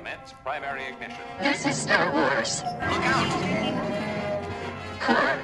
[0.00, 1.20] Commence primary ignition.
[1.40, 2.62] This is Star Wars.
[2.64, 3.28] Look out!
[4.98, 5.38] Core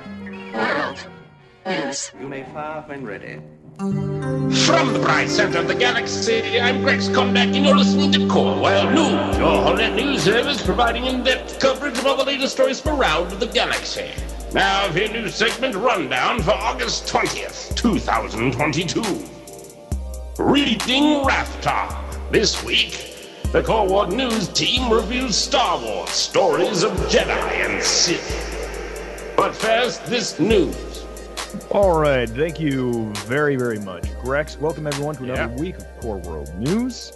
[0.55, 1.07] World
[1.67, 2.11] News.
[2.19, 3.39] You may fire when ready.
[3.77, 8.59] From the bright center of the galaxy, I'm Grex Kondak, and you're listening to Core
[8.59, 12.99] World News, your whole news service providing in-depth coverage of all the latest stories from
[12.99, 14.11] around the galaxy.
[14.55, 19.03] Now, for your news segment rundown for August 20th, 2022.
[20.43, 22.05] Reading Rathtar.
[22.33, 23.06] This week,
[23.53, 29.35] the Core World News team reviews Star Wars stories of Jedi and Sith.
[29.37, 31.05] But first, this news.
[31.71, 34.59] All right, thank you very, very much, Grex.
[34.59, 35.61] Welcome everyone to another Yeah.
[35.61, 37.13] week of Core World News.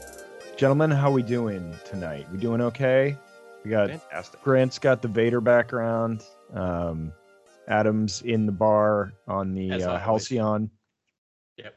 [0.56, 2.26] Gentlemen, how are we doing tonight?
[2.32, 3.16] We doing okay?
[3.64, 4.42] We got Fantastic.
[4.42, 6.22] Grant's got the Vader background.
[6.54, 7.12] Um,
[7.68, 9.98] Adam's in the bar on the uh.
[9.98, 10.70] Halcyon,
[11.56, 11.76] Yep.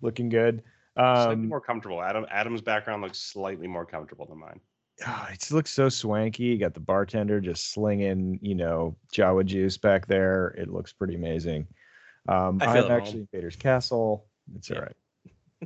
[0.00, 0.62] looking good.
[0.96, 2.02] Slightly Um, more comfortable.
[2.02, 4.60] Adam Adam's background looks slightly more comfortable than mine.
[5.06, 6.44] ah, it looks so swanky.
[6.44, 10.48] You got the bartender just slinging, you know, Jawa juice back there.
[10.58, 11.66] It looks pretty amazing.
[12.28, 13.28] Um, I feel I'm actually home.
[13.32, 14.26] in Vader's castle.
[14.56, 14.76] It's Yeah.
[14.76, 14.96] all right.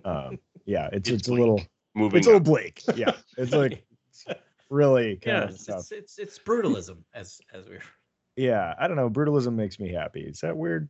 [0.04, 1.60] Um, yeah, it's It's it's, a little
[1.94, 2.19] Moving.
[2.19, 2.82] it's a little bleak.
[2.97, 4.24] Yeah, it's like it's
[4.70, 7.82] really kind yeah, of it's, it's it's it's brutalism as as we're
[8.36, 9.10] Yeah, I don't know.
[9.10, 10.20] Brutalism makes me happy.
[10.20, 10.88] Is that weird?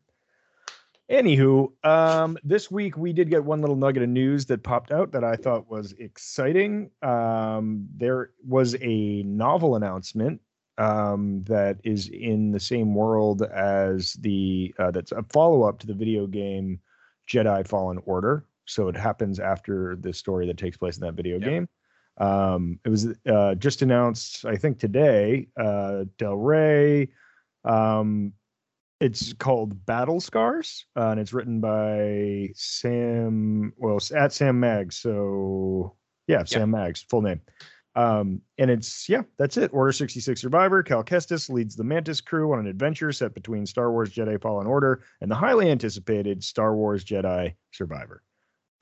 [1.11, 5.13] Anywho, um, this week we did get one little nugget of news that popped out
[5.13, 6.91] that I thought was exciting.
[7.01, 10.41] Um, there was a novel announcement
[10.79, 15.87] um, that is in the same world as the uh, that's a follow up to
[15.87, 16.81] the video game
[17.29, 18.45] Jedi Fallen Order.
[18.65, 21.48] So it happens after the story that takes place in that video Yep.
[21.48, 21.69] game.
[22.19, 25.47] Um, it was uh, just announced, I think today.
[25.57, 27.11] Uh, Del Rey.
[27.65, 28.33] Um,
[29.00, 33.72] it's called Battle Scars, uh, and it's written by Sam.
[33.77, 34.97] Well, at Sam Maggs.
[34.97, 37.41] So yeah, Sam Maggs, full name.
[37.94, 39.72] Um, and it's yeah, that's it.
[39.72, 40.83] Order 66 Survivor.
[40.83, 44.67] Cal Kestis leads the Mantis crew on an adventure set between Star Wars Jedi Fallen
[44.67, 48.23] Order and the highly anticipated Star Wars Jedi Survivor.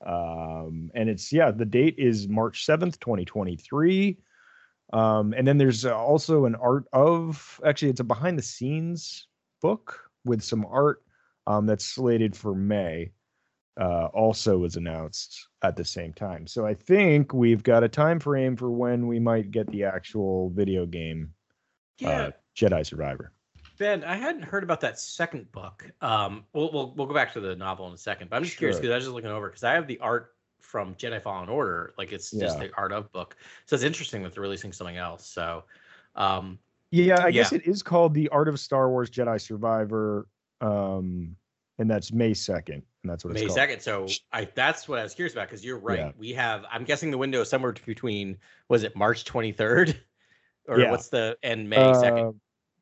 [0.05, 4.17] Um, and it's yeah, the date is March 7th, 2023.
[4.93, 9.27] Um, and then there's uh, also an art of actually it's a behind the scenes
[9.61, 11.03] book with some art
[11.47, 13.11] um, that's slated for May.
[13.79, 16.47] Uh, also was announced at the same time.
[16.47, 20.49] So I think we've got a time frame for when we might get the actual
[20.51, 21.33] video game
[22.05, 23.33] uh, Jedi Survivor.
[23.77, 25.91] Ben, I hadn't heard about that second book.
[26.01, 28.55] Um, we'll we'll we'll go back to the novel in a second, but I'm just
[28.55, 31.49] curious because I was just looking over because I have the art from Jedi Fallen
[31.49, 32.67] Order, like it's just Yeah.
[32.67, 33.35] the art of book.
[33.65, 35.27] So it's interesting that they're releasing something else.
[35.27, 35.65] So,
[36.15, 36.59] um,
[37.03, 40.27] Yeah, I guess it is called the Art of Star Wars Jedi Survivor,
[40.61, 41.35] um,
[41.77, 43.81] and that's May second, and that's what it's May second.
[43.81, 45.99] So I that's what I was curious about because you're right.
[45.99, 46.11] Yeah.
[46.17, 48.37] We have I'm guessing the window is somewhere between
[48.69, 49.95] was it March 23rd
[50.69, 50.91] or Yeah.
[50.91, 52.31] what's the and May second, Uh,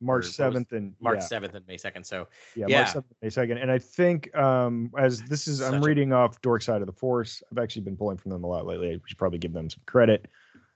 [0.00, 1.38] or what was- seventh and March yeah.
[1.40, 2.04] 7th and May second.
[2.04, 2.82] So Yeah, Yeah.
[2.82, 3.62] March 7th, May 2nd.
[3.62, 6.86] And I think um as this is I'm Such a- reading off Dork Side of
[6.86, 7.42] the Force.
[7.50, 8.90] I've actually been pulling from them a lot lately.
[8.92, 10.26] I should probably give them some credit.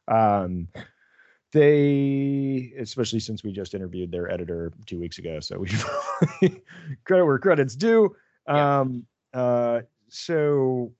[0.08, 0.66] Um
[1.52, 5.68] they especially since we just interviewed their editor two weeks ago, so we
[7.04, 8.14] credit where credit's due.
[8.46, 8.80] Yeah.
[8.80, 10.92] Um uh so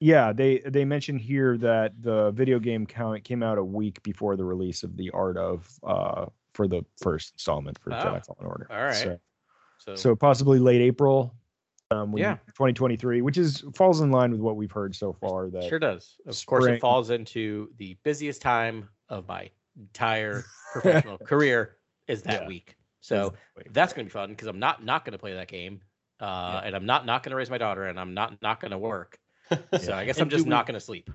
[0.00, 4.36] yeah, they they mentioned here that the video game count came out a week before
[4.36, 8.46] the release of the art of uh for the first installment for Oh, Jedi Fallen
[8.46, 8.66] Order.
[8.70, 8.94] all right.
[8.94, 9.18] So,
[9.78, 11.34] so, so possibly late April.
[11.90, 12.36] Um, Yeah.
[12.56, 15.50] 2023, which is falls in line with what we've heard so far.
[15.50, 16.16] That Sure does.
[16.26, 21.76] Of course, it falls into the busiest time of my entire professional career
[22.08, 22.48] is that Yeah.
[22.48, 22.76] week.
[23.00, 23.26] So
[23.56, 23.72] Exactly.
[23.72, 25.80] that's going to be fun because I'm not not going to play that game,
[26.20, 28.70] uh, and I'm not not going to raise my daughter, and I'm not not going
[28.70, 29.18] to work.
[29.78, 31.10] So I guess And I'm just we- not going to sleep.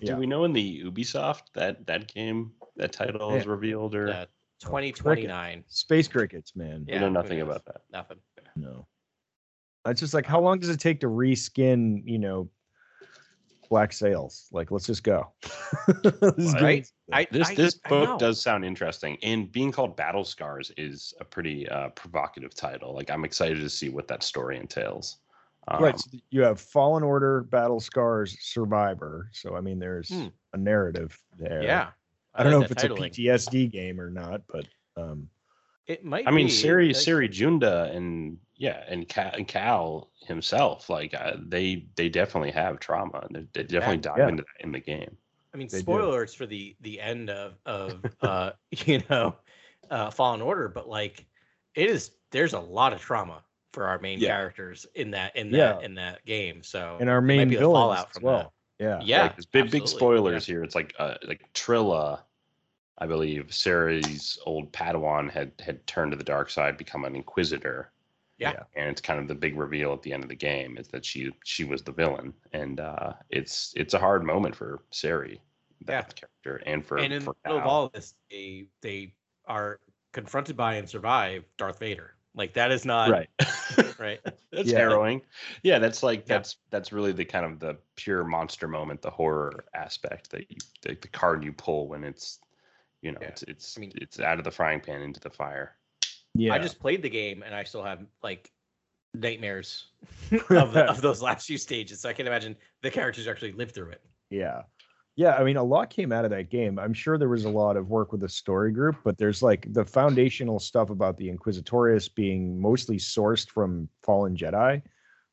[0.00, 0.14] Yeah.
[0.14, 4.26] Do we know in the Ubisoft that that game that title is revealed or Uh,
[4.60, 5.64] 2029.
[5.66, 6.84] space crickets, man.
[6.86, 7.82] we Yeah, know nothing about that?
[7.90, 8.18] Nothing.
[8.56, 8.86] No.
[9.86, 12.50] It's just like how long does it take to reskin, you know,
[13.70, 14.48] black sails?
[14.52, 15.32] Like, let's just go.
[16.04, 16.86] Let's just get Right?
[17.12, 18.18] I, This I- this I book know.
[18.18, 22.94] does sound interesting, and being called Battle Scars is a pretty uh, provocative title.
[22.94, 25.18] Like I'm excited to see what that story entails.
[25.68, 25.98] Um, right.
[25.98, 29.28] So you have Fallen Order, Battle Scars, Survivor.
[29.32, 30.26] So I mean, there's Hmm.
[30.52, 31.62] a narrative there.
[31.62, 31.90] Yeah.
[32.34, 32.94] I don't know if it's that a.
[32.94, 34.66] PTSD game or not, but
[34.96, 35.28] um,
[35.86, 36.26] It might.
[36.28, 41.14] I mean, be, Cere like- Cere Junda and yeah, and Cal, and Cal himself, like
[41.14, 43.26] uh, they they definitely have trauma.
[43.30, 44.28] They, they definitely dive yeah.
[44.28, 45.16] into that in the game.
[45.54, 46.26] I mean, They do.
[46.26, 49.34] for the the end of of uh you know
[49.90, 51.24] uh Fallen Order, but like
[51.74, 53.42] it is there's a lot of trauma
[53.72, 54.28] for our main Yeah.
[54.36, 55.84] characters in that in that Yeah.
[55.86, 56.62] in that game.
[56.62, 58.52] So and our it main be the villains fallout as from well.
[58.78, 58.88] Yeah.
[58.98, 59.06] that.
[59.06, 60.52] Yeah, like, there's big big spoilers yeah.
[60.52, 60.64] here.
[60.64, 62.20] It's like uh, like Trilla
[62.98, 67.90] I believe Cere's old Padawan had had turned to the dark side, become an Inquisitor.
[68.40, 68.62] Yeah.
[68.74, 71.04] and it's kind of the big reveal at the end of the game is that
[71.04, 75.36] she she was the villain, and uh, it's it's a hard moment for Cere,
[75.84, 79.12] that character, and for and in the for middle of all of this, they they
[79.46, 79.78] are
[80.12, 82.14] confronted by and survive Darth Vader.
[82.34, 83.28] Like that is not right.
[83.98, 84.20] right.
[84.52, 84.78] that's Yeah.
[84.78, 85.20] harrowing.
[85.62, 86.36] Yeah, that's like Yeah.
[86.38, 90.56] that's that's really the kind of the pure monster moment, the horror aspect that you
[90.82, 92.38] the, the card you pull when it's
[93.02, 93.28] you know Yeah.
[93.28, 95.76] it's it's I mean- it's out of the frying pan into the fire.
[96.34, 96.54] Yeah.
[96.54, 98.50] I just played the game and I still have like
[99.14, 99.86] nightmares
[100.50, 102.00] of, of those last few stages.
[102.00, 104.02] So I can't imagine the characters actually lived through it.
[104.30, 104.62] Yeah.
[105.16, 106.78] Yeah, I mean, a lot came out of that game.
[106.78, 109.66] I'm sure there was a lot of work with the story group, but there's like
[109.72, 114.80] the foundational stuff about the Inquisitorius being mostly sourced from fallen Jedi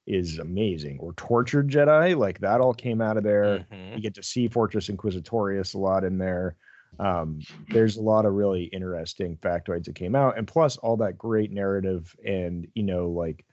[0.08, 2.18] is amazing, or tortured Jedi.
[2.18, 3.66] Like that all came out of there.
[3.72, 3.96] Mhm.
[3.96, 6.56] You get to see Fortress Inquisitorius a lot in there.
[7.00, 11.18] Um, there's a lot of really interesting factoids that came out, and plus all that
[11.18, 13.46] great narrative and you know like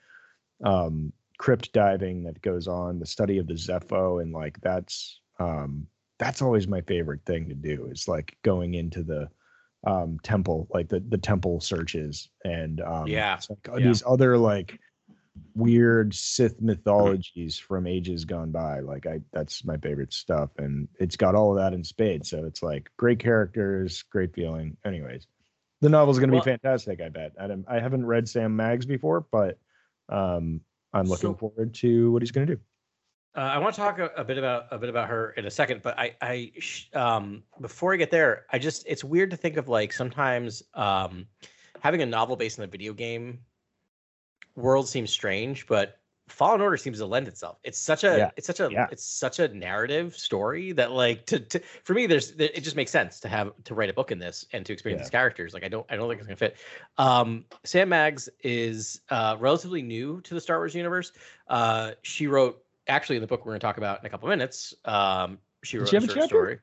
[0.64, 5.86] um, crypt diving that goes on, the study of the Zeffo, and like that's um,
[6.18, 9.28] that's always my favorite thing to do is like going into the
[9.86, 13.88] um, temple, like the the temple searches, and um, Yeah, it's like, oh, yeah.
[13.88, 14.78] these other like
[15.54, 18.80] weird Sith mythologies from ages gone by.
[18.80, 22.30] Like I, that's my favorite stuff, and it's got all of that in spades.
[22.30, 24.76] So it's like great characters, great feeling.
[24.84, 25.26] Anyways,
[25.80, 27.00] the novel's going to Well- be fantastic.
[27.00, 27.32] I bet.
[27.40, 29.58] I, don't- I haven't read Sam Maggs before, but
[30.08, 30.60] um,
[30.92, 32.60] I'm looking So- forward to what he's going to do.
[33.36, 35.50] Uh, I want to talk a, a bit about a bit about her in a
[35.50, 39.36] second, but I, I, sh- um, before I get there, I just it's weird to
[39.36, 41.26] think of like sometimes um,
[41.80, 43.40] having a novel based on a video game
[44.56, 45.98] world seems strange, but
[46.28, 47.58] Fallen Order seems to lend itself.
[47.64, 48.30] It's such a, Yeah.
[48.36, 48.86] it's such a, Yeah.
[48.90, 52.90] it's such a narrative story that like to, to for me, there's it just makes
[52.90, 55.04] sense to have to write a book in this and to experience Yeah.
[55.04, 55.52] these characters.
[55.52, 56.56] Like I don't, I don't think it's gonna fit.
[56.96, 61.12] Um, Sam Maggs is uh, relatively new to the Star Wars universe.
[61.48, 64.28] Uh, she wrote actually in the book we're going to talk about in a couple
[64.28, 64.74] minutes.
[64.84, 66.58] Um, she Did wrote she a short story.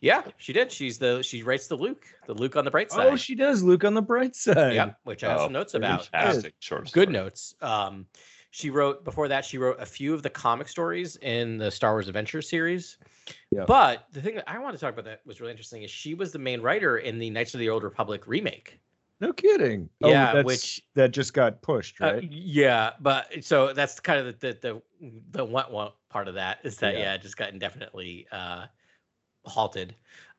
[0.00, 0.72] Yeah, she did.
[0.72, 3.06] She's the she writes the Luke, the Luke on the bright side.
[3.12, 3.62] Oh, she does.
[3.62, 4.74] Luke on the bright side.
[4.74, 6.06] yeah, which I have Oh, some notes about.
[6.06, 7.54] Fantastic short Good notes.
[7.62, 8.06] Um,
[8.50, 9.44] she wrote before that.
[9.44, 12.98] She wrote a few of the comic stories in the Star Wars Adventure series.
[13.52, 13.64] Yeah.
[13.64, 16.14] But the thing that I want to talk about that was really interesting is she
[16.14, 18.80] was the main writer in the Knights of the Old Republic remake.
[19.20, 19.88] No kidding.
[20.00, 22.32] Yeah, that's- which- that just got pushed, Uh, right?
[22.32, 26.58] yeah, but so that's kind of the the the, the what what part of that
[26.64, 27.00] is that Yeah.
[27.00, 28.66] yeah, it just got indefinitely uh
[29.44, 29.94] halted.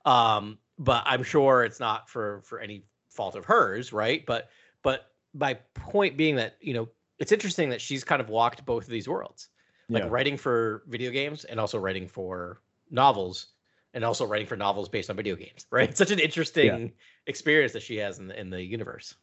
[0.05, 4.25] Um, but I'm sure it's not for for any fault of hers, right?
[4.25, 4.49] But
[4.81, 6.89] but my point being that you know
[7.19, 9.49] it's interesting that she's kind of walked both of these worlds,
[9.89, 10.09] like Yeah.
[10.09, 13.53] writing for video games and also writing for novels,
[13.93, 15.89] and also writing for novels based on video games, right?
[15.89, 16.93] It's such an interesting
[17.27, 19.15] experience that she has in the in the universe.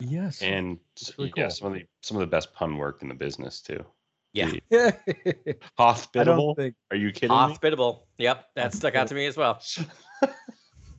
[0.00, 0.42] Yes.
[0.42, 0.78] And
[1.18, 3.84] really yeah, some of the some of the best pun work in the business too.
[4.32, 4.52] Yeah.
[4.70, 4.92] Yeah.
[5.78, 6.54] Hospitable?
[6.54, 7.34] think Are you kidding me?
[7.36, 8.06] Hospitable.
[8.18, 9.60] Yep, that stuck out to me as well.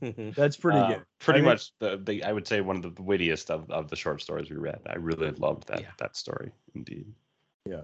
[0.00, 1.02] that's pretty Uh, good.
[1.20, 3.88] Pretty I think- much the, the I would say one of the wittiest of, of
[3.88, 4.80] the short stories we read.
[4.86, 5.90] I really loved that Yeah.
[5.98, 7.06] that story indeed.
[7.66, 7.82] Yeah.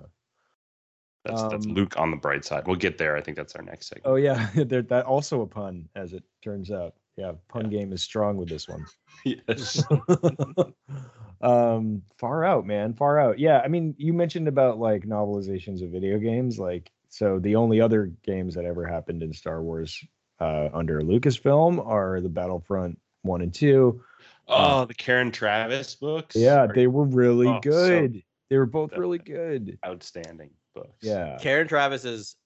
[1.25, 2.67] That's that's Um, Luke on the bright side.
[2.67, 3.17] We'll get there.
[3.17, 4.07] I think that's our next segment.
[4.07, 6.95] Oh yeah, that also a pun, as it turns out.
[7.19, 8.87] Yeah, pun game is strong with this one.
[9.25, 9.83] yes.
[11.41, 13.41] um, far out, man, far out.
[13.41, 17.41] Yeah, I mean, you mentioned about like novelizations of video games, like so.
[17.41, 19.99] The only other games that ever happened in Star Wars
[20.39, 24.01] uh, under Lucasfilm are the Battlefront one and two.
[24.47, 26.37] Oh, the Karen Traviss books.
[26.37, 28.23] Yeah, are they were really Oh, so- good.
[28.49, 29.77] they were both that- really good.
[29.85, 30.99] outstanding books.
[31.03, 31.37] Yeah.
[31.41, 32.37] Karen Traviss is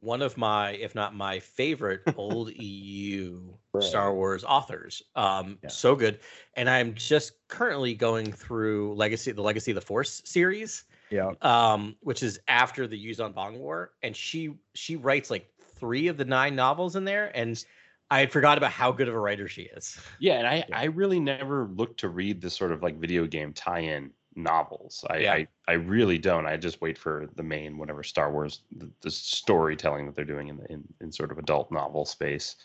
[0.00, 5.02] one of my, if not my favorite, old EU Star Wars authors.
[5.14, 5.68] Um, Yeah.
[5.68, 6.20] so good.
[6.54, 11.32] And I'm just currently going through Legacy, the Legacy of the Force series, Yeah.
[11.42, 16.16] um, which is after the Yuuzhan Vong War, and she she writes like three of
[16.16, 17.62] the nine novels in there, and
[18.10, 20.00] I had forgot about how good of a writer she is.
[20.18, 20.80] Yeah, and I Yeah.
[20.80, 25.04] I really never looked to read the sort of like video game tie-in novels.
[25.10, 25.32] I, Yeah.
[25.34, 26.46] I I really don't.
[26.46, 30.48] I just wait for the main whatever Star Wars the, the storytelling that they're doing
[30.48, 32.56] in, the, in in sort of adult novel space.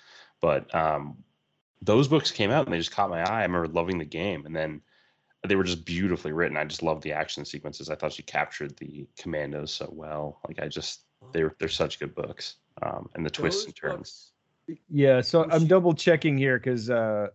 [0.42, 1.18] But um,
[1.82, 3.40] those books came out and they just caught my eye.
[3.42, 4.82] I remember loving the game, and then
[5.48, 6.58] they were just beautifully written.
[6.58, 7.90] I just loved the action sequences.
[7.90, 10.40] I thought she captured the commandos so well.
[10.48, 11.02] Like I just
[11.34, 12.56] they're they're such good books.
[12.82, 14.32] Um, and the twists Those and turns.
[14.68, 17.28] books- Yeah, so I'm double checking here because uh,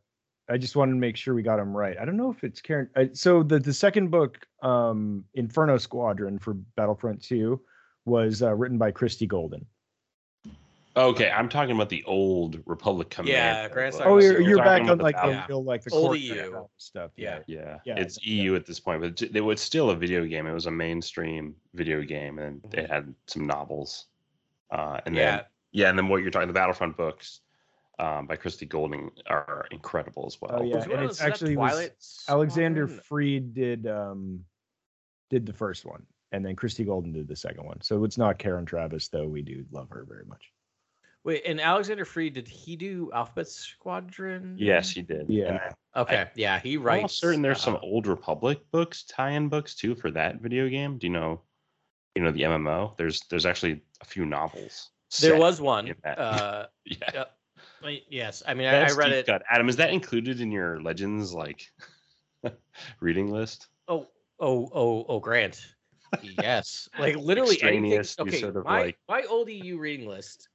[0.50, 1.96] I just wanted to make sure we got them right.
[2.00, 2.90] I don't know if it's Karen.
[2.96, 7.60] I, so the the second book, um, Inferno Squadron for Battlefront Two,
[8.04, 9.64] was uh, written by Christie Golden.
[10.96, 13.32] Okay, I'm talking about the old Republic Commando.
[13.32, 15.46] Yeah, Grand Oh, you're, you're back on like the Battle- Yeah.
[15.48, 16.66] real like the Old EU.
[16.78, 17.12] stuff.
[17.16, 17.38] Yeah.
[17.46, 18.42] Yeah, Yeah, it's yeah.
[18.42, 20.48] EU at this point, but it, it was still a video game.
[20.48, 24.06] It was a mainstream video game, and it had some novels.
[24.72, 27.40] Uh, and yeah, then yeah, and then what you're talking, the Battlefront books
[28.00, 30.60] um, by Christie Golden are incredible as well.
[30.60, 31.90] Oh, yeah, and it's those- is actually was
[32.28, 34.44] Alexander Freed did um
[35.28, 37.80] did the first one, and then Christie Golden did the second one.
[37.82, 40.42] So it's not Karen Traviss, though we do love her very much.
[41.22, 44.56] Wait, and Alexander Freed did he do Alphabet Squadron?
[44.58, 45.26] Yes, he did.
[45.28, 45.44] Yeah.
[45.48, 46.80] And then Okay, yeah, he writes.
[46.80, 46.96] I'm writes.
[46.98, 50.96] almost certain there's some uh, old Republic books, tie-in books too for that video game.
[50.98, 51.42] Do you know?
[52.16, 52.96] You know the MMO.
[52.96, 54.90] There's there's actually a few novels.
[55.20, 55.88] There was one.
[55.88, 56.18] in that.
[56.18, 57.24] Uh, yeah.
[58.08, 59.26] Yes, I mean I, I read it.
[59.26, 59.42] cut.
[59.50, 61.70] Adam, is that included in your Legends like
[63.00, 63.68] reading list?
[63.88, 64.08] Oh,
[64.38, 65.74] oh, oh, oh, Grant.
[66.22, 68.04] Yes, like literally anything.
[68.18, 70.48] Okay, sort of my like- my old EU reading list,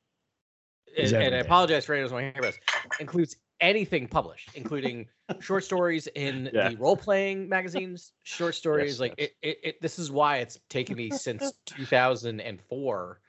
[0.96, 2.60] Is and, I apologize for anyone who's my hairbrush,
[3.00, 5.08] includes anything published, including
[5.40, 6.70] short stories in Yeah.
[6.70, 8.94] the role playing magazines, short stories.
[8.94, 9.30] Yes, like yes.
[9.42, 13.20] It, it, it, this is why it's taken me since 2004,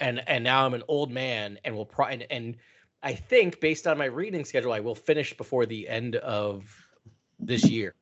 [0.00, 2.56] and and now I'm an old man, and will pro and, and
[3.02, 6.64] I think based on my reading schedule, I will finish before the end of
[7.38, 7.94] this year.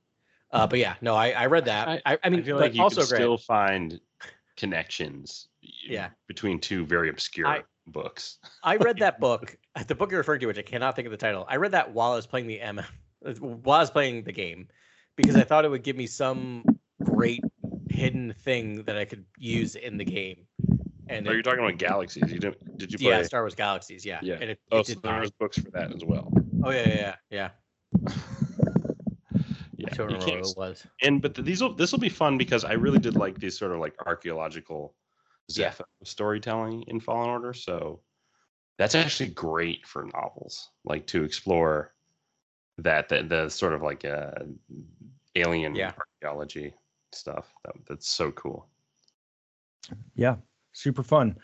[0.53, 1.89] Uh, but yeah, no, I, I read that.
[1.89, 4.01] I, I, I mean, feel like you also can still find
[4.57, 5.49] connections.
[5.61, 6.09] Yeah.
[6.29, 8.39] Between two very obscure I- books.
[8.63, 11.19] I read that book, the book you're referring to, which I cannot think of the
[11.19, 11.47] title.
[11.49, 12.81] I read that while I was playing the M,
[13.41, 14.69] while I was playing the game,
[15.17, 16.65] because I thought it would give me some
[17.03, 17.43] great
[17.91, 20.47] hidden thing that I could use in the game.
[21.09, 22.33] And Are you it- talking about galaxies?
[22.33, 22.79] You didn't?
[22.79, 23.09] Did you play?
[23.11, 24.35] yeah, Star Wars Galaxies, yeah, Yeah.
[24.41, 26.33] And it, oh, it so did there was books for that as well.
[26.65, 27.51] Oh yeah, yeah, yeah.
[28.01, 28.13] yeah.
[29.79, 30.87] Yeah, I don't you remember can't what it was.
[31.03, 33.73] and but these will this will be fun because I really did like these sort
[33.73, 34.97] of like archaeological
[35.49, 35.75] Yeah.
[36.03, 37.53] Storytelling in Fallen Order.
[37.53, 38.01] So
[38.79, 41.93] that's actually great for novels, like to explore
[42.79, 44.33] that the, the sort of like uh,
[45.35, 45.93] alien Yeah.
[45.99, 46.73] archaeology
[47.13, 47.53] stuff.
[47.67, 48.69] That, that's so cool.
[50.15, 50.37] Yeah,
[50.77, 51.37] super fun.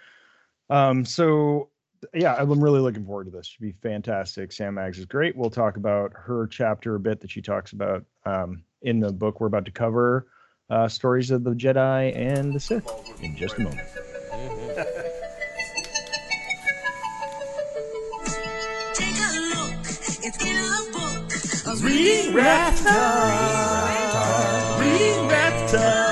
[0.70, 1.70] Um, so
[2.14, 3.46] yeah, I'm really looking forward to this.
[3.46, 4.52] Should be fantastic.
[4.52, 5.36] Sam Maggs is great.
[5.36, 9.40] We'll talk about her chapter a bit that she talks about um, in the book
[9.40, 10.26] we're about to cover.
[10.70, 12.88] Uh, stories of the Jedi and the Sith
[13.22, 13.86] in just a moment.
[18.94, 21.82] Take a look, it's in a book.
[21.82, 22.90] Reading Raptor.
[24.80, 26.11] Reading Raptor.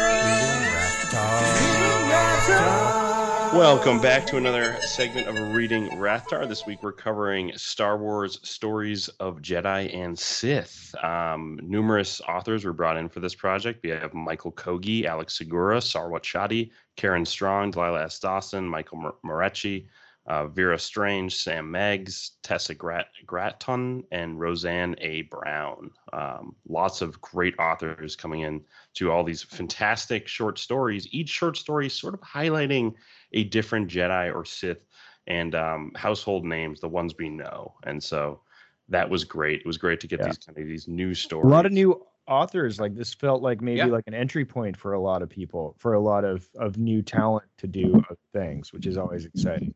[3.60, 6.48] Welcome back to another segment of Reading Rathtar.
[6.48, 10.94] This week we're covering Star Wars Stories of Jedi and Sith.
[11.04, 13.82] Um, numerous authors were brought in for this project.
[13.82, 18.18] We have Michael Kogge, Alex Segura, Sarwat Chadda, Karen Strong, Delilah S.
[18.18, 19.88] Dawson, Michael Mor- Moreci,
[20.26, 25.22] uh, Vera Strange, Sam Maggs, Tessa Grat- Gratton, and Roseanne A.
[25.22, 25.90] Brown.
[26.14, 28.62] Um, lots of great authors coming in
[28.94, 31.06] to all these fantastic short stories.
[31.10, 32.94] Each short story sort of highlighting
[33.32, 34.84] a different Jedi or Sith
[35.26, 37.74] and um, household names, the ones we know.
[37.84, 38.40] And so
[38.88, 39.60] that was great.
[39.60, 40.26] It was great to get Yeah.
[40.26, 41.46] these kind of these new stories.
[41.46, 42.80] A lot of new authors.
[42.80, 43.84] Like this felt like maybe Yeah.
[43.86, 47.02] like an entry point for a lot of people, for a lot of of new
[47.02, 49.72] talent to do things, which is always exciting.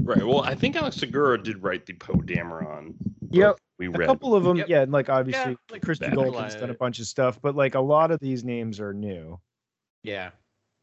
[0.00, 0.24] Right.
[0.26, 2.94] Well, I think Alex Segura did write the Poe Dameron.
[3.30, 3.58] Yep.
[3.78, 4.68] We read A couple of them, Yep.
[4.68, 6.14] yeah, and like obviously like Christie that.
[6.14, 9.38] Golden's done a bunch of stuff, but like a lot of these names are new.
[10.02, 10.30] Yeah.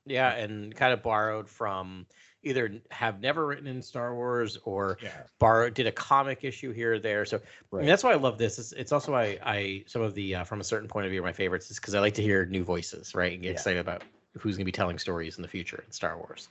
[0.10, 2.06] Yeah, and kind of borrowed from
[2.44, 5.12] either have never written in Star Wars or Yeah.
[5.40, 7.26] borrowed did a comic issue here or there.
[7.26, 7.42] So
[7.74, 8.58] I mean, that's why I love this.
[8.60, 11.22] It's, it's also why I some of the uh, from a certain point of view
[11.22, 13.54] my favorites is because I like to hear new voices, right, and get Yeah.
[13.54, 14.04] excited about
[14.38, 16.48] who's going to be telling stories in the future in Star Wars.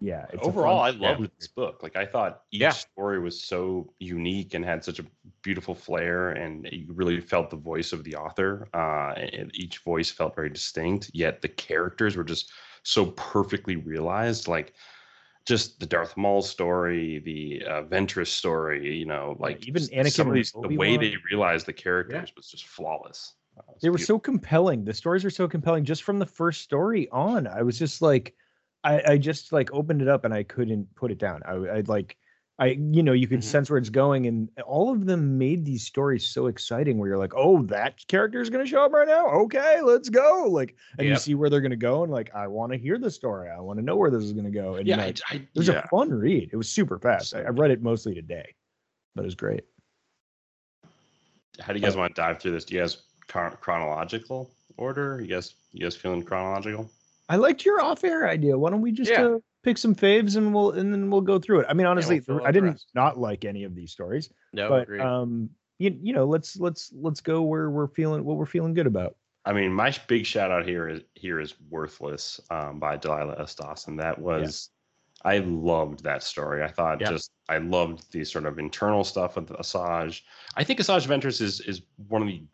[0.00, 0.26] Yeah.
[0.30, 1.82] it's a Overall, I fun- loved this book.
[1.82, 2.70] Like I thought each Yeah.
[2.70, 5.06] story was so unique and had such a
[5.42, 8.68] beautiful flair, and you really felt the voice of the author.
[8.74, 11.10] Uh, and each voice felt very distinct.
[11.14, 12.52] Yet the characters were just
[12.86, 14.48] so perfectly realized.
[14.48, 14.74] Like
[15.46, 18.96] just the Darth Maul story, the uh, Ventress story.
[18.96, 22.32] You know, like even s- Anakin some of these, the way they realized the characters
[22.36, 23.34] was just flawless.
[23.56, 24.16] Uh, was they were beautiful.
[24.16, 24.84] so compelling.
[24.84, 27.46] The stories were so compelling just from the first story on.
[27.46, 28.34] I was just like,
[28.84, 31.42] I, I just like opened it up and I couldn't put it down.
[31.46, 32.16] I, I like,
[32.58, 33.44] I, you know, you could Mhm.
[33.44, 36.96] sense where it's going, and all of them made these stories so exciting.
[36.96, 39.26] Where you're like, oh, that character is going to show up right now.
[39.42, 40.46] Okay, let's go.
[40.48, 42.98] Like, and you see where they're going to go, and like, I want to hear
[42.98, 43.50] the story.
[43.50, 44.76] I want to know where this is going to go.
[44.76, 45.82] And Yeah, like, I, I, it was yeah.
[45.84, 46.48] a fun read.
[46.50, 47.34] It was super fast.
[47.34, 48.54] I, I read it mostly today,
[49.14, 49.64] but it was great.
[51.60, 52.64] How do you guys want to dive through this?
[52.64, 55.20] Do you guys chronological order?
[55.20, 56.90] You guys, you guys feeling chronological?
[57.28, 58.56] I liked your off-air idea.
[58.56, 59.24] Why don't we just Yeah.
[59.24, 61.66] uh, pick some faves and we'll and then we'll go through it.
[61.68, 65.00] I mean, honestly, out I didn't not like any of these stories, No, but agreed.
[65.00, 68.86] um, you you know, let's let's let's go where we're feeling what we're feeling good
[68.86, 69.16] about.
[69.44, 73.88] I mean, my big shout out here is here is "Worthless" um, by Delilah Estos,
[73.88, 74.70] and that was
[75.24, 76.62] I loved that story.
[76.62, 77.10] I thought Yeah.
[77.10, 80.22] just I loved the sort of internal stuff with Asajj.
[80.54, 82.44] I think Asajj Ventress is is one of the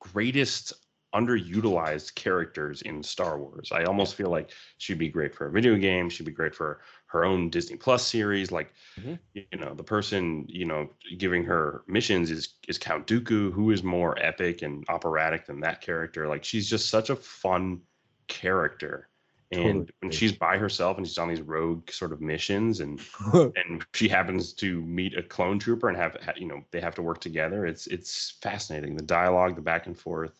[0.00, 0.74] greatest
[1.14, 3.70] underutilized characters in Star Wars.
[3.72, 6.08] I almost feel like she'd be great for a video game.
[6.10, 8.52] She'd be great for her own Disney Plus series.
[8.52, 9.18] Like, Mhm.
[9.34, 13.82] you know, the person you know giving her missions is is Count Dooku, who is
[13.82, 16.28] more epic and operatic than that character.
[16.28, 17.80] Like, she's just such a fun
[18.28, 19.08] character.
[19.50, 23.00] And Totally when she's by herself and she's on these rogue sort of missions, and
[23.56, 27.02] and she happens to meet a clone trooper and have you know they have to
[27.02, 27.64] work together.
[27.64, 28.94] It's it's fascinating.
[28.94, 30.38] The dialogue, the back and forth.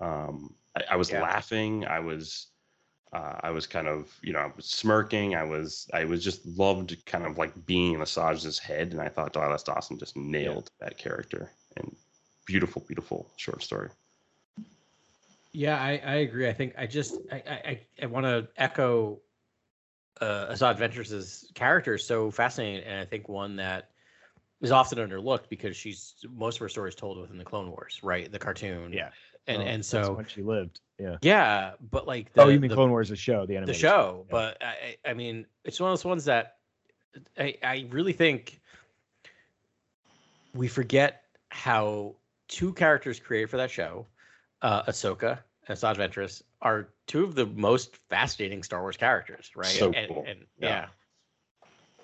[0.00, 1.22] Um, I, I was Yeah.
[1.22, 1.86] laughing.
[1.86, 2.48] I was
[3.12, 5.34] uh, I was kind of you know I was smirking.
[5.34, 9.08] I was I was just loved kind of like being in Asajj's head, and I
[9.08, 11.50] thought Delilah Dawson just nailed that character.
[11.76, 11.94] And
[12.46, 13.90] beautiful, beautiful short story.
[15.52, 16.48] Yeah, I, I agree.
[16.48, 19.20] I think I just I I, I- want to echo
[20.20, 23.90] uh, Asajj Ventress' character is so fascinating, and I think one that
[24.60, 28.30] is often underlooked because she's most of her stories told within the Clone Wars, right?
[28.30, 28.92] The cartoon.
[28.92, 29.10] Yeah.
[29.46, 30.80] And Oh, and so when she lived.
[30.98, 31.16] Yeah.
[31.20, 34.30] yeah, but like oh, you mean the- Clone Wars, the show, the the show, yeah.
[34.30, 36.56] but I, I I mean, it's one of those ones that
[37.38, 38.60] I, I really think
[40.54, 42.14] we forget how
[42.48, 44.06] two characters created for that show,
[44.62, 45.38] uh, Ahsoka
[45.68, 49.66] and Asajj Ventress, are two of the most fascinating Star Wars characters, right?
[49.66, 50.24] So and, cool.
[50.26, 50.68] and Yeah.
[50.68, 50.86] yeah.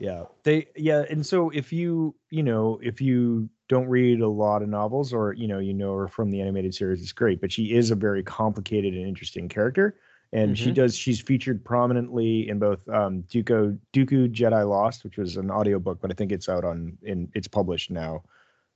[0.02, 0.25] Yeah.
[0.42, 4.68] They yeah, and so if you, you know, if you don't read a lot of
[4.68, 7.73] novels or, you know, you know her from the animated series, it's great, but she
[7.73, 9.97] is a very complicated and interesting character.
[10.32, 10.73] And she Mhm.
[10.73, 16.00] does she's featured prominently in both um Dooku Dooku Jedi Lost, which was an audiobook,
[16.00, 18.25] but I think it's out on in it's published now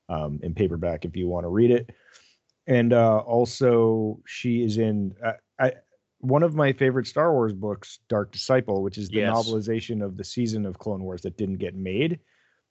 [0.08, 1.90] um in paperback if you want to read it.
[2.68, 5.74] And uh also she is in uh, I
[6.26, 9.32] one of my favorite Star Wars books, Dark Disciple, which is the Yes.
[9.32, 12.18] novelization of the season of Clone Wars that didn't get made.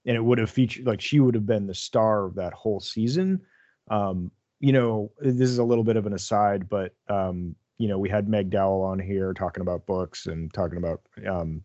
[0.05, 2.79] And it would have featured like she would have been the star of that whole
[2.79, 3.41] season.
[3.89, 7.97] Um, you know, this is a little bit of an aside, but um, you know,
[7.97, 11.61] we had Meg Dowell on here talking about books and talking about um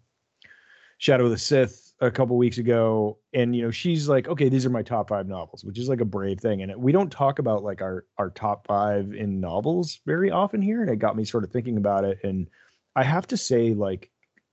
[0.99, 4.65] Shadow of the Sith a couple weeks ago, and you know, she's like, okay, these
[4.65, 6.63] are my top five novels, which is like a brave thing.
[6.63, 10.81] And we don't talk about like our our top five in novels very often here,
[10.83, 12.19] and it got me sort of thinking about it.
[12.25, 12.49] And
[12.97, 14.11] I have to say, like,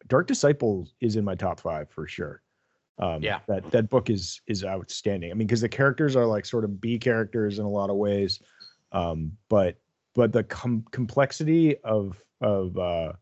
[0.08, 2.42] Dark Disciple is in my top five for sure.
[3.00, 3.40] Um, Yeah.
[3.48, 5.32] that that book is is outstanding.
[5.32, 7.96] I mean, because the characters are like sort of B characters in a lot of
[7.96, 8.42] ways,
[8.92, 9.78] um, but
[10.16, 13.14] but the com- complexity of of uh,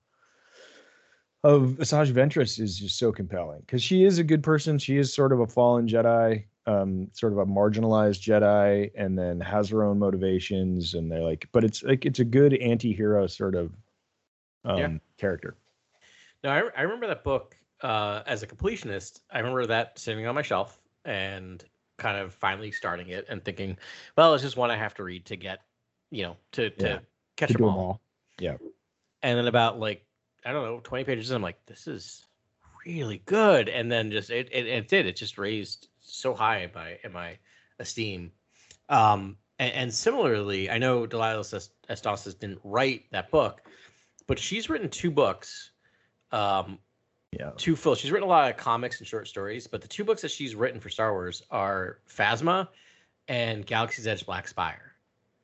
[1.45, 4.79] of Asajj Ventress is just so compelling because she is a good person.
[4.79, 9.39] She is sort of a fallen Jedi, um, sort of a marginalized Jedi, and then
[9.41, 10.95] has her own motivations.
[10.95, 13.71] And they're like, but it's like it's a good anti-hero sort of
[14.63, 14.89] um, Yeah.
[15.17, 15.55] character.
[16.43, 19.19] Now I, I remember that book uh, as a completionist.
[19.29, 21.63] I remember that sitting on my shelf and
[21.97, 23.77] kind of finally starting it and thinking,
[24.17, 25.59] well, it's just one I have to read to get,
[26.09, 26.99] you know, to to Yeah,
[27.35, 27.71] catch To them all.
[27.71, 28.01] them all.
[29.21, 30.05] And then about like
[30.45, 31.31] I don't know, twenty pages.
[31.31, 32.25] in, I'm like, this is
[32.85, 33.67] really good.
[33.69, 35.05] And then just it it, it did.
[35.05, 37.37] It just raised so high in my in my
[37.79, 38.31] esteem.
[38.89, 41.69] Um, and, and similarly, I know Delilah Es-
[42.35, 43.61] didn't write that book,
[44.27, 45.71] but she's written two books.
[46.31, 46.77] Um,
[47.31, 47.51] Yeah.
[47.57, 47.95] two full.
[47.95, 50.55] She's written a lot of comics and short stories, but the two books that she's
[50.55, 52.67] written for Star Wars are Phasma
[53.27, 54.93] and Galaxy's Edge Black Spire.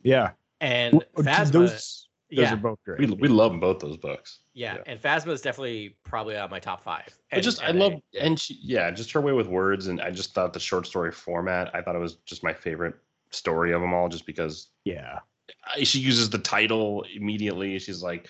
[0.03, 0.31] Yeah.
[0.61, 2.99] And Phasma, those those yeah, are both great.
[2.99, 4.39] We we love both those books.
[4.53, 4.83] yeah, yeah.
[4.87, 7.13] and Phasma is definitely probably on my top five.
[7.31, 10.11] I just I and love and she yeah just her way with words and I
[10.11, 12.95] just thought the short story format I thought it was just my favorite
[13.31, 15.19] story of them all just because yeah.
[15.75, 18.29] I- she uses the title immediately she's like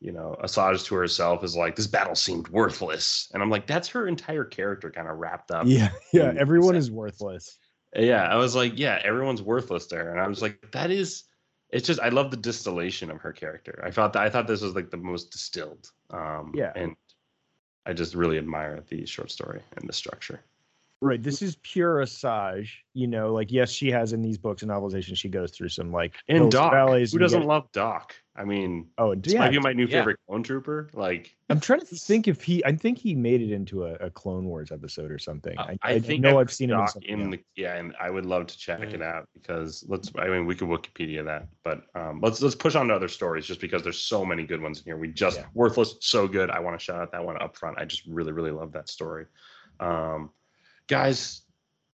[0.00, 3.88] you know Asajj to herself is like this battle seemed worthless and I'm like that's
[3.88, 5.90] her entire character kind of wrapped up Yeah.
[6.12, 6.32] Yeah.
[6.38, 7.58] Everyone is worthless.
[7.96, 11.24] yeah I was like yeah everyone's worthless there and I was like that is
[11.74, 14.62] it's just I love the distillation of her character I thought that I thought this
[14.62, 16.72] was like the most distilled um Yeah.
[16.74, 16.94] and
[17.84, 20.40] I just really admire the short story and the structure
[21.04, 21.22] Right.
[21.22, 22.68] This is pure Asajj.
[22.94, 25.92] You know, like yes, she has in these books and novelizations, she goes through some
[25.92, 26.72] like And Doc.
[26.72, 27.12] valleys.
[27.12, 28.14] Who and doesn't get- love Doc?
[28.36, 29.40] I mean, Oh, and this yeah.
[29.40, 29.98] might be my new Yeah.
[30.00, 30.88] favorite clone trooper.
[30.94, 32.64] Like, I'm trying to think if he.
[32.64, 35.56] I think he made it into a, a Clone Wars episode or something.
[35.58, 38.08] Uh, I, I, think know I've I've seen him in in the yeah, and I
[38.10, 38.94] would love to check Mm.
[38.94, 40.10] it out because let's.
[40.18, 43.44] I mean, we could Wikipedia that, but um, let's let's push on to other stories
[43.46, 44.96] just because there's so many good ones in here.
[44.96, 45.46] We just Yeah.
[45.52, 46.48] worthless, so good.
[46.50, 47.78] I want to shout out that one up front.
[47.78, 49.26] I just really really love that story,
[49.80, 50.30] um,
[50.88, 51.40] guys.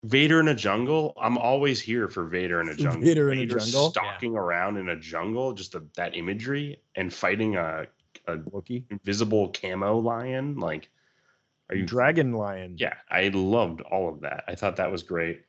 [0.05, 1.13] Vader in a jungle.
[1.21, 3.01] I'm always here for Vader in a jungle.
[3.01, 3.91] Vader in a jungle?
[3.91, 7.85] stalking around in a jungle, just the, that imagery and fighting a,
[8.27, 8.85] a Wookiee.
[8.89, 10.55] invisible camo lion.
[10.57, 10.89] Like,
[11.69, 12.75] are you Dragon Lion.
[12.79, 14.45] yeah, I loved all of that.
[14.47, 15.41] I thought that was great.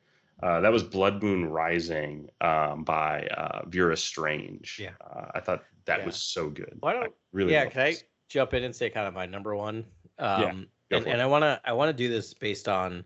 [0.42, 4.80] Uh, that was Blood Moon Rising um, by uh, Vera Strange.
[4.82, 4.90] Yeah.
[5.00, 6.06] uh, I thought that Yeah.
[6.06, 6.76] was so good.
[6.80, 7.52] Why don't- I really?
[7.52, 7.96] yeah, loved can I
[8.28, 9.84] jump in and say kind of my number one?
[10.18, 11.22] Um, go and, and.
[11.22, 13.04] I want to I want to do this based on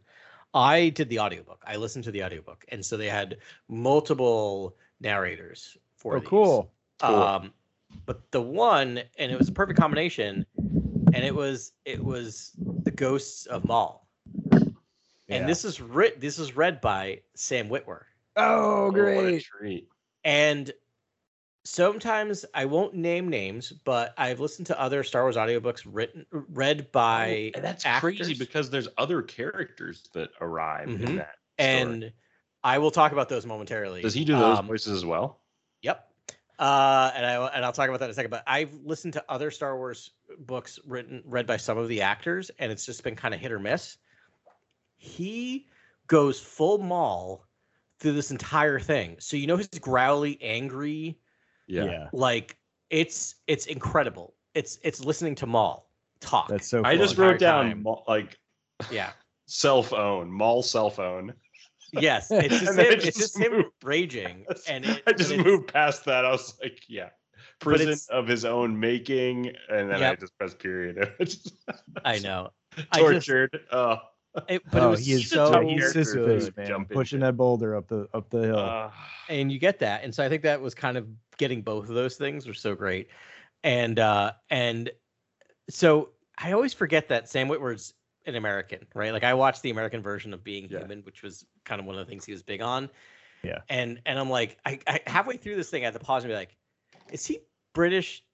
[0.55, 1.63] I did the audiobook.
[1.67, 3.39] I listened to the audiobook, and so they had
[3.69, 6.29] multiple narrators for Oh, these.
[6.29, 6.71] cool.
[7.01, 7.15] Cool.
[7.23, 7.53] Um,
[8.07, 10.47] but the one, and it was a perfect combination,
[11.13, 12.53] and it was it was
[12.85, 14.07] the Ghosts of Maul,
[15.29, 15.37] Yeah.
[15.37, 18.03] and this is writ this is read by Sam Witwer.
[18.37, 19.43] Oh, Oh, what a great.
[19.43, 19.89] treat!
[20.25, 20.73] And
[21.65, 26.91] sometimes I won't name names, but I've listened to other Star Wars audiobooks written read
[26.93, 31.09] by Oh, and that's actors, crazy because there's other characters that arrive Mhm.
[31.09, 31.37] in that.
[31.59, 32.15] and story.
[32.65, 34.03] I will talk about those momentarily.
[34.03, 35.41] does he do those Um, voices as well?
[35.83, 36.11] Yep.
[36.59, 38.31] Uh, and I and I'll talk about that in a second.
[38.31, 42.51] But I've listened to other Star Wars books written read by some of the actors,
[42.59, 43.99] and it's just been kind of hit or miss.
[44.97, 45.69] He
[46.07, 47.45] goes full Maul
[47.99, 49.17] through this entire thing.
[49.21, 51.19] So you know his growly, angry,
[51.67, 52.09] Yeah.
[52.13, 52.57] like
[52.91, 54.35] it's it's incredible.
[54.55, 55.89] It's it's listening to Maul
[56.21, 56.49] talk.
[56.49, 56.83] That's so.
[56.85, 57.83] I just wrote down time.
[57.83, 58.39] Maul- like
[58.91, 59.11] yeah.
[59.47, 61.33] cell phone, mall cell phone.
[61.93, 62.93] Yes, it's just And then him.
[62.93, 63.69] I It's just just him moved.
[63.83, 66.25] raging, and it, I just it's- moved past that.
[66.25, 67.11] I was like, yeah,
[67.61, 71.13] prison of his own making, and then I just pressed period.
[72.05, 72.51] I know.
[72.93, 73.61] I just- tortured.
[73.73, 73.97] oh,
[74.49, 77.21] It, but oh, it was he is so so he's he's character Sisyphus, man, pushing
[77.21, 78.59] that boulder up the up the hill.
[78.59, 78.91] uh,
[79.29, 81.07] and you get that and so i think that was kind of
[81.39, 83.09] getting both of those things were so great
[83.63, 84.91] and uh and
[85.71, 87.95] so i always forget that sam witwer's
[88.27, 90.81] an american right like i watched the american version of being Yeah.
[90.81, 92.91] human which was kind of one of the things he was big on
[93.43, 93.61] Yeah.
[93.69, 96.31] and and i'm like I, I halfway through this thing i had to pause and
[96.31, 96.57] be like
[97.13, 97.39] is he
[97.73, 98.25] british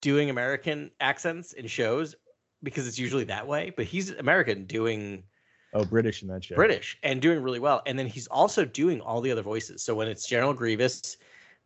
[0.00, 2.14] doing american accents in shows
[2.66, 5.22] because it's usually that way but he's american doing
[5.72, 6.56] oh, British in that show.
[6.56, 7.82] British and doing really well.
[7.86, 9.82] And then he's also doing all the other voices.
[9.82, 11.16] So when it's General Grievous,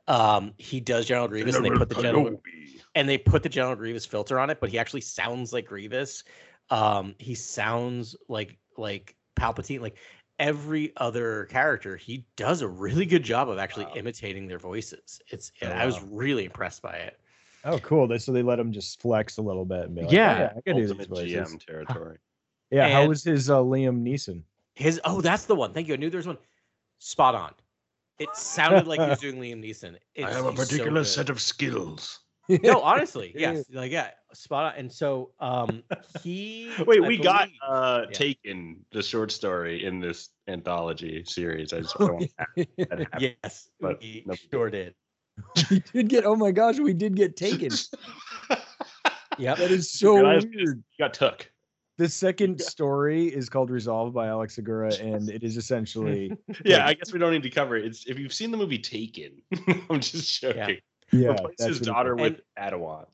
[0.09, 2.81] um, he does General Grievous, and they put the General Kenobi.
[2.95, 6.25] and they put the General Grievous filter on it, but he actually sounds like Grievous.
[6.71, 9.97] Um, he sounds like like Palpatine, like
[10.39, 11.97] every other character.
[11.97, 13.95] He does a really good job of actually Wow.
[13.97, 15.21] imitating their voices.
[15.31, 16.09] It's Oh, I was wow.
[16.11, 17.21] really impressed by it.
[17.65, 18.07] Oh, cool.
[18.07, 20.35] They, so they let him just flex a little bit and be like, Yeah.
[20.35, 21.33] oh, yeah I can do these Ultimate voices.
[21.55, 22.19] GM territory.
[22.73, 24.45] Yeah, how was his uh, Liam Neeson?
[24.77, 25.73] His oh, that's the one.
[25.73, 25.95] Thank you.
[25.95, 26.39] I knew there was one.
[27.01, 27.53] Spot on.
[28.21, 29.97] It sounded like he was doing Liam Neeson.
[30.15, 30.29] It's,
[30.71, 31.31] he's so good.
[31.31, 32.21] of skills.
[32.63, 34.79] no, honestly, yes, like yeah, spot on.
[34.79, 35.83] And so, um,
[36.23, 38.13] he Wait, I we got uh Yeah.
[38.13, 41.73] Taken, the short story in this anthology series.
[41.73, 43.09] I just I want that happened.
[43.43, 44.95] yes, but we no- sure did.
[45.71, 46.25] we did get.
[46.25, 47.71] Oh my gosh, we did get taken.
[49.39, 50.83] yeah, That is so Good, I was- weird.
[50.99, 51.51] got took.
[51.97, 56.33] The second story is called Resolved by Alex Segura, and it is essentially
[56.65, 57.85] Yeah, I guess we don't need to cover it.
[57.85, 59.43] It's if you've seen the movie Taken.
[59.91, 60.79] I'm just joking.
[61.13, 61.29] yeah.
[61.33, 63.07] Replace that's his daughter with And- Adawan.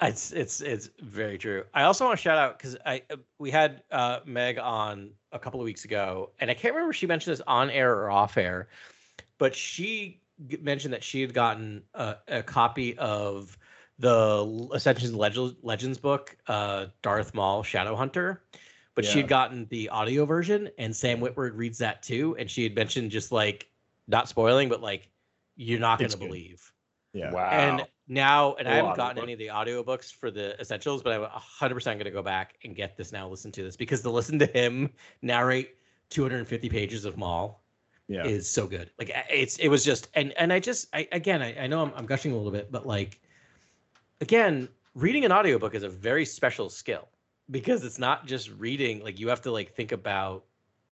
[0.00, 1.62] It's it's it's very true.
[1.74, 5.38] I also want to shout out because I uh, we had uh, Meg on a
[5.38, 8.10] couple of weeks ago, and I can't remember if she mentioned this on air or
[8.10, 8.66] off air,
[9.38, 10.20] but she g-
[10.60, 13.56] mentioned that she had gotten a, a copy of
[13.98, 18.42] the Essentials Legends, Legends book, uh, Darth Maul Shadow Hunter,
[18.94, 22.62] but she had gotten the audio version, and Sam Witwer reads that too, and she
[22.62, 23.68] had mentioned just like
[24.08, 25.08] not spoiling, but like
[25.56, 26.72] you're not going to believe.
[27.12, 27.32] Yeah.
[27.32, 27.50] Wow.
[27.50, 29.22] And now, and I haven't gotten audiobook.
[29.22, 32.74] any of the audiobooks for the essentials, but I'm 100% going to go back and
[32.74, 34.90] get this now, listen to this because to listen to him
[35.22, 35.76] narrate
[36.10, 37.61] 250 pages of Maul
[38.12, 38.24] Yeah.
[38.24, 38.90] is so good.
[38.98, 41.92] Like it's, it was just, and, and I just, I, again, I, I know I'm,
[41.96, 43.20] I'm gushing a little bit, but like,
[44.20, 47.08] again, reading an audiobook is a very special skill
[47.50, 50.44] because it's not just reading, like you have to like think about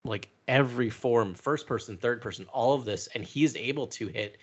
[0.06, 3.08] like every form, first person, third person, all of this.
[3.15, 4.38] And he's able to hit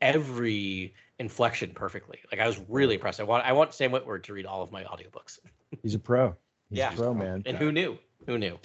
[0.00, 2.18] every inflection perfectly.
[2.30, 3.20] Like I was really impressed.
[3.20, 5.38] I want I want Sam Witwer to read all of my audiobooks.
[5.82, 6.36] He's a pro.
[6.70, 6.92] He's Yeah.
[6.92, 7.42] a pro, man.
[7.46, 7.98] And who knew?
[8.26, 8.58] Who knew?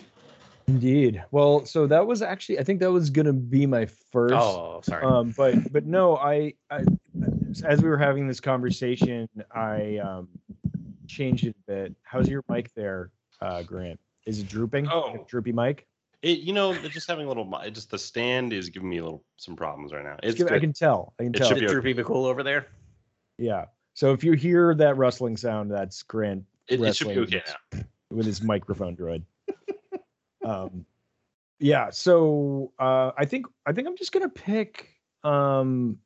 [0.70, 1.24] Indeed.
[1.32, 4.36] Well, so that was actually I think that was gonna be my first.
[4.36, 5.04] Oh, sorry.
[5.04, 6.84] Um, but but no, I, I
[7.64, 10.28] as we were having this conversation, I um
[11.08, 11.96] changed it a bit.
[12.04, 13.10] How's your mic there,
[13.42, 14.00] uh, Grant?
[14.28, 14.88] Is it drooping?
[14.90, 15.26] Oh.
[15.28, 15.88] droopy mic.
[16.22, 17.46] It, you know, just having a little.
[17.46, 20.18] mi- Just the stand is giving me a little some problems right now.
[20.22, 21.14] It's Give- I can tell.
[21.20, 21.48] I can It tell.
[21.48, 21.74] should be it okay.
[21.82, 22.68] Droopy McCool over there?
[23.38, 23.66] Yeah.
[23.96, 27.42] So if you hear that rustling sound, that's Grant It, it should be okay
[28.12, 29.24] with his microphone droid.
[30.50, 30.86] Um,
[31.60, 31.90] yeah.
[31.92, 35.98] So uh, I think I think I'm just gonna pick, um,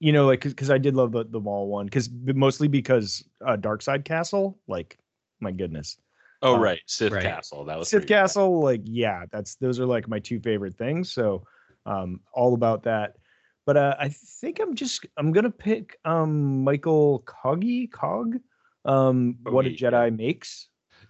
[0.00, 3.56] you know, like because I did love the the Maul one, because mostly because uh,
[3.56, 4.98] Dark Side Castle, like
[5.40, 5.98] my goodness,
[6.42, 7.22] Oh Uh, right, Sith right.
[7.22, 7.64] Castle.
[7.64, 8.14] That was Sith pretty good.
[8.14, 11.12] Castle, like yeah, that's those are like my two favorite things.
[11.12, 11.46] So
[11.86, 13.16] um, all about that.
[13.64, 18.36] But uh, I think I'm just I'm gonna pick um Michael Kogge Cog,
[18.84, 19.90] um, what a Kogge, yeah.
[19.90, 20.68] Jedi makes.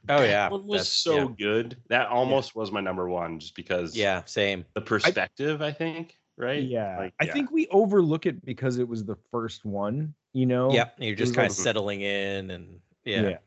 [0.08, 1.26] Oh yeah, That one was that's- so yeah.
[1.38, 1.76] good.
[1.88, 3.96] That almost was my number one, just because.
[3.96, 4.64] Yeah, same.
[4.74, 6.16] The perspective, I think.
[6.38, 6.62] Right.
[6.62, 10.14] Yeah, Like, I think we overlook it because it was the first one.
[10.34, 10.70] You know.
[10.72, 13.38] Yep, you're just kind of like- settling in, and yeah,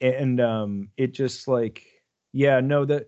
[0.00, 1.84] And um, it just like
[2.32, 3.06] yeah, no the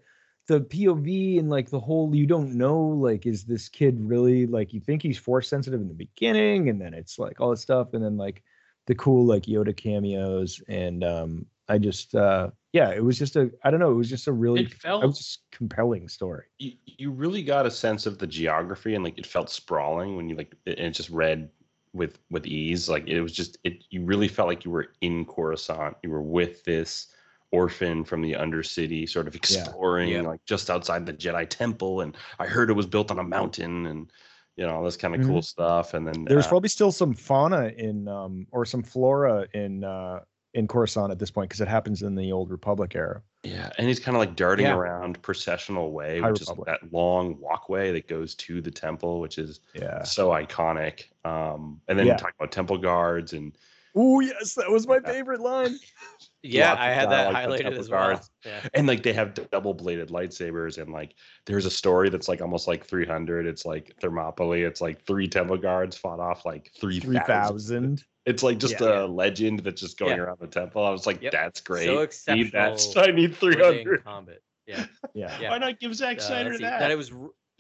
[0.48, 4.72] the POV and like the whole you don't know like is this kid really like
[4.72, 7.94] you think he's force sensitive in the beginning and then it's like all this stuff
[7.94, 8.42] and then like
[8.88, 13.50] the cool like Yoda cameos and um I just uh yeah it was just a
[13.64, 16.44] I don't know it was just a really It felt- it was just compelling story.
[16.58, 20.28] you, you really got a sense of the geography and like it felt sprawling when
[20.28, 21.50] you like it, it just read
[21.92, 25.24] with with ease like it was just it you really felt like you were in
[25.26, 27.08] Coruscant you were with this
[27.50, 30.22] orphan from the undercity sort of exploring Yeah.
[30.22, 33.84] like just outside the Jedi temple and I heard it was built on a mountain
[33.86, 34.10] and
[34.56, 35.26] you know all this kind of Mhm.
[35.26, 39.46] cool stuff and then There's uh, probably still some fauna in um or some flora
[39.52, 40.20] in uh
[40.54, 43.22] in Coruscant at this point because it happens in the old Republic era.
[43.42, 44.76] Yeah, and he's kind of like darting Yeah.
[44.76, 46.68] around processional way, High which Republic.
[46.68, 50.02] is that long walkway that goes to the temple, which is Yeah.
[50.02, 51.04] so iconic.
[51.24, 52.16] Um, and then Yeah.
[52.16, 53.56] talk about temple guards and
[53.94, 55.12] Oh yes, that was my Yeah.
[55.12, 55.78] favorite line.
[56.42, 56.74] yeah.
[56.78, 58.20] I had that highlighted temple as well.
[58.44, 62.40] Yeah, and like they have double bladed lightsabers and like there's a story that's like
[62.40, 67.00] almost like 300 it's like thermopylae it's like three temple guards fought off like three
[67.00, 68.02] Three thousand.
[68.24, 69.04] It's like just Yeah.
[69.04, 70.22] a legend that's just going Yeah.
[70.24, 71.32] around the temple i was like Yep.
[71.32, 74.38] that's great So need that i need Within 300 combat.
[74.66, 75.36] Yeah, Yeah.
[75.40, 75.50] yeah.
[75.50, 77.10] why not give Zack Uh, Snyder that that it was.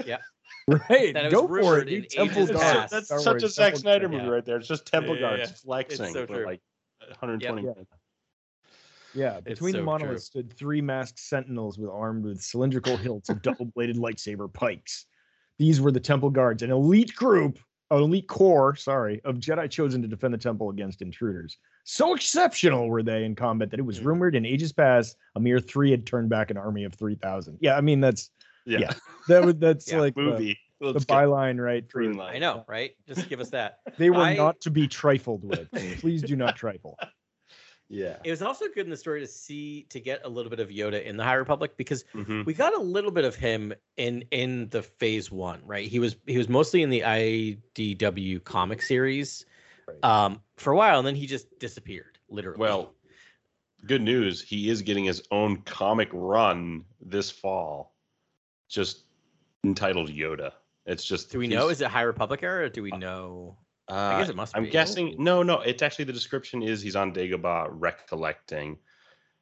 [0.06, 0.18] Yeah,
[0.68, 1.12] Right.
[1.14, 1.88] That it Go was for it.
[1.88, 2.90] you Temple ages That's, Guard, past.
[2.92, 4.20] that's Star such Wars, a Zack Temple Snyder Guard.
[4.22, 4.56] movie right there.
[4.58, 5.56] It's just Temple Yeah, yeah, Guards yeah.
[5.64, 6.46] flexing so for true.
[6.46, 6.60] like
[7.08, 7.68] 120 Yeah.
[7.70, 7.90] minutes.
[9.14, 9.36] Yeah.
[9.38, 13.42] It's Between the so monoliths stood three masked sentinels with armed with cylindrical hilts of
[13.42, 15.06] double-bladed lightsaber pikes.
[15.58, 17.58] These were the Temple Guards, an elite group,
[17.98, 21.58] an elite corps, sorry, of Jedi chosen to defend the temple against intruders.
[21.84, 24.04] So exceptional were they in combat that it was Mhm.
[24.06, 27.58] rumored in ages past a mere three had turned back an army of three thousand.
[27.60, 28.30] Yeah, I mean that's
[28.64, 28.92] Yeah, Yeah.
[29.28, 30.56] that would that's Yeah, like movie.
[30.80, 31.84] the Let's get byline, right?
[31.90, 32.36] for- green light.
[32.36, 32.92] I know, right?
[33.08, 33.78] Just give us that.
[33.98, 35.68] They were I- not to be trifled with.
[36.00, 36.96] Please do not trifle.
[37.92, 38.16] Yeah.
[38.24, 40.70] It was also good in the story to see to get a little bit of
[40.70, 42.46] Yoda in the High Republic because Mhm.
[42.46, 45.86] we got a little bit of him in in the Phase One, right?
[45.86, 49.44] He was he was mostly in the IDW comic series
[49.86, 50.02] Right.
[50.04, 52.58] um, for a while, and then he just disappeared, literally.
[52.60, 52.94] Well,
[53.84, 54.40] good news.
[54.40, 57.94] He is getting his own comic run this fall,
[58.70, 59.04] just
[59.64, 60.52] entitled Yoda.
[60.86, 61.30] It's just.
[61.30, 61.68] do we know?
[61.68, 62.64] Is it High Republic era?
[62.64, 63.58] Or do we know?
[63.88, 64.70] Uh, guess it must I'm be.
[64.70, 65.16] guessing.
[65.18, 65.60] No, no.
[65.60, 68.78] It's actually the description is he's on Dagobah recollecting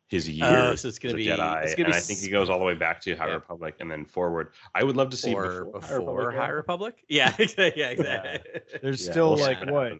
[0.09, 2.29] his years Oh, so it's gonna be- Jedi, it's gonna and be I think he
[2.31, 3.35] goes all the way back to High Yeah.
[3.35, 4.53] Republic and then forward.
[4.74, 6.57] I would love to see Or before, before High era.
[6.57, 6.96] Republic?
[7.09, 7.72] Yeah, exactly.
[7.81, 8.61] Yeah, exactly.
[8.83, 9.98] There's Yeah, still we'll like what what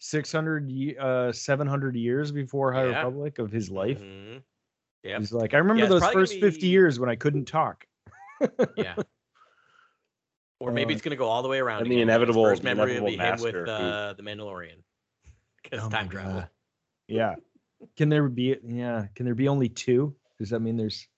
[0.00, 2.96] 600 uh 700 years before High Yeah.
[2.96, 4.00] Republic of his life.
[4.00, 4.42] Mhm.
[5.04, 5.18] Yep.
[5.20, 7.86] He's like, I remember it's those probably gonna first 50 years when I couldn't talk.
[8.76, 8.96] Yeah.
[10.62, 11.82] Or maybe Uh, it's gonna go all the way around.
[11.82, 12.08] and the again.
[12.08, 14.76] His inevitable- first the memory will be him with uh, the Mandalorian.
[15.62, 16.34] Because Oh time travel.
[16.34, 16.48] God.
[17.08, 17.34] Yeah.
[17.96, 20.14] Can there be yeah, can there be only two?
[20.38, 21.08] Does that mean there's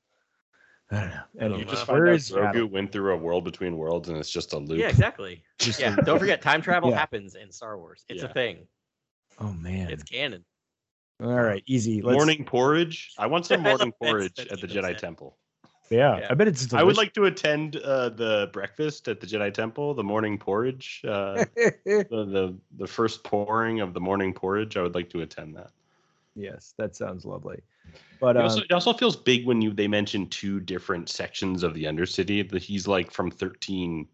[0.91, 1.21] I don't know.
[1.41, 2.71] Anyway, You just Uh, where find out is Grogu Yaddle?
[2.71, 4.79] went through a world between worlds and it's just a loop.
[4.79, 5.43] Yeah, exactly.
[5.59, 6.99] Just Yeah, don't forget, time travel Yeah.
[6.99, 8.05] happens in Star Wars.
[8.09, 8.29] It's Yeah.
[8.31, 8.67] a thing.
[9.39, 9.91] Oh man.
[9.91, 10.45] It's canon.
[11.21, 12.01] All right, easy.
[12.03, 13.13] Let's, Morning porridge.
[13.19, 14.99] I want some morning porridge that's at the Jedi said.
[14.99, 15.39] Temple.
[15.91, 16.27] Yeah, Yeah.
[16.31, 19.95] I bet it's I would like to attend uh, the breakfast at the Jedi Temple,
[19.95, 24.77] the morning porridge, uh, the, the the first pouring of the morning porridge.
[24.77, 25.71] I would like to attend that.
[26.35, 27.61] yes, that sounds lovely.
[28.21, 31.63] But It um, also, it also feels big when you they mention two different sections
[31.63, 32.49] of the Undercity.
[32.49, 34.09] That he's like from thirteen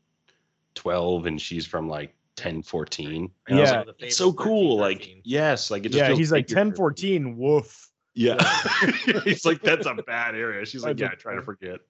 [0.74, 3.30] twelve and she's from like ten fourteen.
[3.46, 3.78] And Yeah.
[3.86, 4.78] like, it's so cool.
[4.78, 6.56] 13, Like yes, like it just yeah, feels he's like bigger.
[6.56, 7.89] 10 14 woof.
[8.14, 8.36] Yeah,
[9.24, 10.64] he's like that's a bad area.
[10.66, 11.80] She's like, That's yeah, a- try to forget.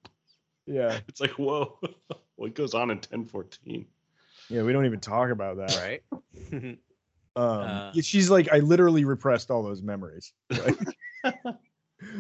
[0.66, 1.00] Yeah.
[1.09, 1.78] It's like, whoa,
[2.37, 3.87] what goes on in 1014?
[4.50, 5.76] Yeah, we don't even talk about that.
[5.76, 6.02] right?
[6.52, 6.78] Um,
[7.37, 10.33] Uh, she's like, I literally repressed all those memories.
[10.50, 10.76] Like,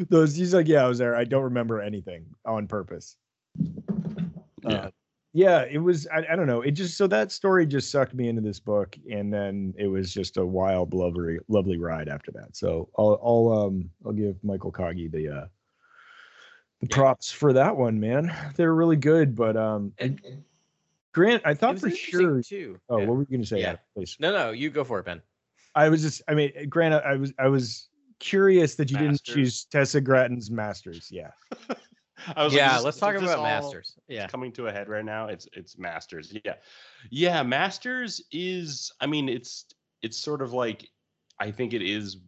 [0.08, 1.14] those, she's like, yeah, I was there.
[1.16, 3.16] I don't remember anything on purpose.
[3.58, 3.68] Yeah.
[4.64, 4.90] Uh, yeah,
[5.32, 6.06] it was.
[6.08, 6.62] I, I don't know.
[6.62, 10.12] It just so that story just sucked me into this book, and then it was
[10.12, 12.56] just a wild, lovely, lovely ride after that.
[12.56, 15.46] So I'll, I'll, um, I'll give Michael Kogge the, uh,
[16.80, 16.96] the Yeah.
[16.96, 18.34] props for that one, man.
[18.56, 20.20] They're really good, but um, And-
[21.12, 22.40] Grant, I thought for sure.
[22.42, 22.78] too.
[22.88, 23.06] Oh, Yeah.
[23.06, 23.60] what were you going to say?
[23.60, 23.76] Yeah.
[23.94, 24.16] please.
[24.20, 25.20] No, no, you go for it, Ben.
[25.74, 27.88] I was just, I mean, Grant, I was, I was
[28.20, 29.34] curious that you didn't Masters.
[29.34, 31.08] choose Tessa Gratton's Masters.
[31.10, 31.30] Yeah.
[32.36, 33.96] I was Yeah, this- let's talk about Masters.
[34.08, 34.26] Yeah.
[34.28, 35.26] coming to a head right now.
[35.26, 36.32] It's it's Masters.
[36.44, 36.54] Yeah,
[37.10, 37.42] yeah.
[37.42, 38.92] Masters is.
[39.00, 39.66] I mean, it's
[40.02, 40.88] it's sort of like
[41.38, 42.18] I think it is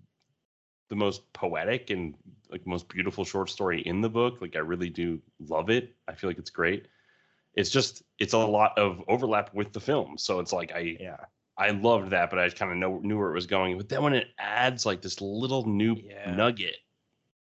[0.88, 2.14] the most poetic and
[2.50, 4.40] like most beautiful short story in the book.
[4.40, 5.94] Like I really do love it.
[6.08, 6.86] I feel like it's great.
[7.54, 11.16] It's just it's a lot of overlap with the film, so it's like I Yeah.
[11.58, 13.76] I loved that, but I kind of know knew where it was going.
[13.76, 16.34] But then when it adds like this little new Yeah.
[16.34, 16.76] nugget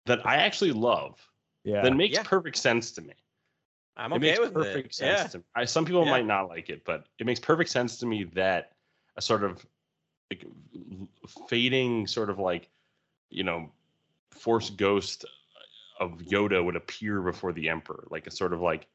[0.06, 1.20] that I actually love,
[1.64, 1.82] Yeah.
[1.82, 2.22] that makes Yeah.
[2.22, 3.14] perfect sense to me
[3.96, 4.94] I'm it okay makes with perfect it.
[4.94, 5.26] sense Yeah.
[5.28, 5.44] to me.
[5.54, 6.10] I, some people Yeah.
[6.10, 8.72] might not like it, but it makes perfect sense to me that
[9.16, 9.66] a sort of
[10.30, 10.46] like
[11.48, 12.70] fading, sort of like
[13.30, 13.70] you know,
[14.30, 15.24] force ghost
[15.98, 18.86] of Yoda would appear before the Emperor, like a sort of like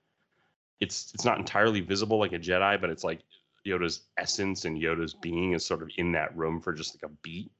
[0.80, 3.22] it's it's not entirely visible like a Jedi, but it's like
[3.66, 7.14] Yoda's essence and Yoda's being is sort of in that room for just like a
[7.22, 7.52] beat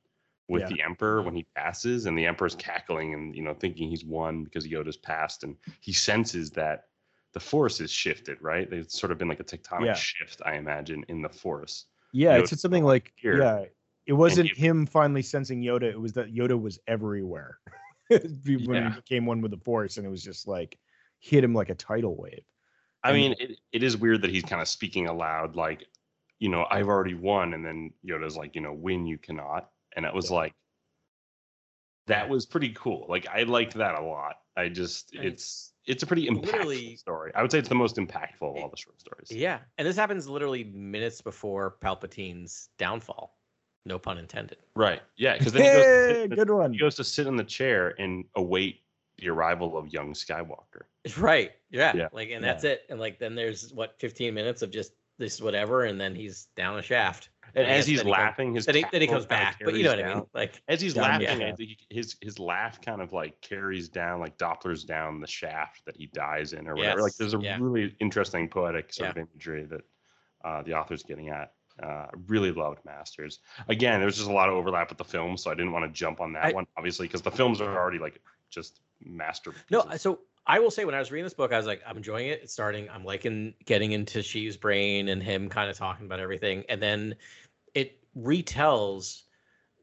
[0.48, 0.70] with Yeah.
[0.70, 4.44] the Emperor when he passes, and the Emperor's cackling and you know thinking he's won
[4.44, 6.86] because Yoda's passed, and he senses that
[7.34, 8.72] the Force is shifted, right?
[8.72, 9.94] It's sort of been like a tectonic Yeah.
[9.94, 11.86] shift, I imagine, in the Force.
[12.14, 13.40] Yeah, Yoda it said something like, here.
[13.40, 13.66] yeah,
[14.06, 15.84] it wasn't you- him finally sensing Yoda.
[15.84, 17.60] It was that Yoda was everywhere
[18.08, 18.90] when Yeah.
[18.92, 20.78] he became one with the Force, and it was just like
[21.20, 22.44] hit him like a tidal wave.
[23.04, 25.86] I And- mean, it, it is weird that he's kind of speaking aloud, like,
[26.40, 30.06] you know, I've already won, and then Yoda's like, you know, win you cannot, and
[30.06, 30.38] it was Yeah.
[30.38, 30.54] like,
[32.08, 33.06] that was pretty cool.
[33.10, 34.36] Like, I liked that a lot.
[34.56, 37.32] I just, And it's it's a pretty impactful literally- story.
[37.36, 39.32] I would say it's the most impactful of all the short stories.
[39.32, 39.60] Yeah.
[39.78, 43.38] And this happens literally minutes before Palpatine's downfall.
[43.86, 44.58] No pun intended.
[44.76, 45.02] Right?
[45.16, 46.74] Yeah, because then he goes, to sit- good one.
[46.74, 48.82] he goes to sit in the chair and await
[49.20, 50.84] the arrival of young Skywalker.
[51.20, 51.52] Right.
[51.70, 51.96] Yeah.
[51.96, 52.08] Yeah.
[52.12, 52.52] Like, and Yeah.
[52.54, 52.86] that's it.
[52.90, 56.80] And like, then there's what, 15 minutes of just this whatever, and then he's down
[56.80, 57.30] a shaft.
[57.54, 59.60] And as he's then he comes- laughing, his Then he, then he comes back.
[59.64, 60.24] But you know what I mean?
[60.34, 64.20] Like, as he's laughing, the I think his his laugh kind of like carries down,
[64.20, 67.02] like Doppler's down the shaft that he dies in, or whatever.
[67.02, 67.58] Like there's a yeah.
[67.60, 69.22] really interesting poetic sort Yeah.
[69.24, 69.82] of imagery that
[70.44, 71.52] uh, the author's getting at.
[71.84, 73.40] Uh, really loved Masters.
[73.68, 75.92] Again, there's just a lot of overlap with the film, so I didn't want to
[75.92, 79.66] jump on that I- one, obviously, because the films are already like just masterpieces.
[79.70, 81.98] No, so I will say when I was reading this book, I was like, I'm
[81.98, 82.42] enjoying it.
[82.44, 82.88] It's starting.
[82.90, 87.16] I'm liking getting into Sheev's brain and him kind of talking about everything, and then
[87.74, 89.24] it retells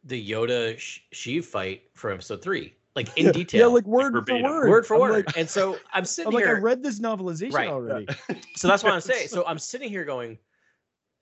[0.04, 4.12] the Yoda Sh- Sheev fight for episode three, like in Yeah, detail, Yeah, like word
[4.12, 4.42] verbatim.
[4.42, 4.68] for word.
[4.68, 5.26] word for I'm word.
[5.26, 7.68] Like, and so I'm sitting I'm like, I read this novelization Right.
[7.68, 8.06] already.
[8.56, 9.28] so that's what I'm saying.
[9.28, 10.38] So I'm sitting here going,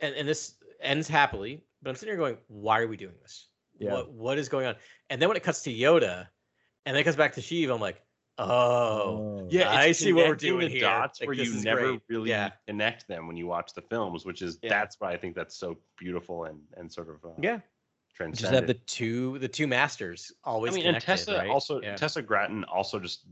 [0.00, 3.48] and, and this ends happily, but I'm sitting here going, why are we doing this?
[3.78, 3.92] Yeah.
[3.92, 4.76] What what is going on?
[5.08, 6.26] And then when it cuts to Yoda,
[6.86, 8.02] and then it comes back to Sheev, I'm like,
[8.40, 10.80] oh, yeah, I see what we're doing the here.
[10.82, 12.02] dots Like, where you never great.
[12.08, 12.50] really Yeah.
[12.66, 14.70] connect them when you watch the films, which is Yeah.
[14.70, 17.60] that's why I think that's so beautiful and and sort of uh, Yeah.
[18.14, 18.38] transcendent.
[18.38, 20.72] just have the two the two masters always.
[20.72, 21.50] I mean, and connected, Tessa right?
[21.50, 21.96] also Yeah.
[21.96, 23.26] Tessa Gratton also just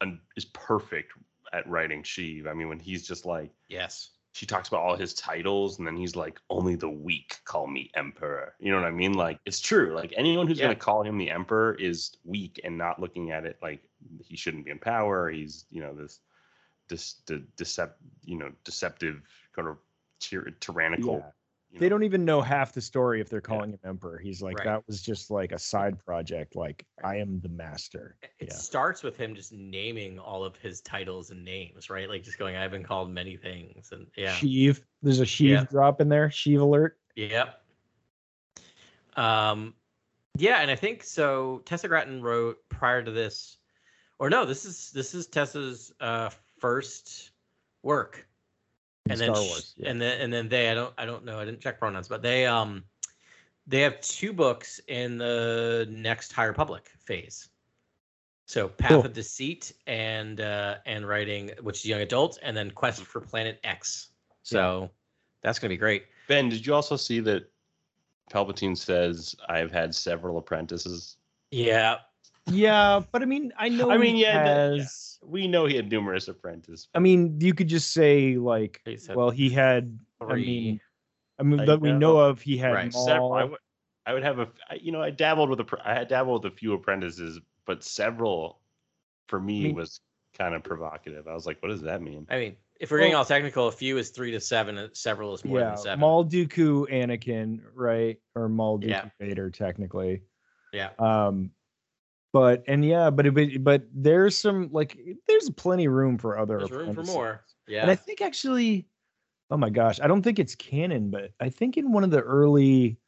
[0.00, 1.12] um, is perfect
[1.52, 2.46] at writing Sheev.
[2.48, 5.96] I mean, when he's just like yes, she talks about all his titles, and then
[5.96, 9.12] he's like, "Only the weak call me emperor." You know what I mean?
[9.12, 9.94] Like it's true.
[9.94, 10.64] Like anyone who's Yeah.
[10.66, 13.82] gonna call him the emperor is weak and not looking at it like
[14.24, 15.30] he shouldn't be in power.
[15.30, 16.20] He's you know this
[16.88, 19.22] this de- decept you know deceptive
[19.54, 19.78] kind of
[20.20, 21.18] tyr- tyrannical.
[21.18, 21.30] Yeah.
[21.70, 24.18] you They know, don't even know half the story if they're calling him Emperor.
[24.18, 24.66] He's like, Right.
[24.66, 26.54] that was just like a side project.
[26.56, 28.16] Like, I am the master.
[28.38, 28.54] it Yeah.
[28.54, 32.08] starts with him just naming all of his titles and names, right?
[32.08, 34.80] Like just going, I've been called many things, and yeah, Sheev.
[35.02, 35.64] There's a Sheev Yeah.
[35.64, 36.28] drop in there.
[36.28, 36.98] Sheev alert.
[37.16, 37.60] Yep.
[39.16, 39.74] Um,
[40.36, 41.62] yeah, and I think so.
[41.64, 43.58] Tessa Gratton wrote prior to this,
[44.18, 47.30] or no, this is this is Tessa's uh, first
[47.82, 48.26] work,
[49.08, 49.74] and then Star sh- Wars.
[49.76, 49.90] Yeah.
[49.90, 52.22] and then and then they I don't I don't know I didn't check pronouns, but
[52.22, 52.84] they um
[53.66, 57.48] they have two books in the next High Republic phase.
[58.46, 59.06] So Path Cool.
[59.06, 63.58] of Deceit and uh, and writing, which is young adult, and then Quest for Planet
[63.64, 64.10] X.
[64.42, 64.90] So
[65.42, 66.04] that's gonna be great.
[66.28, 67.50] Ben, did you also see that
[68.30, 71.16] Palpatine says, "I've had several apprentices"?
[71.50, 71.96] Yeah,
[72.46, 73.90] yeah, but I mean, I know.
[73.90, 74.82] I mean, he yeah, that- yeah.
[74.82, 76.88] has- We know he had numerous apprentices.
[76.94, 79.98] I mean, you could just say like, He well, he had.
[80.20, 80.44] I three.
[80.46, 80.80] mean,
[81.38, 81.98] I mean I that we know.
[81.98, 82.42] know of.
[82.42, 82.92] He had Right.
[82.92, 83.32] several.
[83.32, 83.58] I would,
[84.06, 86.56] I would have a, you know, I dabbled with a, I had dabbled with a
[86.56, 88.60] few apprentices, but several,
[89.28, 90.00] for me, mean- was
[90.36, 91.26] kind of provocative.
[91.26, 92.26] I was like, what does that mean?
[92.28, 95.32] I mean, if we're getting all technical, a few is three to seven, and several
[95.32, 96.00] is more yeah, than seven.
[96.00, 98.18] Maul Dooku Anakin, right?
[98.34, 99.08] Or Maul Dooku Yeah.
[99.20, 100.22] Vader, technically.
[100.72, 100.90] yeah.
[100.98, 101.50] Um,
[102.34, 106.58] but and yeah, but it, but there's some like there's plenty room for other.
[106.58, 107.44] There's room for more.
[107.68, 107.82] Yeah.
[107.82, 108.88] And I think actually,
[109.52, 112.22] oh my gosh, I don't think it's canon, but I think in one of the
[112.22, 112.98] early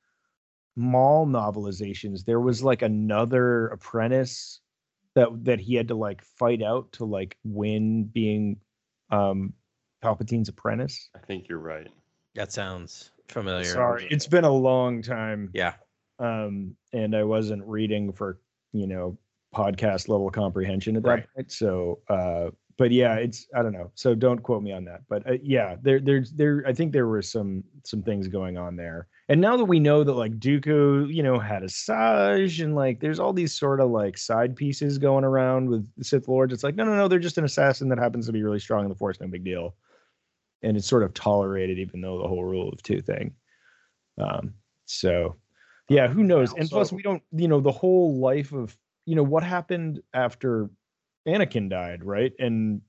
[0.76, 4.60] Maul novelizations, there was like another apprentice
[5.16, 8.58] that that he had to like fight out to like win being
[9.10, 9.54] um
[10.04, 11.10] Palpatine's apprentice.
[11.16, 11.88] I think you're right.
[12.36, 13.64] that sounds familiar.
[13.64, 15.50] Sorry, it's been a long time.
[15.52, 15.74] Yeah.
[16.20, 18.38] Um, and I wasn't reading for
[18.72, 19.18] you know
[19.54, 21.26] podcast level comprehension at that Right.
[21.34, 21.50] point.
[21.52, 23.90] So, uh, but yeah, it's I don't know.
[23.94, 25.00] So don't quote me on that.
[25.08, 26.62] But uh, yeah, there, there's there.
[26.66, 29.08] I think there were some some things going on there.
[29.28, 33.18] And now that we know that like Dooku, you know, had Asajj and like there's
[33.18, 36.52] all these sort of like side pieces going around with the Sith Lords.
[36.52, 38.84] It's like no, no, no, they're just an assassin that happens to be really strong
[38.84, 39.20] in the Force.
[39.20, 39.74] No big deal.
[40.62, 43.34] And it's sort of tolerated, even though the whole rule of two thing.
[44.18, 44.54] Um,
[44.84, 45.36] so
[45.88, 46.52] yeah, who knows?
[46.54, 50.68] And plus, we don't, you know, the whole life of, you know, what happened after
[51.26, 52.32] Anakin died, right?
[52.38, 52.80] And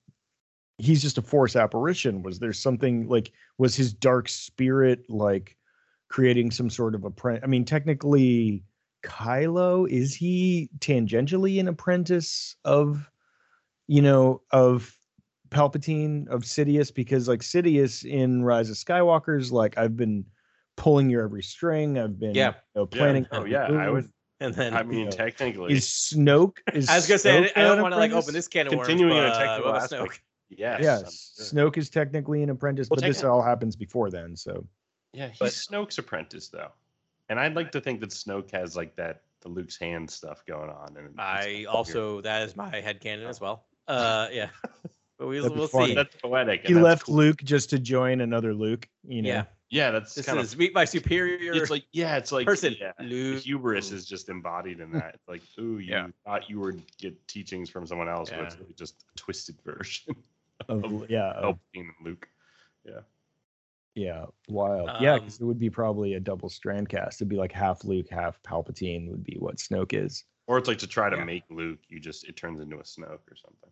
[0.78, 2.24] he's just a force apparition.
[2.24, 5.58] Was there something like, was his dark spirit like
[6.10, 7.44] creating some sort of apprentice?
[7.44, 8.64] I mean, technically,
[9.04, 13.10] Kylo, is he tangentially an apprentice of,
[13.88, 14.98] you know, of
[15.50, 16.94] Palpatine, of Sidious?
[16.94, 20.26] Because like Sidious in Rise of Skywalker's, like, I've been
[20.78, 22.00] pulling your every string.
[22.00, 22.54] I've been Yeah.
[22.76, 23.28] you know, planning.
[23.32, 24.10] Oh yeah, I would.
[24.40, 26.58] And then I mean, know, technically, Is Snoke?
[26.74, 28.48] Is I was gonna say I, Snoke didn't- I don't want to like open this
[28.48, 28.88] can of worms.
[28.88, 30.02] continuing in a uh, technical what aspect.
[30.04, 30.20] Snoke?
[30.50, 30.80] Yes.
[30.82, 31.70] Yes, sure.
[31.72, 34.36] Snoke is technically an apprentice, Well, but this all happens before then.
[34.36, 34.66] So
[35.14, 36.72] Yeah, he's But- Snoke's apprentice though,
[37.30, 40.70] and I'd like to think that Snoke has like that the Luke's hand stuff going
[40.70, 40.96] on.
[40.98, 41.68] And it's I weird.
[41.68, 43.66] also that is my head canon as well.
[43.88, 44.50] Uh, yeah,
[45.18, 45.88] but we, we'll funny.
[45.88, 45.94] see.
[45.96, 46.68] that's poetic.
[46.68, 47.16] he that's left cool.
[47.16, 48.88] Luke just to join another Luke.
[49.08, 50.60] You know, Yeah, Yeah, that's this kind is of.
[50.60, 51.54] meet my superior.
[51.54, 52.94] It's like yeah, it's like person, Yeah,
[53.40, 55.16] hubris is just embodied in that.
[55.16, 56.08] It's like, ooh, you Yeah.
[56.26, 60.16] thought you were get teachings from someone else, but it's really just a twisted version
[60.70, 62.28] of, of yeah, of- Palpatine and Luke.
[62.86, 63.00] yeah,
[63.94, 64.90] Yeah, wild.
[65.02, 67.20] yeah, Um, because it would be probably a double strand cast.
[67.20, 70.24] It'd be like half Luke, half Palpatine would be what Snoke is.
[70.48, 71.26] Or it's like to try to Yeah.
[71.26, 73.70] make Luke, you just it turns into a Snoke or something.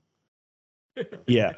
[1.28, 1.54] Yeah,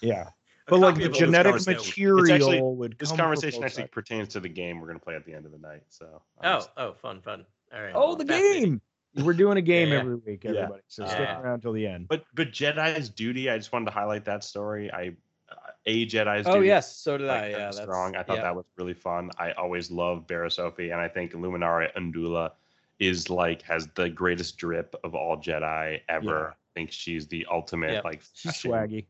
[0.00, 0.28] yeah.
[0.66, 2.98] A But like the genetic material actually- would.
[2.98, 3.90] This come from conversation actually sides.
[3.92, 5.82] pertains to the game we're gonna play at the end of the night.
[5.90, 7.44] So Oh, just- oh, fun, fun.
[7.74, 7.92] All right.
[7.94, 8.80] Oh, the game.
[9.16, 9.98] We're doing a game yeah.
[10.00, 10.50] every week, Yeah.
[10.52, 10.82] everybody.
[10.88, 12.08] So stick Uh, around till the end.
[12.08, 14.90] But but Jedi's duty, I just wanted to highlight that story.
[14.90, 15.14] I
[15.50, 15.54] uh,
[15.84, 16.68] a Jedi's Oh duty.
[16.68, 17.48] yes, so did like, I.
[17.50, 18.16] Yeah, that's strong.
[18.16, 18.44] I thought yeah.
[18.44, 19.30] that was really fun.
[19.38, 22.50] I always love Barriss Offee, and I think Luminara Unduli
[23.00, 26.52] is like has the greatest drip of all Jedi ever.
[26.52, 28.04] I think she's the ultimate Yep.
[28.04, 29.04] like She's swaggy.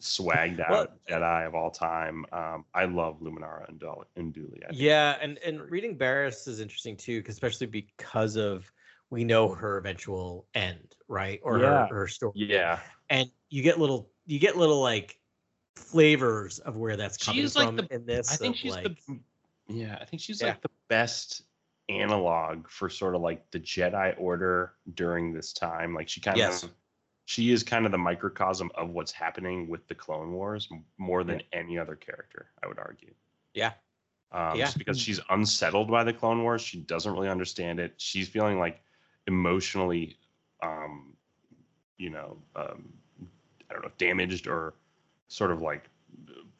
[0.00, 2.26] Swagged out Well, Jedi of all time.
[2.32, 4.62] Um, I love Luminara and, Unduli.
[4.64, 8.70] I think Yeah, and and very- reading Barriss is interesting too, 'cause especially because of
[9.10, 11.40] we know her eventual end, right?
[11.42, 11.86] Or Yeah.
[11.88, 12.32] her, her story.
[12.36, 12.80] yeah,
[13.10, 15.18] And you get little you get little like
[15.76, 18.32] flavors of where that's coming She's like from the- in this.
[18.32, 19.20] I think she's like, the
[19.68, 19.98] yeah.
[20.00, 20.48] I think she's Yeah.
[20.48, 21.42] like the best
[21.88, 25.94] analog for sort of like the Jedi Order during this time.
[25.94, 26.62] Like she kind Yes.
[26.62, 26.72] of
[27.26, 30.68] she is kind of the microcosm of what's happening with the Clone Wars
[30.98, 32.50] more than any other character.
[32.62, 33.14] I would argue.
[33.54, 33.72] Yeah.
[34.32, 34.66] Um, Yeah.
[34.66, 37.94] Just because she's unsettled by the Clone Wars, she doesn't really understand it.
[37.96, 38.82] She's feeling like
[39.26, 40.18] emotionally,
[40.62, 41.14] um,
[41.96, 42.92] you know, um,
[43.70, 44.74] I don't know, damaged or
[45.28, 45.88] sort of like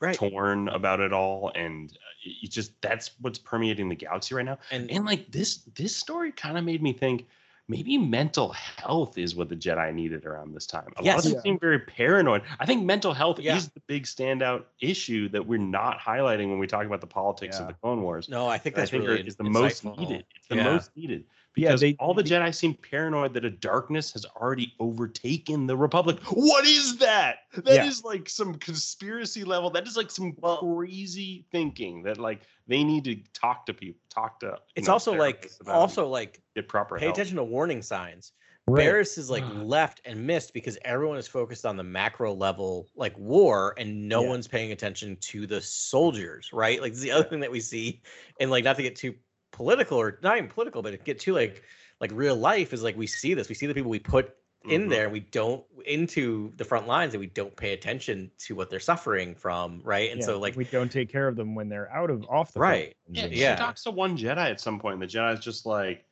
[0.01, 0.17] Right.
[0.17, 4.59] torn about it all and uh, it just that's what's permeating the galaxy right now
[4.71, 7.27] and and like this this story kind of made me think
[7.69, 11.19] maybe mental health is what the jedi needed around this time a lot Yes.
[11.19, 11.41] of them Yeah.
[11.43, 13.57] seem very paranoid i think mental health Yeah.
[13.57, 17.57] is the big standout issue that we're not highlighting when we talk about the politics
[17.57, 17.63] Yeah.
[17.63, 20.25] of the clone wars no, I think that's i think really is the most needed
[20.37, 21.25] it's the most needed
[21.57, 25.67] Yeah, because they- all the they- jedi seem paranoid that a darkness has already overtaken
[25.67, 28.11] the republic what is that That is Yeah.
[28.11, 33.05] like some conspiracy level that is like some Well- crazy thinking that like they need
[33.05, 36.41] to talk to people talk to It's know, also like therapists about it, also like
[36.57, 37.15] get proper pay help.
[37.15, 38.33] attention to warning signs.
[38.67, 38.87] Right.
[38.87, 43.17] Barriss is like left and missed because everyone is focused on the macro level, like
[43.19, 44.29] war, and no Yeah.
[44.31, 46.81] one's paying attention to the soldiers, right?
[46.81, 48.01] Like this is the other thing that we see,
[48.41, 49.15] and like not to get too
[49.55, 51.63] political or not even political, but to get to like
[52.01, 53.49] like real life is like we see this.
[53.49, 54.37] We see the people we put
[54.69, 54.91] in Mhm.
[54.91, 58.69] there and we don't into the front lines and we don't pay attention to what
[58.69, 60.11] they're suffering from, right?
[60.11, 62.53] And Yeah, so like we don't take care of them when they're out of off
[62.53, 62.97] the Right.
[63.07, 63.55] front Yeah, she Yeah.
[63.57, 66.05] talks to one Jedi at some point, and the Jedi's just like,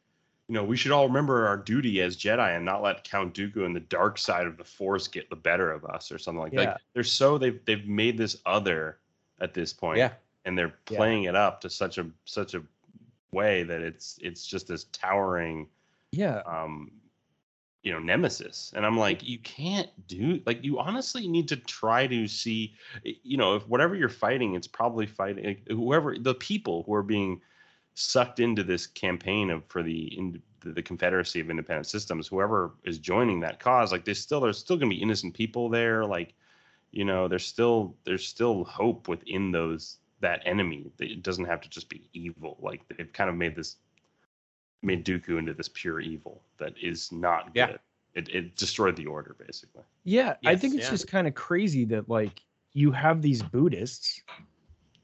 [0.49, 3.65] you know, we should all remember our duty as Jedi and not let Count Dooku
[3.65, 6.53] and the dark side of the Force get the better of us, or something like
[6.53, 6.59] that.
[6.59, 8.99] Like, they're so they've they've made this other
[9.41, 10.13] at this point, yeah,
[10.45, 10.99] and they're Yeah.
[10.99, 12.63] playing it up to such a such a
[13.33, 15.69] way that it's it's just this towering
[16.13, 16.91] yeah, um
[17.83, 18.73] you know nemesis.
[18.77, 23.37] And i'm like you can't do like you honestly need to try to see you
[23.37, 27.41] know if whatever you're fighting it's probably fighting like, whoever the people who are being
[27.95, 32.73] sucked into this campaign of for the in the, the confederacy of independent systems whoever
[32.85, 36.05] is joining that cause like there's still there's still going to be innocent people there
[36.05, 36.35] like
[36.93, 41.69] you know there's still there's still hope within those that enemy it doesn't have to
[41.69, 43.77] just be evil like they've kind of made this
[44.83, 47.67] made Dooku into this pure evil that is not Yeah.
[47.73, 47.81] good.
[48.15, 49.83] It, it destroyed the order basically.
[50.05, 50.35] yeah.
[50.45, 50.91] I think it's yeah.
[50.91, 52.41] just kind of crazy that like
[52.73, 54.23] you have these Buddhists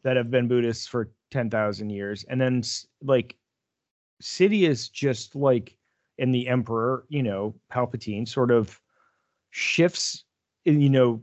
[0.02, 2.62] that have been Buddhists for ten thousand years, and then
[3.02, 3.36] like
[4.22, 5.76] Sidious just like
[6.18, 8.80] in the Emperor, you know, Palpatine sort of
[9.50, 10.24] shifts,
[10.64, 11.22] you know,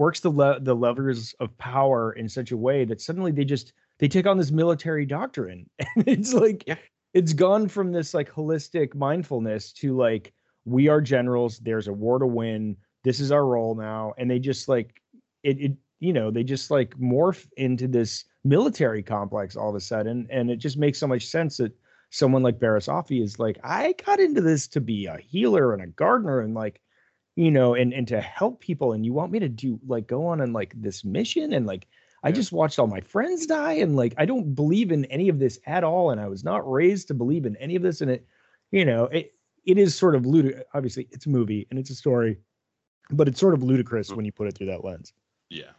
[0.00, 3.74] works the le- the levers of power in such a way that suddenly they just
[3.98, 6.76] they take on this military doctrine, and it's like Yeah.
[7.12, 10.32] it's gone from this like holistic mindfulness to like
[10.64, 11.58] we are generals.
[11.58, 12.76] There's a war to win.
[13.04, 15.00] This is our role now, and they just like
[15.44, 15.60] it.
[15.60, 15.72] it
[16.02, 20.50] you know, they just like morph into this military complex all of a sudden, and
[20.50, 21.72] it just makes so much sense that
[22.08, 25.82] someone like Barriss Offee is like, I got into this to be a healer and
[25.82, 26.80] a gardener and like,
[27.40, 28.92] you know, and and to help people.
[28.92, 31.86] And you want me to do like go on and like this mission and like
[32.22, 35.38] I just watched all my friends die and like I don't believe in any of
[35.38, 36.10] this at all.
[36.10, 38.02] And I was not raised to believe in any of this.
[38.02, 38.26] And it,
[38.72, 39.32] you know, it
[39.64, 40.64] it is sort of ludicrous.
[40.74, 42.36] Obviously, it's a movie and it's a story,
[43.10, 44.16] but it's sort of ludicrous mm.
[44.16, 45.14] when you put it through that lens.
[45.48, 45.72] Yeah.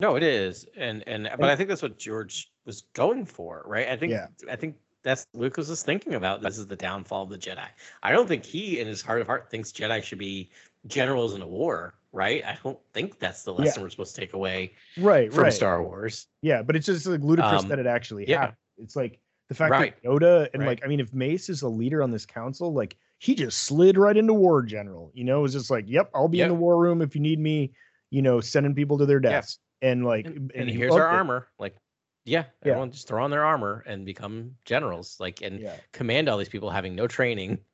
[0.00, 3.88] No, it is, and and but I think that's what George was going for, right?
[3.88, 4.26] I think Yeah.
[4.50, 6.42] I think that's Lucas was thinking about.
[6.42, 7.66] This is the downfall of the Jedi.
[8.02, 10.50] I don't think he, in his heart of heart, thinks Jedi should be
[10.86, 12.44] generals in a war, right?
[12.44, 13.64] I don't think that's the Yeah.
[13.64, 15.52] lesson we're supposed to take away Right, from right.
[15.52, 16.26] Star Wars.
[16.42, 18.36] Yeah, but it's just like ludicrous Um, that it actually yeah.
[18.40, 18.56] happened.
[18.78, 19.78] It's like the fact Right.
[19.78, 20.66] that Yoda and Right.
[20.66, 23.96] like I mean, if Mace is a leader on this council, like he just slid
[23.98, 25.10] right into war general.
[25.14, 27.20] You know, it was just like, yep, I'll be in the war room if you
[27.20, 27.74] need me.
[28.10, 29.36] You know, sending people to their Yeah.
[29.36, 31.06] deaths and like And, and he here's our it.
[31.06, 31.48] armor.
[31.58, 31.76] Like,
[32.24, 32.72] yeah, Yeah.
[32.72, 35.18] everyone just throw on their armor and become generals.
[35.20, 37.64] Like, and Yeah, command all these people having no training.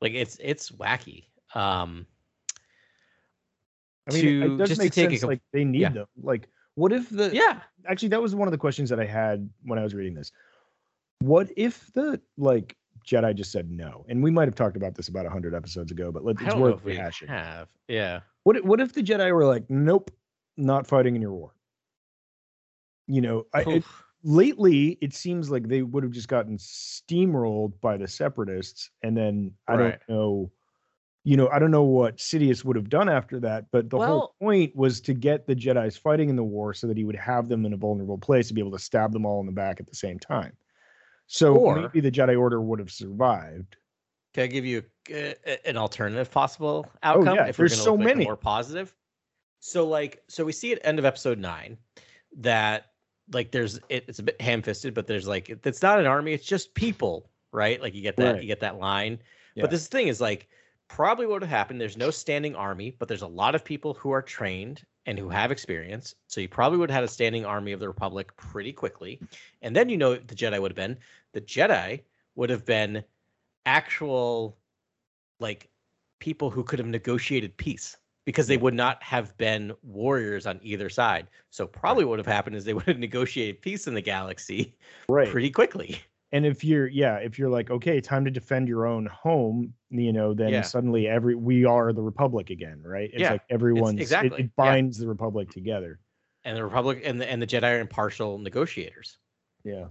[0.00, 1.28] Like, it's it's wacky.
[1.54, 2.06] Um,
[4.10, 5.20] I mean, to- it does just to make take sense.
[5.22, 5.88] com- like they need Yeah.
[5.90, 6.06] them.
[6.22, 9.48] Like, what if the yeah, actually that was one of the questions that I had
[9.64, 10.32] when I was reading this.
[11.20, 14.04] What if the like Jedi just said no?
[14.08, 16.82] And we might have talked about this about hundred episodes ago, but let, it's worth
[16.84, 17.28] rehashing.
[17.28, 17.68] have.
[17.88, 20.10] Yeah, What if- what if the Jedi were like, nope,
[20.56, 21.52] not fighting in your war?
[23.06, 23.84] You know, I, it,
[24.22, 29.52] lately it seems like they would have just gotten steamrolled by the separatists, and then
[29.66, 30.00] I Right.
[30.06, 30.52] don't know.
[31.22, 34.34] You know, I don't know what Sidious would have done after that, but the whole
[34.40, 37.46] point was to get the Jedi's fighting in the war so that he would have
[37.48, 39.80] them in a vulnerable place to be able to stab them all in the back
[39.80, 40.56] at the same time.
[41.26, 43.76] So Or- maybe the Jedi Order would have survived.
[44.32, 47.28] Can I give you a, a- an alternative possible oh, outcome?
[47.28, 48.24] Oh, yeah, if we're there's so look, like, many.
[48.24, 48.94] more positive.
[49.58, 51.76] So like, so we see at end of episode nine
[52.38, 52.86] that
[53.32, 56.32] like there's it, it's a bit ham-fisted, but there's like it- it's not an army,
[56.32, 57.78] it's just people, right?
[57.80, 58.42] Like you get that Right.
[58.42, 59.18] you get that line.
[59.54, 59.62] Yeah.
[59.64, 60.48] But this thing is like
[60.90, 61.80] probably what would have happened.
[61.80, 65.28] There's no standing army, but there's a lot of people who are trained and who
[65.28, 66.16] have experience.
[66.26, 69.20] So you probably would have had a standing army of the Republic pretty quickly.
[69.62, 70.98] And then you know what the Jedi would have been.
[71.32, 72.02] The Jedi
[72.34, 73.04] would have been
[73.66, 74.58] actual
[75.38, 75.68] like
[76.18, 80.90] people who could have negotiated peace because they would not have been warriors on either
[80.90, 81.28] side.
[81.50, 84.74] So probably what would have happened is they would have negotiated peace in the galaxy
[85.08, 85.30] Right.
[85.30, 86.00] pretty quickly.
[86.32, 90.12] And if you're yeah if you're like okay time to defend your own home you
[90.12, 90.62] know then Yeah.
[90.62, 94.42] suddenly every we are the republic again right it's Yeah, like everyone's it- exactly, it,
[94.44, 94.48] yeah.
[94.56, 95.98] binds the republic together
[96.44, 99.18] And the Republic and the and the Jedi are impartial negotiators.
[99.64, 99.86] yeah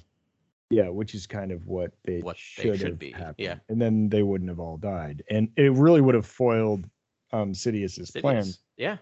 [0.69, 3.35] yeah which is kind of what they What they should, should have be, happened.
[3.39, 3.55] yeah.
[3.69, 6.87] and then they wouldn't have all died and it really would have foiled
[7.33, 8.21] um sidious's Sidious.
[8.21, 8.45] plan
[8.77, 8.97] Yeah,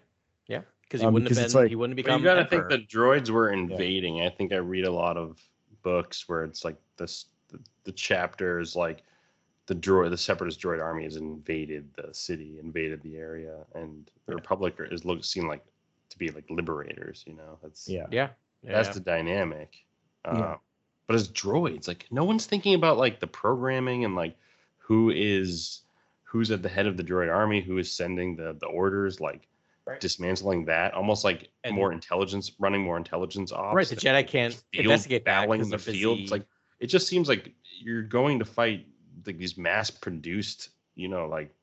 [0.48, 1.46] yeah, because he Um, wouldn't have because been.
[1.46, 2.68] it's like, he wouldn't become you gotta emperor.
[2.70, 4.22] think the droids were invading.
[4.22, 5.40] I think I read a lot of
[5.84, 9.04] books where it's like this the, the chapters like
[9.68, 14.36] the droid the separatist droid army has invaded the city, invaded the area, and the
[14.36, 15.64] Republic is look seen like
[16.10, 17.58] to be like liberators, you know.
[17.62, 18.30] That's yeah Yeah,
[18.64, 18.94] that's yeah.
[18.94, 19.76] the dynamic.
[20.26, 20.56] Uh, Yeah.
[21.08, 24.36] But as droids, like no one's thinking about like the programming and like
[24.78, 25.82] who is
[26.24, 29.48] who's at the head of the droid army, who is sending the the orders, like
[29.86, 30.02] Right.
[30.02, 33.74] dismantling that, almost like And- more intelligence, running more intelligence ops.
[33.74, 36.16] right, the Jedi can't investigate that in the they're field.
[36.18, 36.46] busy- It's like
[36.80, 38.86] it just seems like you're going to fight
[39.26, 41.54] like these mass produced, you know, like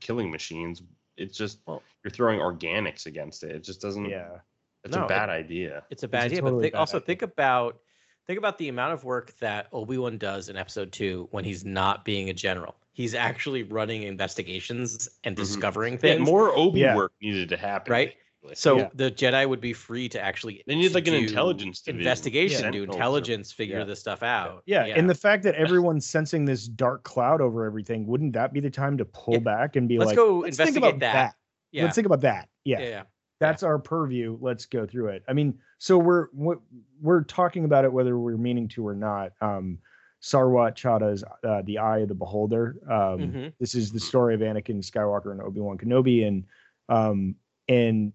[0.00, 0.82] killing machines.
[1.16, 3.50] It's just Well- you're throwing organics against it.
[3.52, 4.06] It just doesn't.
[4.06, 4.38] Yeah.
[4.84, 5.82] it's No, a it- bad idea.
[5.90, 6.40] it's a bad a idea.
[6.40, 7.06] totally but think, bad also idea.
[7.06, 7.80] think about
[8.26, 11.64] think about the amount of work that Obi Wan does in Episode Two when he's
[11.64, 12.74] not being a general.
[12.92, 15.40] He's actually running investigations and Mhm.
[15.40, 16.26] discovering Yeah, things.
[16.26, 16.96] more Obi Yeah.
[16.96, 17.92] work needed to happen.
[17.92, 18.14] Right?
[18.48, 18.56] Basically.
[18.56, 18.88] So Yeah.
[18.94, 22.56] the Jedi would be free to actually They need, like, an do intelligence division, investigation,
[22.58, 23.84] do Sentinels intelligence, figure yeah.
[23.84, 24.62] this stuff out.
[24.66, 28.60] Yeah, and the fact that everyone's sensing this dark cloud over everything, wouldn't that be
[28.60, 29.40] the time to pull Yeah.
[29.40, 31.34] back and be Let's like, go let's think investigate about that."
[31.72, 32.48] yeah, Let's think about that.
[32.64, 33.02] yeah, Yeah, yeah.
[33.40, 34.38] that's our purview.
[34.40, 35.22] Let's go through it.
[35.28, 36.56] I mean, so we're we're,
[37.00, 39.32] we're talking about it whether we're meaning to or not.
[39.40, 39.78] Um,
[40.22, 43.52] Sarwat Chadda's uh, "The Eye of the Beholder." Um, Mhm.
[43.60, 46.44] This is the story of Anakin Skywalker and Obi Wan Kenobi, and
[46.88, 47.34] um,
[47.68, 48.12] and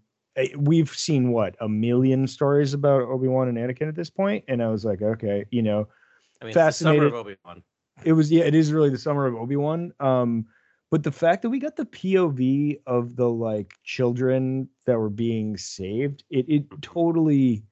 [0.57, 4.61] we've seen what a million stories about Obi Wan and Anakin at this point, and
[4.63, 5.87] I was like, okay, you know,
[6.41, 7.63] I mean, it's the summer fascinated- of Obi Wan.
[8.03, 9.91] it was yeah, it is really the summer of Obi Wan.
[9.99, 10.45] Um,
[10.89, 15.57] but the fact that we got the POV of the like children that were being
[15.57, 17.63] saved, it it totally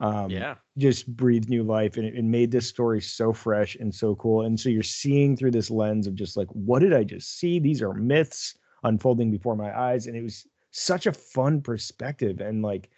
[0.00, 3.94] um yeah, just breathed new life and it, it made this story so fresh and
[3.94, 4.42] so cool.
[4.42, 7.58] And so you're seeing through this lens of just like, what did I just see?
[7.58, 8.54] These are myths
[8.84, 10.46] unfolding before my eyes, and it was
[10.76, 12.90] such a fun perspective and like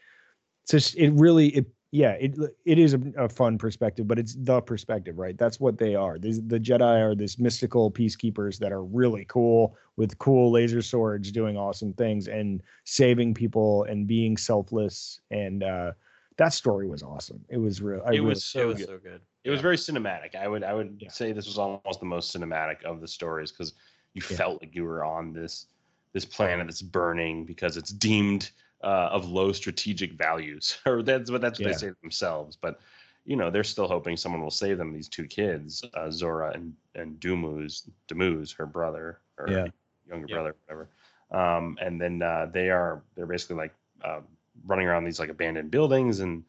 [0.65, 4.35] it's just it really it yeah it it is a, a fun perspective but it's
[4.41, 8.73] the perspective right that's what they are These, the jedi are this mystical peacekeepers that
[8.73, 14.37] are really cool with cool laser swords doing awesome things and saving people and being
[14.37, 15.93] selfless and uh
[16.37, 18.87] that story was awesome it was real It really- was it so was good.
[18.87, 19.21] so good.
[19.45, 20.35] It was very cinematic.
[20.35, 21.11] I would I would Yeah.
[21.11, 23.73] say this was almost the most cinematic of the stories because
[24.15, 24.37] you Yeah.
[24.37, 25.67] felt like you were on this
[26.13, 28.51] this planet that's burning because it's deemed
[28.83, 31.73] uh, of low strategic values, or that's what that's what Yeah.
[31.73, 32.57] they say themselves.
[32.57, 32.81] But
[33.25, 34.93] you know they're still hoping someone will save them.
[34.93, 39.67] These two kids, uh, Zora and and Dumuz, Dumuz, her brother or Yeah.
[40.09, 40.35] younger Yeah.
[40.35, 40.89] brother, whatever.
[41.31, 44.21] Um, and then uh, they are they're basically like uh,
[44.67, 46.45] running around these like abandoned buildings and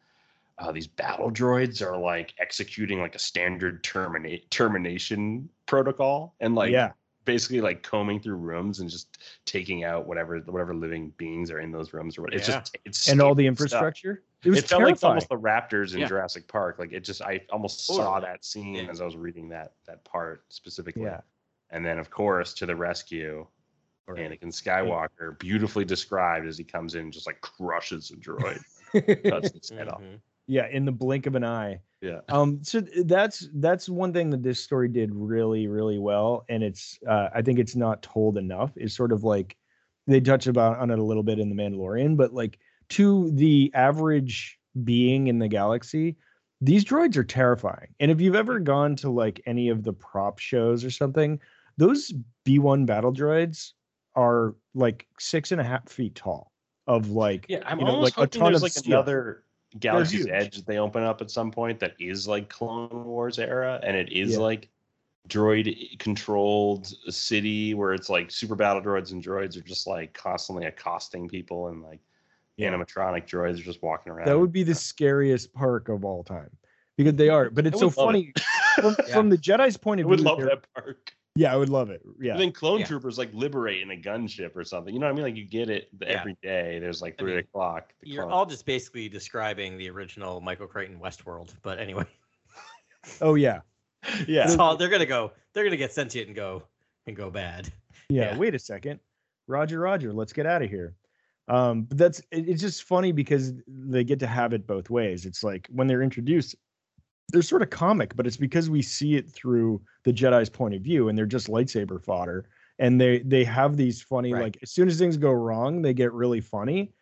[0.58, 6.70] uh, these battle droids are like executing like a standard terminate termination protocol and like
[6.70, 6.92] yeah
[7.30, 11.70] basically like combing through rooms and just taking out whatever whatever living beings are in
[11.70, 13.62] those rooms or what it's just it's and all the scary stuff.
[13.62, 16.08] infrastructure it was it felt like terrifying almost the raptors in Yeah.
[16.08, 18.32] Jurassic Park like it just I almost saw Totally.
[18.32, 18.90] that scene Yeah.
[18.90, 21.20] as I was reading that that part specifically yeah
[21.70, 23.46] and then of course to the rescue
[24.08, 28.60] Anakin Skywalker beautifully described as he comes in and just like crushes a droid
[29.30, 30.18] cuts its head off Mhm.
[30.50, 31.80] Yeah in the blink of an eye.
[32.02, 32.20] Yeah.
[32.28, 36.98] Um so that's that's one thing that this story did really really well and it's
[37.08, 38.72] uh i think it's not told enough.
[38.76, 39.56] Is sort of like
[40.06, 42.58] they touch about on it a little bit in the mandalorian but like
[42.90, 46.16] to the average being in the galaxy
[46.62, 47.88] these droids are terrifying.
[48.00, 51.38] And if you've ever gone to like any of the prop shows or something
[51.76, 52.12] those
[52.46, 53.72] b1 battle droids
[54.16, 56.50] are like six and a half feet tall
[56.86, 58.96] of like Yeah, I'm you know, almost like a hoping ton there's of like steel.
[58.96, 59.44] another
[59.78, 60.26] Galaxy's.
[60.26, 63.96] Edge that they open up at some point that is like Clone Wars era, and
[63.96, 64.38] it is Yeah.
[64.38, 64.68] like
[65.28, 70.66] droid controlled city where it's like super battle droids and droids are just like constantly
[70.66, 72.00] accosting people and like
[72.56, 72.72] Yeah.
[72.72, 74.26] animatronic droids are just walking around.
[74.26, 76.50] That would be the scariest park of all time
[76.96, 77.50] because they are.
[77.50, 78.32] But it's so would love funny
[78.80, 79.14] from, Yeah.
[79.14, 80.28] from the Jedi's point I of would view.
[80.28, 81.14] love they're- that park.
[81.36, 82.02] Yeah, I would love it.
[82.20, 82.86] Yeah, And then clone Yeah.
[82.86, 84.92] troopers like liberate in a gunship or something.
[84.92, 85.22] You know what I mean?
[85.24, 86.20] Like you get it the- Yeah.
[86.20, 86.78] every day.
[86.80, 87.94] There's like I three mean, o'clock.
[88.02, 92.04] You're clone- all just basically describing the original Michael Crichton Westworld, but anyway,
[93.20, 93.60] oh yeah,
[94.26, 94.44] yeah.
[94.44, 95.32] it's all they're gonna go.
[95.52, 96.64] They're gonna get sentient and go
[97.06, 97.72] and go bad.
[98.08, 98.32] yeah.
[98.32, 98.36] Yeah.
[98.36, 98.98] Wait a second,
[99.46, 100.94] Roger, Roger, let's get out of here.
[101.48, 105.26] Um, but that's it- it's just funny because they get to have it both ways.
[105.26, 106.56] It's like when they're introduced,
[107.30, 110.82] they're sort of comic, but it's because we see it through the Jedi's point of
[110.82, 112.48] view, and they're just lightsaber fodder.
[112.78, 114.44] And they they have these funny Right.
[114.44, 116.92] like as soon as things go wrong, they get really funny,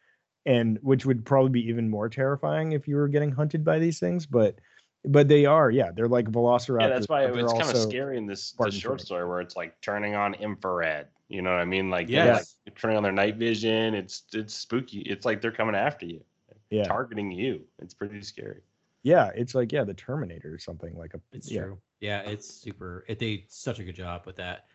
[0.46, 4.00] and which would probably be even more terrifying if you were getting hunted by these
[4.00, 4.26] things.
[4.26, 4.58] But
[5.04, 6.80] but they are, yeah, they're like velociraptors.
[6.82, 9.40] Yeah, that's why but it they're kind of scary in this, this short story where
[9.40, 11.06] it's like turning on infrared.
[11.28, 11.90] You know what I mean?
[11.90, 13.94] Like they're, like turning on their night vision.
[13.94, 15.00] It's it's spooky.
[15.02, 16.24] It's like they're coming after you,
[16.70, 17.62] Yeah, targeting you.
[17.80, 18.62] It's pretty scary.
[19.02, 21.20] Yeah, it's like yeah, the Terminator or something like a.
[21.32, 21.62] It's yeah.
[21.62, 21.78] true.
[22.00, 23.04] Yeah, it's super.
[23.08, 24.66] It, they did such a good job with that.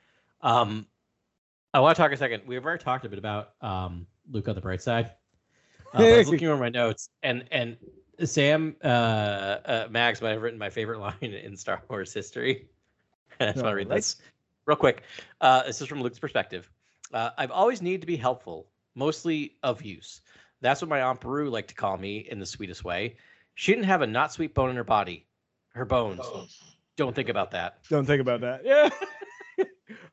[0.41, 0.86] Um,
[1.74, 2.43] I want to talk a second.
[2.45, 5.11] We've already talked a bit about um, Luke on the bright side.
[5.93, 7.78] Uh, I was looking over my notes, and and
[8.24, 12.67] Sam uh, uh, Maggs might have written my favorite line in Star Wars history.
[13.39, 13.99] I just want to read Alright.
[13.99, 14.17] this.
[14.65, 15.03] real quick.
[15.41, 16.69] Uh, this is from Luke's perspective.
[17.13, 20.21] Uh, I've always needed to be helpful, mostly of use.
[20.61, 23.17] That's what my aunt Beru liked to call me in the sweetest way.
[23.56, 25.26] She didn't have a not sweet bone in her body.
[25.74, 26.20] Her bones.
[26.97, 27.80] Don't think about that.
[27.89, 28.62] Don't think about that.
[28.64, 28.89] Yeah.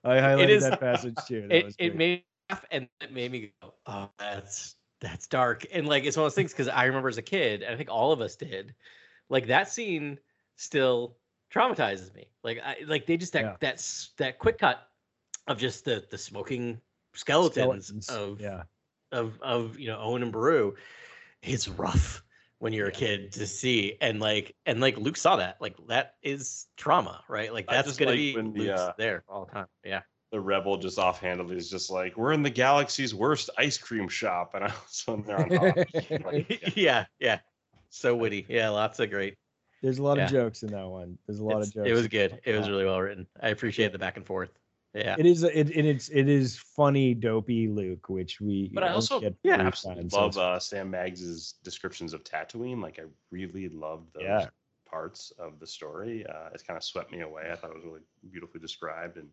[0.04, 1.42] I highlighted is- that passage too.
[1.42, 5.66] That It, it made me laugh and it made me go, oh, that's that's dark.
[5.72, 7.76] And like it's one of those things because I remember as a kid, and I
[7.76, 8.74] think all of us did,
[9.28, 10.18] like that scene
[10.56, 11.16] still
[11.52, 12.26] traumatizes me.
[12.44, 13.56] Like I like they just that Yeah.
[13.60, 14.88] that's that quick cut
[15.46, 16.80] of just the the smoking
[17.14, 18.62] skeletons, Skeletons, of yeah.
[19.12, 20.74] of of you know Owen and Beru.
[21.42, 22.22] It's rough
[22.60, 26.14] when you're a kid to see and like and like Luke saw that like that
[26.22, 29.66] is trauma right like that's gonna like be when the, uh, there all the time
[29.84, 34.08] yeah The rebel just offhandedly is just like, "We're in the galaxy's worst ice cream
[34.08, 35.48] shop," and I was on there on
[36.24, 37.40] Like, yeah, yeah.
[37.88, 38.46] So witty.
[38.48, 39.34] Yeah, lots of great.
[39.82, 40.26] There's a lot Yeah.
[40.26, 41.18] of jokes in that one.
[41.26, 41.88] There's a lot It's- of jokes.
[41.88, 42.40] It was good.
[42.44, 43.26] It was really well written.
[43.42, 44.50] I appreciate the back and forth.
[44.94, 45.14] Yeah.
[45.18, 45.42] It is.
[45.44, 48.70] It, it it's it is funny, dopey Luke, which we.
[48.74, 52.82] But I also get yeah, every absolutely love uh, Sam Maggs's descriptions of Tatooine.
[52.82, 54.46] Like I really love those Yeah.
[54.86, 56.26] parts of the story.
[56.26, 57.50] Uh, it kind of swept me away.
[57.52, 59.28] I thought it was really beautifully described and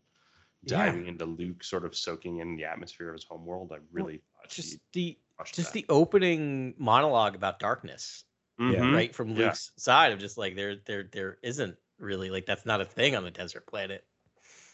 [0.62, 0.78] Yeah.
[0.86, 3.72] diving into Luke, sort of soaking in the atmosphere of his homeworld.
[3.72, 5.74] I really thought Just the just that.
[5.74, 8.26] the opening monologue about darkness,
[8.60, 8.93] Mhm.
[8.93, 9.16] right?
[9.16, 9.47] From Yeah.
[9.47, 13.16] Luke's side of just like there there there isn't really like that's not a thing
[13.16, 14.05] on the desert planet.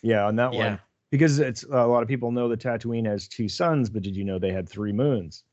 [0.03, 0.69] Yeah, on that Yeah.
[0.69, 0.79] one
[1.09, 4.23] because it's a lot of people know that Tatooine has two suns, but did you
[4.23, 5.43] know they had three moons?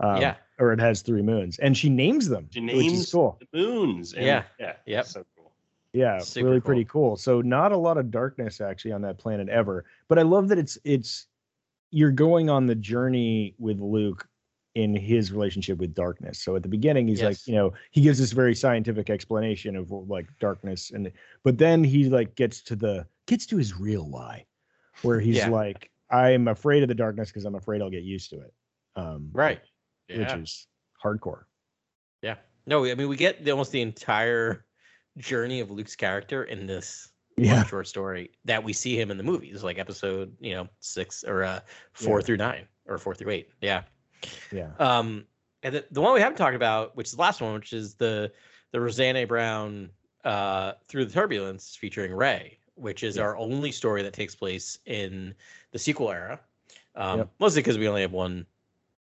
[0.00, 0.36] Um, Yeah.
[0.58, 3.40] or it has three moons, and she names them, She which names is cool.
[3.52, 4.12] the moons.
[4.12, 4.44] And, Yeah.
[4.58, 5.06] yeah, Yep.
[5.06, 5.52] So cool.
[5.92, 6.66] Yeah, Super really cool.
[6.66, 7.16] pretty cool.
[7.16, 10.58] So not a lot of darkness actually on that planet ever, but I love that
[10.58, 11.26] it's it's
[11.90, 14.28] you're going on the journey with Luke
[14.74, 16.40] in his relationship with darkness.
[16.42, 19.92] So at the beginning he's like, you know, he gives this very scientific explanation of
[19.92, 21.12] like darkness and
[21.44, 24.44] but then he like gets to the gets to his real why
[25.02, 25.48] where he's Yeah.
[25.48, 28.54] like I'm afraid of the darkness because I'm afraid I'll get used to it.
[28.96, 29.60] Um Right.
[30.08, 30.66] which is
[31.02, 31.44] hardcore.
[32.22, 32.36] Yeah.
[32.66, 34.64] No, I mean we get the, almost the entire
[35.18, 37.64] journey of Luke's character in this Yeah.
[37.64, 41.42] short story that we see him in the movies, like episode, you know, six or
[41.44, 41.60] uh
[41.92, 42.24] four Yeah.
[42.26, 43.50] through nine or four through eight.
[43.60, 43.82] Yeah.
[44.52, 44.70] Yeah.
[44.78, 45.26] Um
[45.62, 47.94] and the, the one we haven't talked about, which is the last one, which is
[47.94, 48.30] the
[48.72, 49.90] the Roseanne Brown
[50.24, 53.22] uh through the turbulence featuring Rey, which is Yeah.
[53.22, 55.34] our only story that takes place in
[55.72, 56.40] the sequel era.
[56.94, 57.30] Um Yep.
[57.38, 58.46] mostly because we only have one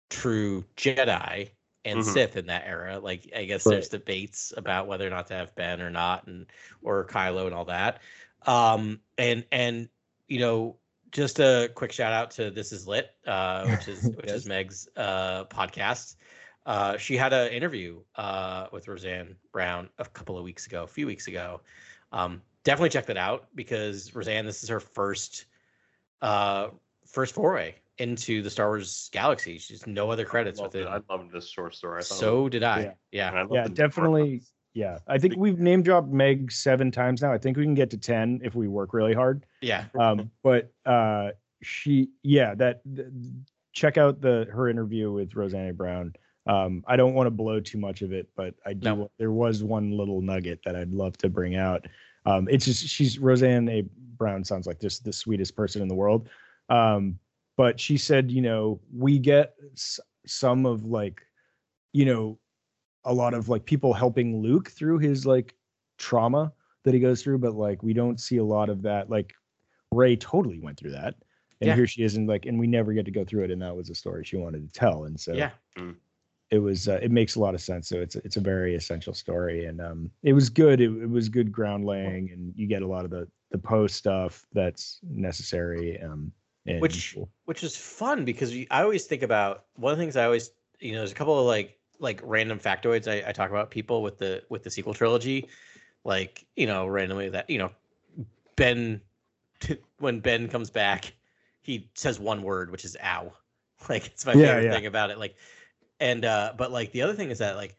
[0.09, 1.51] true Jedi
[1.85, 2.05] and Mhm.
[2.05, 2.99] Sith in that era.
[2.99, 3.73] Like I guess Right.
[3.75, 6.47] there's debates about whether or not to have Ben or not, and
[6.83, 8.01] or Kylo and all that.
[8.47, 9.89] Um, and and
[10.29, 10.77] you know,
[11.11, 14.37] just a quick shout out to This Is Lit, uh, which is which Yes.
[14.37, 16.17] is Meg's uh, podcast.
[16.67, 20.87] Uh, she had an interview uh, with Roseanne Brown a couple of weeks ago, a
[20.87, 21.63] few weeks ago.
[22.13, 25.47] Um, definitely check that out because Roseanne, this is her first
[26.23, 26.69] uh,
[27.07, 29.59] first foray into the Star Wars galaxy.
[29.59, 30.83] She's no other credits with it.
[30.83, 30.89] it.
[30.89, 32.01] I loved this short story.
[32.01, 32.81] I thought it So did I.
[32.81, 32.93] Yeah.
[33.13, 33.31] Yeah.
[33.33, 34.43] I loved Yeah, definitely.
[34.73, 37.33] Yeah, I think we've name dropped Meg seven times now.
[37.33, 39.45] I think we can get to ten if we work really hard.
[39.61, 39.87] Yeah.
[39.99, 41.31] Um, but uh,
[41.61, 43.09] she, yeah, that th-
[43.73, 46.13] check out the her interview with Roseanne Brown.
[46.47, 48.85] Um, I don't want to blow too much of it, but I do.
[48.85, 49.11] No.
[49.19, 51.87] There was one little nugget that I'd love to bring out.
[52.27, 53.83] Um, it's just she's Roseanne A.
[54.17, 56.29] Brown sounds like just the sweetest person in the world.
[56.69, 57.19] Um,
[57.57, 61.23] but she said, you know, we get s- some of like,
[61.93, 62.39] you know,
[63.05, 65.55] a lot of like people helping Luke through his like
[65.99, 66.53] trauma
[66.85, 69.09] that he goes through, but like we don't see a lot of that.
[69.09, 69.33] Like
[69.91, 71.15] Rey totally went through that.
[71.63, 71.75] And Yeah.
[71.75, 73.51] here she is, and like, and we never get to go through it.
[73.51, 75.05] And that was a story she wanted to tell.
[75.05, 75.51] And so Yeah.
[76.51, 77.89] It was, uh, it makes a lot of sense.
[77.89, 79.67] So it's, it's a very essential story.
[79.67, 80.81] And um, it was good.
[80.81, 83.97] It, it was good ground laying, and you get a lot of the, the post
[83.97, 86.01] stuff that's necessary.
[86.03, 86.33] Um,
[86.67, 90.25] and Which which is fun because I always think about one of the things I
[90.25, 93.71] always you know there's a couple of like like random factoids I, I talk about
[93.71, 95.49] people with the with the sequel trilogy,
[96.05, 97.71] like you know randomly that you know
[98.57, 99.01] Ben
[99.99, 101.15] when Ben comes back
[101.63, 103.33] he says one word which is ow
[103.89, 104.71] like it's my Yeah, favorite yeah.
[104.71, 105.37] thing about it like
[106.01, 107.77] and uh but like the other thing is that like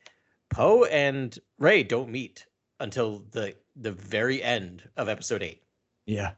[0.50, 2.46] Poe and Rey don't meet
[2.80, 5.64] until the the very end of episode eight
[6.06, 6.32] yeah,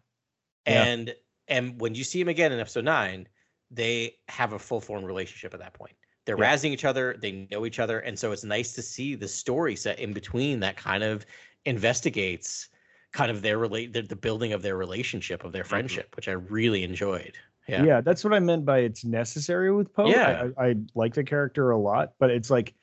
[0.67, 0.83] Yeah.
[0.83, 1.15] and
[1.47, 3.27] and when you see him again in episode nine,
[3.71, 5.95] they have a full form relationship at that point.
[6.25, 6.53] They're Yeah.
[6.53, 9.75] razzing each other, they know each other, and so it's nice to see the story
[9.75, 11.25] set in between that kind of
[11.65, 12.69] investigates
[13.13, 16.33] kind of their relate the, the building of their relationship of their friendship, which I
[16.33, 17.37] really enjoyed.
[17.67, 17.83] Yeah.
[17.85, 20.07] yeah, that's what I meant by it's necessary with Poe.
[20.07, 20.49] Yeah.
[20.57, 22.73] I, I, like the character a lot, but it's like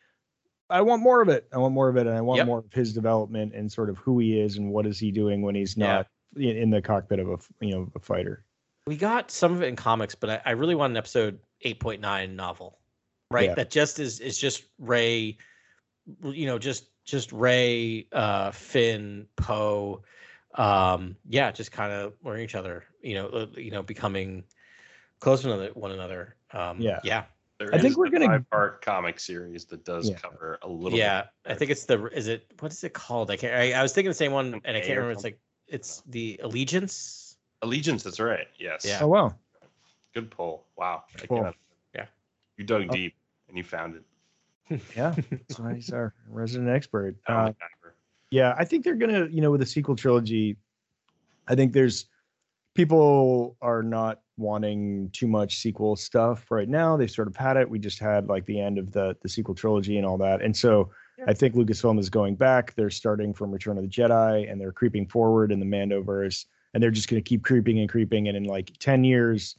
[0.71, 1.49] I want more of it.
[1.53, 2.47] I want more of it, and I want Yep.
[2.47, 5.43] more of his development and sort of who he is and what is he doing
[5.43, 5.87] when he's Yeah.
[5.87, 6.07] not
[6.37, 8.45] in, in the cockpit of a you know a fighter.
[8.87, 11.79] we got some of it in comics, but I, I really want an episode eight
[11.81, 12.79] point nine novel,
[13.31, 13.51] right?
[13.51, 13.55] Yeah.
[13.57, 15.37] That just is is just Rey,
[16.23, 20.03] you know, just just Rey, uh, Finn, Poe,
[20.55, 24.45] um, yeah, just kind of learning each other, you know, uh, you know, becoming
[25.21, 26.35] close to one another- one another.
[26.53, 27.01] Um, Yeah.
[27.05, 27.25] yeah,
[27.59, 30.17] There I think we're the gonna- five-part comic series that does Yeah.
[30.17, 30.99] cover a little.
[30.99, 31.23] yeah.
[31.45, 31.53] bit.
[31.53, 33.31] I think it's the is it what is it called?
[33.31, 33.55] I can't.
[33.55, 35.13] I, I was thinking the same one, and I A can't or remember.
[35.13, 37.37] It's like it's the Allegiance.
[37.63, 38.03] Allegiance.
[38.03, 38.49] That's right.
[38.59, 38.85] Yes.
[38.85, 38.99] Yeah.
[39.03, 39.35] Oh wow,
[40.15, 40.67] Good pull.
[40.77, 41.05] Wow.
[41.23, 41.53] I Cool.
[41.95, 42.07] Yeah.
[42.57, 42.93] You dug Oh.
[42.93, 43.15] deep
[43.49, 44.05] and you found it.
[44.97, 47.17] yeah, that's why he's our resident expert.
[47.27, 47.53] Uh,
[48.31, 50.57] yeah, I think they're gonna you know with the sequel trilogy,
[51.49, 52.07] I think there's
[52.75, 56.97] people are not wanting too much sequel stuff right now.
[56.97, 57.69] They've sort of had it.
[57.69, 60.57] We just had like the end of the the sequel trilogy and all that, and
[60.57, 60.91] so.
[61.27, 62.75] I think Lucasfilm is going back.
[62.75, 66.83] They're starting from Return of the Jedi and they're creeping forward in the Mandoverse, and
[66.83, 68.29] they're just going to keep creeping and creeping.
[68.29, 69.57] And in like 10 years,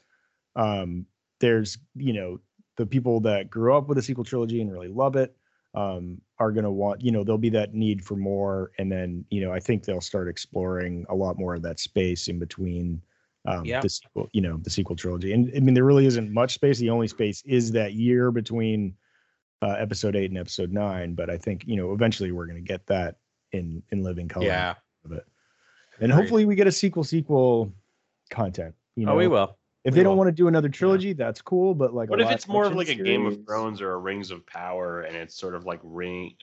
[0.55, 1.05] um,
[1.39, 2.39] there's, you know,
[2.77, 5.35] the people that grew up with the sequel trilogy and really love it
[5.73, 8.71] um, are going to want, you know, there'll be that need for more.
[8.77, 12.27] And then, you know, I think they'll start exploring a lot more of that space
[12.27, 13.01] in between
[13.45, 13.81] um, Yeah.
[13.81, 15.33] the sequel, you know, the sequel trilogy.
[15.33, 16.77] And I mean, there really isn't much space.
[16.79, 18.95] The only space is that year between
[19.61, 21.13] uh, episode eight and episode nine.
[21.15, 23.15] But I think, you know, eventually we're going to get that
[23.51, 24.75] in, in living color Yeah.
[25.05, 25.25] of it.
[25.99, 26.21] And Agreed.
[26.23, 27.73] hopefully we get a sequel sequel
[28.29, 28.73] content.
[28.95, 29.57] You know, oh, we will.
[29.83, 31.73] If we they don't want to do another trilogy, that's cool.
[31.73, 33.97] But like, What if it's more of action like a Game of Thrones or a
[33.97, 36.35] Rings of Power and it's sort of like Ring,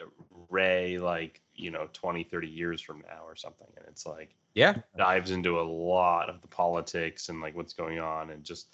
[0.48, 3.68] Rey, like, you know, 20, 30 years from now or something.
[3.76, 4.74] And it's like Yeah.
[4.96, 8.70] dives into a lot of the politics and like what's going on and just,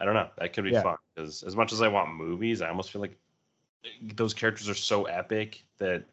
[0.00, 0.30] I don't know.
[0.38, 0.82] That could be Yeah.
[0.82, 3.16] fun because as much as I want movies, I almost feel like
[3.84, 6.04] eh, those characters are so epic that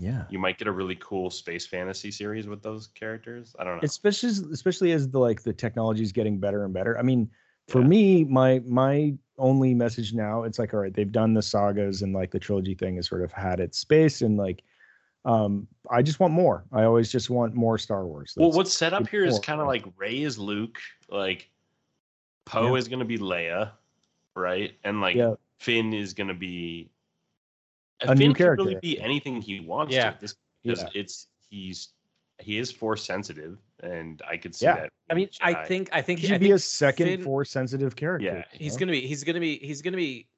[0.00, 0.24] Yeah.
[0.30, 3.54] you might get a really cool space fantasy series with those characters.
[3.58, 3.80] I don't know.
[3.82, 6.96] especially especially as the like the technology is getting better and better.
[6.98, 7.28] I mean,
[7.66, 7.88] for Yeah.
[7.88, 12.12] me, my my only message now, it's like, all right, they've done the sagas and
[12.14, 14.62] like the trilogy thing has sort of had its space and like
[15.24, 16.64] um I just want more.
[16.72, 18.34] I always just want more Star Wars.
[18.36, 20.78] Well, what's set up here is kind of like Rey is Luke,
[21.08, 21.50] like
[22.46, 22.78] Poe Yeah.
[22.78, 23.72] is going to be Leia,
[24.36, 24.74] right?
[24.84, 25.34] And like Yeah.
[25.58, 26.88] Finn is going to be
[28.02, 28.80] A Finn new can really character.
[28.80, 30.10] be anything he wants Yeah.
[30.12, 30.20] to.
[30.20, 30.88] This because Yeah.
[30.94, 31.88] it's he's
[32.40, 34.76] he is force sensitive, and I could see Yeah.
[34.76, 34.90] that.
[35.10, 35.66] I mean, I Jedi.
[35.66, 38.26] think I think he I should be think a second Finn- force sensitive character.
[38.26, 38.36] Yeah.
[38.52, 38.78] you He's know?
[38.80, 39.00] gonna be.
[39.06, 39.58] He's gonna be.
[39.58, 40.28] He's gonna be.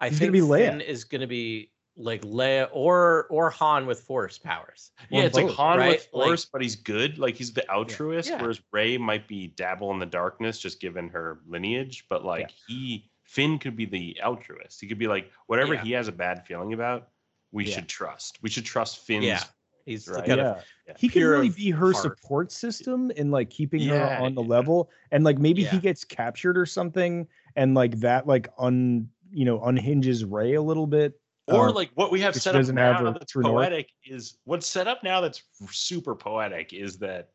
[0.00, 0.70] I He's think gonna be Leia.
[0.70, 4.92] Finn is gonna be like Leia or or Han with Force powers.
[5.10, 5.88] Yeah, Or it's like Han right?
[5.90, 7.18] with Like- Force, but he's good.
[7.18, 8.40] Like he's the altruist, Yeah.
[8.40, 12.06] whereas Rey might be dabble in the darkness, just given her lineage.
[12.08, 14.78] But like he, Finn could be the altruist.
[14.78, 15.82] He could be like whatever Yeah.
[15.84, 17.08] he has a bad feeling about,
[17.50, 17.76] we Yeah.
[17.76, 18.38] should trust.
[18.42, 19.24] We should trust Finn's.
[19.24, 19.42] Yeah.
[19.86, 20.26] He's Right.
[20.26, 20.60] got a yeah.
[20.88, 20.94] Yeah.
[20.98, 21.96] He can pure really be her heart.
[22.02, 24.48] support system and like keeping Yeah, her on the yeah.
[24.48, 24.90] level.
[25.12, 27.26] And like maybe he gets captured or something,
[27.56, 31.18] and like that like un you know unhinges Rey a little bit.
[31.48, 33.54] Or Uh, like what we have set up doesn't have now that's true north.
[33.68, 37.30] poetic is what's set up now that's super poetic is that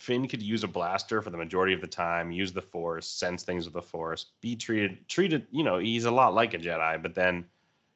[0.00, 3.42] Finn could use a blaster for the majority of the time, use the force, sense
[3.44, 7.00] things with the force, be treated treated, you know, he's a lot like a Jedi,
[7.02, 7.44] but then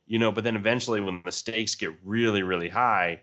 [0.07, 3.23] you know, but then eventually when the stakes get really, really high,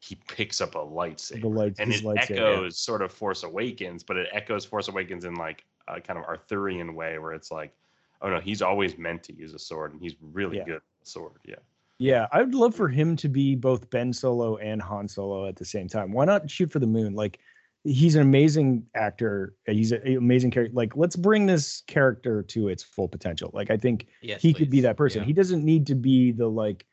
[0.00, 1.40] he picks up a lightsaber.
[1.40, 2.30] the lights and it lightsaber.
[2.30, 6.26] echoes sort of Force Awakens, but it echoes Force Awakens in like a kind of
[6.26, 7.72] Arthurian way where it's like,
[8.20, 10.64] oh no, he's always meant to use a sword and he's really Yeah.
[10.64, 11.40] good with a sword.
[11.46, 11.56] Yeah.
[12.00, 15.56] Yeah, I would love for him to be both Ben Solo and Han Solo at
[15.56, 16.12] the same time.
[16.12, 17.14] Why not shoot for the moon?
[17.14, 17.40] Like,
[17.84, 19.54] he's an amazing actor.
[19.66, 20.74] He's an amazing character.
[20.74, 23.50] Like, let's bring this character to its full potential.
[23.52, 25.22] Like, I think yes, he could be that person.
[25.22, 25.26] Yeah.
[25.26, 26.86] He doesn't need to be the like,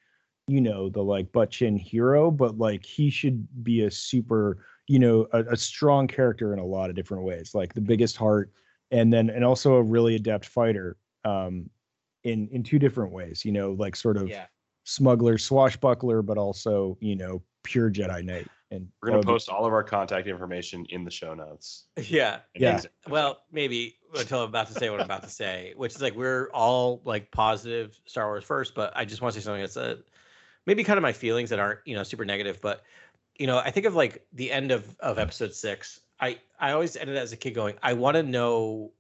[0.48, 5.00] you know, the like butt chin hero, but like he should be a super, you
[5.00, 7.56] know, a, a strong character in a lot of different ways.
[7.56, 8.52] Like the biggest heart,
[8.92, 10.98] and then and also a really adept fighter.
[11.24, 11.70] Um,
[12.26, 13.46] in in two different ways.
[13.46, 14.48] You know, like sort of Yeah.
[14.84, 18.48] smuggler, swashbuckler, but also you know pure Jedi Knight.
[18.72, 21.86] And We're gonna would be- post all of our contact information in the show notes.
[21.98, 22.40] Yeah.
[22.56, 22.82] Yeah.
[23.08, 26.16] Well, maybe until I'm about to say what I'm about to say, which is like
[26.16, 29.78] we're all like positive Star Wars first, but I just want to say something that's
[29.78, 30.00] a,
[30.66, 32.84] maybe kind of my feelings that aren't you know super negative, but
[33.38, 36.00] you know I think of like the end of of episode six.
[36.20, 38.92] I I always ended as a kid going, I want to know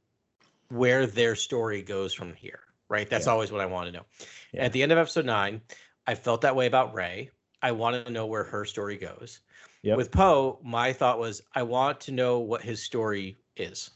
[0.69, 2.59] where their story goes from here.
[2.87, 3.09] Right.
[3.09, 3.31] That's Yeah.
[3.31, 4.05] always what I want to know.
[4.53, 4.63] Yeah.
[4.65, 5.61] At the end of episode nine,
[6.05, 7.31] I felt that way about Rey.
[7.63, 9.39] I want to know where her story goes.
[9.85, 9.97] Yep.
[9.97, 13.91] With Poe, my thought was I want to know what his story is.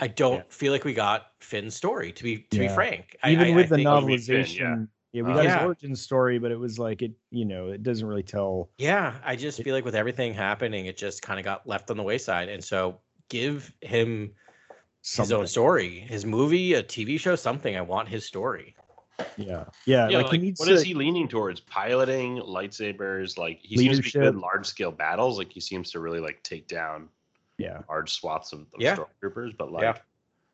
[0.00, 0.42] I don't Yeah.
[0.48, 2.10] feel like we got Finn's story.
[2.12, 2.68] To be to Yeah.
[2.68, 4.72] be frank, even I, with I the think- novel- Finn, novelization, yeah.
[4.74, 5.58] Uh, yeah, we got Yeah.
[5.58, 8.68] his origin story, but it was like it, you know, it doesn't really tell.
[8.78, 11.96] Yeah, I just feel like with everything happening, it just kind of got left on
[11.96, 12.48] the wayside.
[12.48, 14.32] And so give him
[15.02, 17.76] his own story, his movie, a TV show, something.
[17.76, 18.74] I want his story.
[19.36, 20.74] Yeah, yeah, Yeah, like, like, he needs what to.
[20.74, 21.60] is he leaning towards?
[21.60, 24.42] Piloting lightsabers, like he seems to be good Leadership.
[24.42, 25.38] large scale battles.
[25.38, 27.08] Like he seems to really like take down
[27.58, 28.96] Yeah, large swaths of, of Yeah.
[28.96, 29.56] stormtroopers.
[29.56, 29.98] But like, Yeah.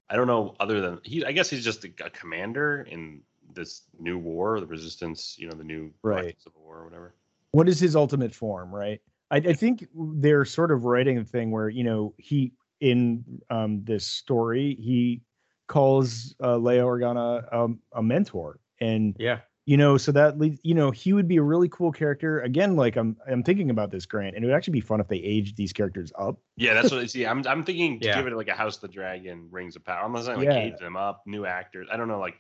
[0.09, 0.55] I don't know.
[0.61, 3.23] Other than he, I guess he's just a, a commander in
[3.55, 5.37] this new war, the resistance.
[5.39, 6.37] You know, the new Right.
[6.43, 7.15] Civil War or whatever.
[7.53, 9.01] what is his ultimate form, right?
[9.31, 13.83] I, I think they're sort of writing a thing where you know he in um,
[13.85, 15.21] this story he
[15.67, 19.41] calls uh, Leia Organa um, a mentor, and Yeah.
[19.67, 22.41] you know so that leads you know he would be a really cool character.
[22.41, 25.09] Again, like I'm I'm thinking about this Grant, and it would actually be fun if
[25.09, 26.39] they aged these characters up.
[26.57, 27.27] Yeah, that's what I see.
[27.27, 28.17] I'm I'm thinking to Yeah.
[28.17, 30.05] give it like a House of the Dragon, Rings of Power.
[30.05, 30.59] I'm not saying like Yeah.
[30.59, 31.89] age them up, new actors.
[31.91, 32.37] I don't know, like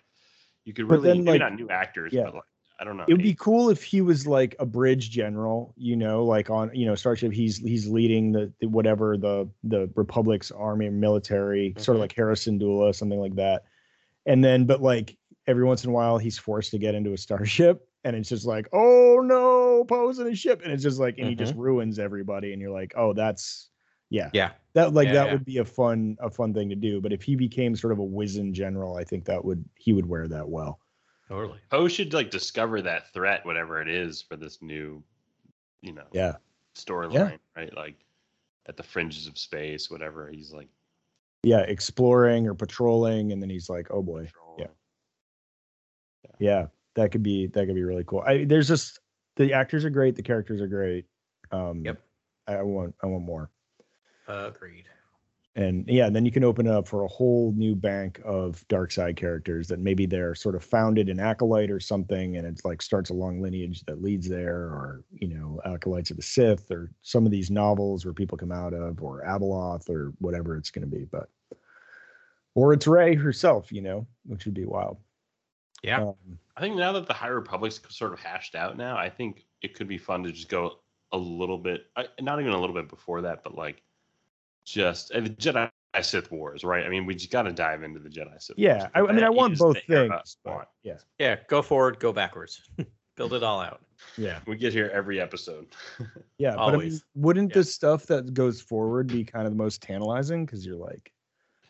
[0.64, 2.24] you could really then, maybe like- not new actors, yeah.
[2.24, 2.42] but like
[2.78, 3.04] I don't know.
[3.08, 6.70] It would be cool if he was like a bridge general, you know, like on
[6.74, 7.32] you know Starship.
[7.32, 12.00] He's he's leading the, the whatever the the Republic's army or military, sort of Mhm.
[12.02, 13.64] like Hera Syndulla, something like that.
[14.26, 15.16] And then, but like
[15.46, 18.44] every once in a while, he's forced to get into a starship, and it's just
[18.46, 21.98] like, oh no, Poe's in a ship, and it's just like, and he just ruins
[21.98, 23.70] everybody, and you're like, oh, that's
[24.10, 24.52] yeah, Yeah.
[24.74, 25.32] that like Yeah, that yeah.
[25.32, 27.00] would be a fun a fun thing to do.
[27.00, 30.06] But if he became sort of a wizened general, I think that would he would
[30.06, 30.80] wear that well.
[31.28, 31.58] Totally.
[31.70, 35.02] Poe should like discover that threat, whatever it is, for this new,
[35.82, 36.36] you know, Yeah.
[36.76, 37.74] storyline, right?
[37.74, 37.96] Like
[38.66, 40.28] at the fringes of space, whatever.
[40.28, 40.68] He's like,
[41.42, 44.66] yeah, exploring or patrolling, and then he's like, "Oh boy, yeah,
[46.38, 49.00] yeah, that could be that could be really cool." I there's just
[49.36, 51.06] the actors are great, the characters are great.
[51.52, 52.02] Um, Yep.
[52.48, 53.50] I, I want I want more,
[54.26, 54.88] Agreed.
[55.56, 58.66] And yeah, and then you can open it up for a whole new bank of
[58.68, 62.64] dark side characters that maybe they're sort of founded in acolyte or something, and it's
[62.64, 66.70] like starts a long lineage that leads there, or you know, acolytes of the Sith,
[66.70, 70.70] or some of these novels where people come out of, or Abeloth, or whatever it's
[70.70, 71.28] going to be, but.
[72.54, 74.96] Or it's Rey herself, you know, which would be wild.
[75.82, 76.00] Yeah.
[76.00, 76.14] Um,
[76.56, 79.74] I think now that the High Republic's sort of hashed out now, I think it
[79.74, 80.78] could be fun to just go
[81.12, 81.86] a little bit,
[82.18, 83.82] not even a little bit before that, but like
[84.66, 85.70] just uh, the Jedi
[86.02, 86.84] Sith Wars, right?
[86.84, 88.58] I mean, we just got to dive into the Jedi Sith.
[88.58, 90.36] yeah, Wars, I, I mean, I want both things.
[90.44, 90.68] But want.
[90.82, 91.36] yeah, Yeah.
[91.48, 92.60] Go forward, go backwards.
[93.16, 93.80] Build it all out.
[94.18, 95.68] yeah, We get here every episode.
[96.38, 96.50] yeah.
[96.54, 97.04] But I mean, Always.
[97.14, 97.60] wouldn't Yeah.
[97.60, 100.44] the stuff that goes forward be kind of the most tantalizing?
[100.44, 101.10] Because you're like,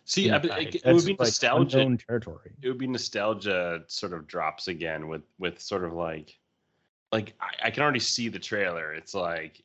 [0.09, 0.74] See, Yeah, I, bet right.
[0.74, 1.78] it, it would be like nostalgia.
[1.80, 2.53] unknown territory.
[2.62, 6.36] it would be nostalgia sort of drops again with with sort of like
[7.12, 8.92] like I, I can already see the trailer.
[8.92, 9.62] It's like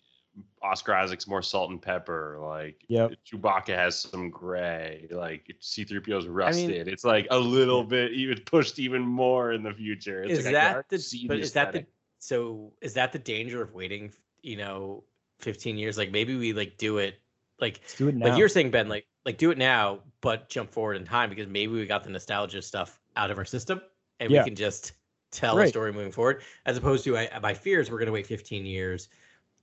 [0.62, 2.38] Oscar Isaac's more salt and pepper.
[2.42, 3.14] Like Yep.
[3.26, 5.08] Chewbacca has some gray.
[5.12, 6.88] Like C-3PO's rusted.
[6.88, 10.24] it's like a little bit even pushed even more in the future.
[10.24, 11.86] It's is like that the but the is that the
[12.20, 14.12] so is that the danger of waiting
[14.44, 15.04] you know
[15.40, 17.20] 15 years like maybe we like do it
[17.60, 18.28] like Let's do it now.
[18.28, 21.48] like you're saying ben like like do it now but jump forward in time because
[21.48, 23.82] maybe we got the nostalgia stuff out of our system
[24.20, 24.42] and Yeah.
[24.42, 24.94] we can just
[25.32, 28.28] tell a story moving forward as opposed to I, my fears we're going to wait
[28.28, 29.10] 15 years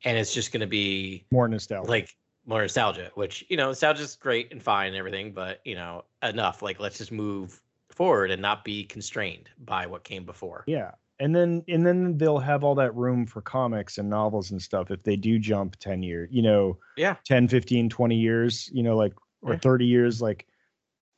[0.04, 1.90] and it's just going to be more nostalgia.
[1.90, 5.74] like more nostalgia which you know nostalgia is great and fine and everything but you
[5.74, 10.64] know enough like let's just move forward and not be constrained by what came before
[10.66, 14.60] yeah, and then and then they'll have all that room for comics and novels and
[14.62, 17.16] stuff if they do jump 10 years, you know, Yeah.
[17.24, 19.58] 10, 15, 20 years, you know, like or Yeah.
[19.58, 20.46] 30 years, like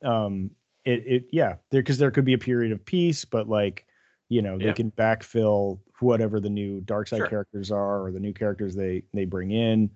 [0.03, 0.49] um
[0.85, 3.85] it it yeah, there because there could be a period of peace, but like
[4.29, 4.73] you know, they Yeah.
[4.73, 7.27] can backfill whatever the new dark side Sure.
[7.27, 9.89] characters are or the new characters they they bring in.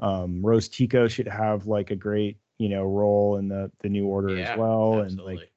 [0.00, 4.06] Um Rose Tico should have like a great, you know, role in the the new
[4.06, 5.02] order Yeah, as well.
[5.02, 5.32] absolutely.
[5.32, 5.52] And like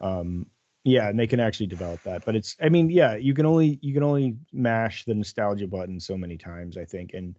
[0.00, 0.46] um
[0.84, 3.78] yeah and they can actually develop that but it's i mean yeah you can only
[3.82, 7.36] you can only mash the nostalgia button so many times i think and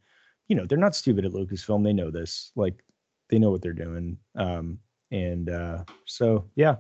[0.50, 2.84] you know they're not stupid at lucasfilm they know this like
[3.30, 4.78] they know what they're doing um
[5.12, 6.76] and uh so yeah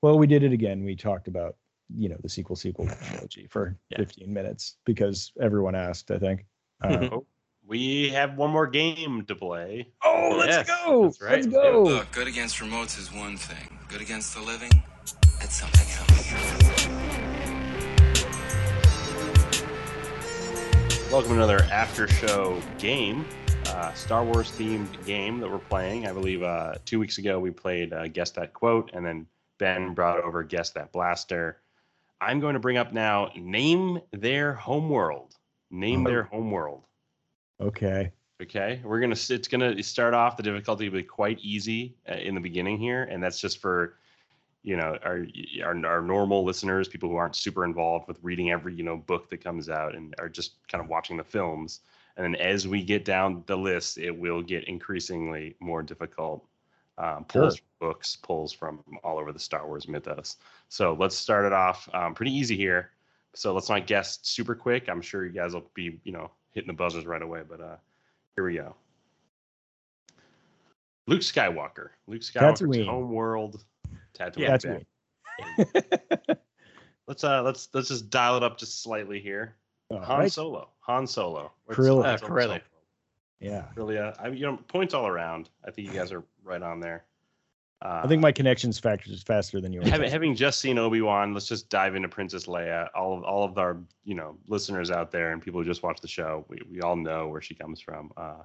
[0.00, 1.56] well we did it again we talked about
[1.94, 3.98] you know the sequel sequel trilogy for Yeah.
[3.98, 6.44] 15 minutes because everyone asked i think
[6.82, 7.08] uh,
[7.68, 9.88] We have one more game to play.
[10.04, 11.32] oh let's Yes, go that's right.
[11.32, 13.76] let's go Look, good against remotes is one thing.
[13.88, 14.70] Good against the living,
[15.40, 16.86] that's something else.
[21.10, 23.24] Welcome to another after show game,
[23.68, 26.06] uh, Star Wars themed game that we're playing.
[26.06, 29.26] I believe uh, two weeks ago we played uh, Guess That Quote, and then
[29.58, 31.58] Ben brought over Guess That Blaster.
[32.20, 35.34] I'm going to bring up now Name Their Homeworld.
[35.70, 36.84] Name Their Homeworld.
[37.60, 38.12] okay
[38.42, 39.16] Okay, we're gonna.
[39.30, 40.36] It's gonna start off.
[40.36, 43.96] The difficulty will be quite easy uh, in the beginning here, and that's just for
[44.62, 45.26] you know our,
[45.64, 49.30] our our normal listeners, people who aren't super involved with reading every you know book
[49.30, 51.80] that comes out and are just kind of watching the films.
[52.18, 56.46] And then as we get down the list, it will get increasingly more difficult.
[56.98, 57.64] Um, pulls Sure.
[57.78, 60.36] from books, pulls from all over the Star Wars mythos.
[60.68, 62.90] So let's start it off um, pretty easy here.
[63.34, 64.88] So let's not guess super quick.
[64.88, 67.42] I'm sure you guys will be, you know, hitting the buzzers right away.
[67.46, 67.76] But uh,
[68.34, 68.74] here we go.
[71.06, 71.90] Luke Skywalker.
[72.06, 72.86] Luke Skywalker's Tatooine.
[72.86, 73.62] home world.
[74.18, 74.38] Tatooine.
[74.38, 76.36] Yeah, Tatooine.
[77.06, 79.54] Let's uh let's let's just dial it up just slightly here.
[79.90, 80.32] All Han right.
[80.32, 80.70] Solo.
[80.80, 81.52] Han Solo.
[81.66, 82.02] What's- Corellia.
[82.02, 82.60] Uh, Han Corellia.
[82.60, 83.52] Solo?
[83.52, 83.64] Yeah.
[83.74, 84.16] Corellia.
[84.18, 85.50] I you know points all around.
[85.64, 87.04] I think you guys are right on there.
[87.82, 89.86] Uh, I think my connections factor is faster than yours.
[89.88, 92.88] having, having just seen Obi Wan, let's just dive into Princess Leia.
[92.94, 96.00] All of all of our you know listeners out there and people who just watch
[96.00, 98.12] the show, we, we all know where she comes from.
[98.16, 98.42] Uh,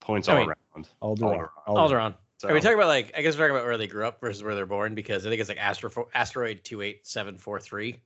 [0.00, 0.88] points I all mean, around.
[1.02, 1.48] Alderaan.
[1.68, 2.14] Alderaan.
[2.38, 3.12] So, Are we talking about like?
[3.16, 5.30] I guess we're talking about where they grew up versus where they're born because I
[5.30, 8.00] think it's like astro- asteroid two eight seven four three.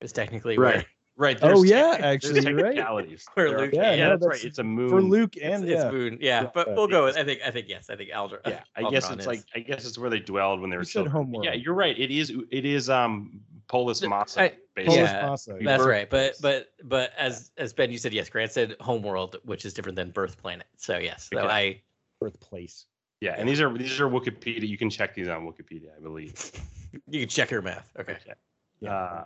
[0.00, 0.86] Is technically right,
[1.20, 1.38] right.
[1.42, 2.64] Oh, yeah, techni- actually, there's you're right.
[2.74, 3.26] technicalities.
[3.34, 4.44] Where There are- Luke- yeah, yeah, no, that's, that's- right.
[4.44, 5.90] It's a moon For Luke and it's yeah.
[5.90, 7.16] Moon, yeah, Yeah, but uh, we'll go with.
[7.16, 7.40] I think.
[7.46, 7.88] I think yes.
[7.90, 8.40] I think Alder.
[8.46, 9.26] Yeah, I guess it's is.
[9.26, 11.24] like I guess it's where they dwelled when they were still said children.
[11.26, 11.44] homeworld.
[11.44, 11.96] Yeah, you're right.
[11.98, 14.40] It is it is um Polis Massa.
[14.42, 14.96] I- basically.
[14.98, 15.58] Yeah, Massa.
[15.62, 19.64] That's right, but but but as as Ben you said yes, Grant said homeworld, which
[19.64, 20.66] is different than birth planet.
[20.76, 21.48] So yes, so Okay.
[21.48, 21.82] I
[22.20, 22.86] birthplace.
[23.20, 24.66] Yeah, and these are these are Wikipedia.
[24.66, 26.32] You can check these on Wikipedia, I believe.
[27.08, 27.86] you can check your math.
[27.98, 28.12] Okay.
[28.12, 28.32] Okay.
[28.80, 28.94] Yeah.
[28.94, 29.24] Uh,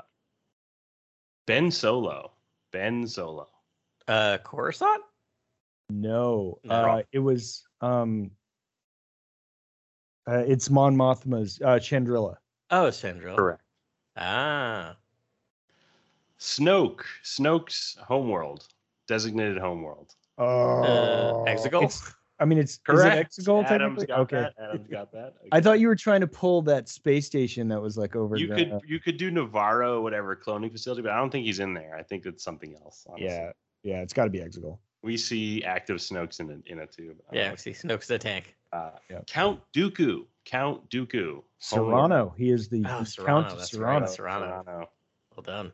[1.47, 2.33] ben Solo.
[2.73, 3.49] Ben Solo.
[4.09, 5.03] Uh, Coruscant.
[5.91, 6.75] No, No.
[6.75, 8.31] uh, it was um,
[10.29, 12.37] uh, it's Mon Mothma's uh, Chandrila.
[12.71, 13.35] Oh, Sandra.
[13.37, 13.63] Correct.
[14.17, 14.97] Ah,
[16.41, 17.03] Snoke.
[17.23, 18.67] Snoke's homeworld.
[19.07, 20.15] Designated homeworld.
[20.39, 21.85] Oh, uh, Exegol.
[21.85, 22.15] it's-
[22.45, 23.39] I mean, it's Correct.
[23.39, 24.07] Is it Exegol Adam's technically?
[24.07, 24.37] got okay.
[24.37, 24.55] that.
[24.63, 25.33] Adam's got that.
[25.53, 28.37] I thought you were trying to pull that space station that was like over.
[28.37, 31.61] you the, could you could do Nevarro, whatever cloning facility, but I don't think he's
[31.61, 31.97] in there.
[31.99, 33.07] I think it's something else.
[33.09, 33.29] Honestly.
[33.29, 34.77] Yeah, yeah, it's got to be Exegol.
[35.03, 37.17] We see active Snokes in a in a tube.
[37.33, 37.51] yeah.
[37.51, 38.55] We see Snoke's the tank.
[38.75, 39.21] Uh, Yeah.
[39.27, 40.27] Count Dooku.
[40.45, 41.43] Count Dooku.
[41.71, 42.11] Homeworld.
[42.11, 42.37] Serenno.
[42.37, 44.01] He is the Oh, Count Serenno, of that's Serenno.
[44.01, 44.03] right.
[44.03, 44.65] Serenno.
[44.67, 44.87] Serenno.
[45.35, 45.73] Well done.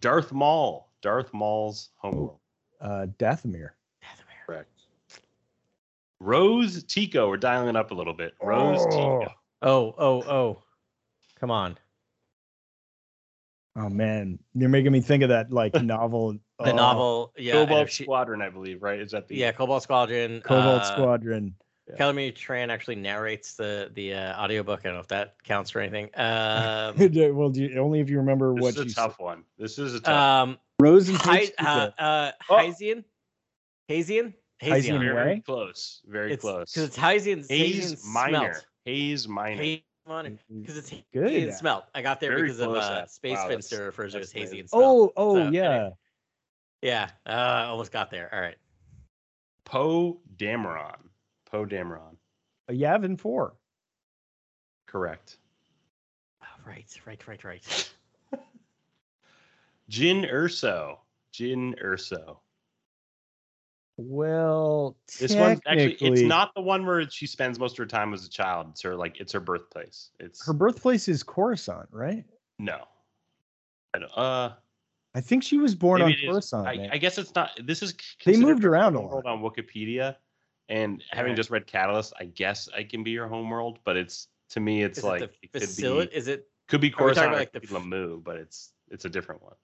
[0.00, 0.88] Darth Maul.
[1.00, 2.40] Darth Maul's homeworld.
[2.80, 3.70] Uh, Dathomir.
[4.46, 4.81] Correct.
[6.22, 7.28] Rose Tico.
[7.28, 8.34] We're dialing it up a little bit.
[8.40, 9.26] Rose Tico.
[9.60, 10.62] Oh, oh, oh.
[11.40, 11.76] Come on.
[13.74, 16.34] Oh man, you're making me think of that like novel.
[16.58, 17.32] The oh, novel.
[17.36, 17.54] Yeah.
[17.54, 19.00] Cobalt she- Squadron, I believe, right?
[19.00, 19.50] Is that the yeah.
[19.52, 20.40] Cobalt Squadron.
[20.42, 21.54] Cobalt uh, Squadron.
[21.96, 24.80] Kelly Tran actually narrates the the uh, audiobook.
[24.80, 26.08] I don't know if that counts for anything.
[26.16, 26.94] Um,
[27.36, 28.74] well, do you, only if you remember what.
[28.74, 29.42] This is a you tough one.
[29.58, 30.48] This is a tough.
[30.48, 32.02] um, Rose and Hi, Paige uh, Tico.
[32.02, 32.54] uh, Oh.
[32.56, 33.04] Hazian,
[33.90, 35.00] Hazian, Hazian Hazian.
[35.00, 35.40] very Way?
[35.44, 36.00] close.
[36.06, 36.72] Very It's close.
[36.72, 37.48] because it's Hazian.
[37.48, 38.38] Hays Minor.
[38.54, 38.66] smelt.
[38.84, 39.62] Hays Minor.
[39.62, 41.30] Hazian because it's Good.
[41.30, 41.84] Hazian smelt.
[41.94, 43.08] I got there Very because of close, uh, Adam.
[43.08, 44.70] Space Wow, that's- Finster refers to it as that's Hazian good.
[44.70, 44.84] smelt.
[44.84, 45.70] Oh, oh So, yeah.
[45.70, 45.90] anyway.
[46.82, 47.10] yeah.
[47.26, 48.32] Uh, almost got there.
[48.34, 48.56] All right.
[49.64, 50.96] Poe Dameron.
[51.46, 52.16] Poe Dameron.
[52.68, 53.54] A Yavin Four.
[54.86, 55.38] Correct.
[56.42, 57.90] Oh, right, right, right, right.
[59.90, 60.98] Jyn Erso.
[61.32, 62.38] Jyn Erso.
[64.04, 68.12] Well, This one actually it's not the one where she spends most of her time
[68.12, 68.68] as a child.
[68.70, 70.10] It's her like it's her birthplace.
[70.18, 72.24] It's Her birthplace is Coruscant, right?
[72.58, 72.84] no.
[73.94, 74.54] I don't, uh
[75.14, 76.14] I think she was born on.
[76.26, 76.66] Coruscant.
[76.66, 76.88] I.
[76.92, 77.94] I guess it's not this is
[78.24, 79.26] They moved around a lot.
[79.26, 80.16] on Wikipedia.
[80.68, 81.36] And having Right.
[81.36, 84.98] just read Catalyst, I guess I can be your homeworld, but it's to me it's
[84.98, 86.10] Is like it it the could facility?
[86.10, 87.68] be Is it could be are we talking Coruscant about, or like, it the could
[87.68, 89.54] be Lah'mu, but it's it's a different one.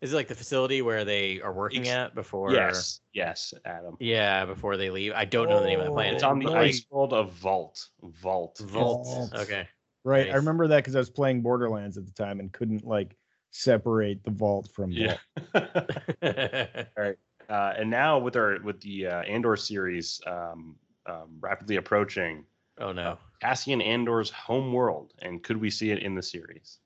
[0.00, 2.52] Is it like the facility where they are working Ex- at before?
[2.52, 3.96] Yes, yes, Adam.
[3.98, 5.12] Yeah, before they leave.
[5.12, 6.14] I don't know the name of the planet.
[6.14, 7.88] It's on the but, like, ice world of Vallt.
[8.22, 8.58] Vallt.
[8.60, 9.06] Vallt.
[9.06, 9.34] Vallt.
[9.34, 9.66] Okay.
[10.04, 10.30] right.
[10.30, 13.16] I remember that because I was playing Borderlands at the time and couldn't like
[13.50, 15.16] separate the vault from Yeah.
[15.52, 15.90] vault.
[16.22, 20.76] uh, and now with our with the uh, Andor series um,
[21.06, 22.44] um, rapidly approaching,
[22.78, 23.18] oh no.
[23.40, 26.78] Cassian Andor's home world, and could we see it in the series?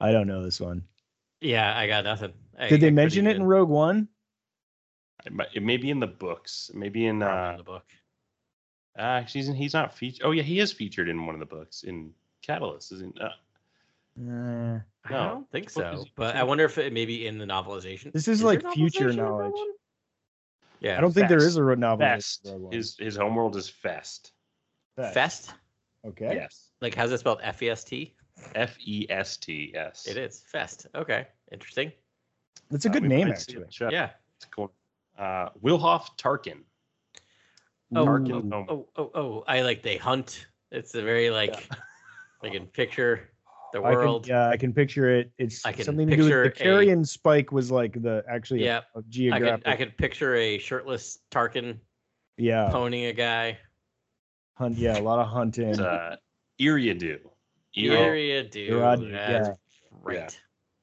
[0.00, 0.82] I don't know this one.
[1.40, 2.32] Yeah, I got nothing.
[2.58, 4.08] I- Did they mention it in Rogue One?
[5.26, 7.22] It, might, it may be in the books, maybe in.
[7.22, 7.84] Uh, in the book?
[8.98, 10.24] uh, he's he's not featured.
[10.24, 12.12] Oh yeah, he is featured in one of the books in
[12.42, 13.20] Catalyst, isn't?
[13.20, 13.30] Uh,
[14.20, 16.04] Uh, I don't think so.
[16.16, 18.12] But I wonder if it maybe in the novelization.
[18.12, 19.68] This is there like future novelization in Rogue knowledge.
[20.80, 20.98] Yeah.
[20.98, 21.48] I don't think there Fest.
[21.48, 22.04] is a ro- novel.
[22.06, 22.40] Fest.
[22.44, 22.72] Rogue One.
[22.72, 24.32] His his home world is Fest.
[24.96, 25.52] Fest.
[26.06, 26.34] Okay.
[26.34, 26.70] Yes.
[26.80, 27.38] Like how's it spelled?
[27.42, 28.14] F E S T.
[28.54, 29.70] F E S T.
[29.74, 30.06] Yes.
[30.06, 30.86] It is Fest.
[30.94, 31.92] Okay, interesting.
[32.70, 33.92] That's a Uh, good we name, might see it actually.
[33.94, 34.10] Yeah.
[34.36, 34.72] It's cool.
[35.18, 36.60] Uh, Wilhuff Tarkin.
[37.94, 39.44] Oh, Tarkin oh, oh, oh, oh!
[39.48, 41.54] I like they hunt It's a very like
[42.42, 43.30] I can picture
[43.72, 44.28] the I can, world.
[44.28, 45.30] yeah, I can picture it.
[45.38, 48.22] It's I can something to do with the picture a- carrion spike was like the
[48.28, 49.64] actually Yeah, a, a I geographic.
[49.64, 51.78] could I could picture a shirtless Tarkin
[52.36, 53.58] yeah, ponying a guy.
[54.54, 54.76] hunt.
[54.78, 55.68] Yeah, a lot of hunting.
[55.70, 56.16] It's uh,
[56.60, 57.18] Eriadu.
[57.86, 58.70] Iri- Area dude.
[58.70, 59.54] Eriadu, That's yeah.
[60.02, 60.40] right.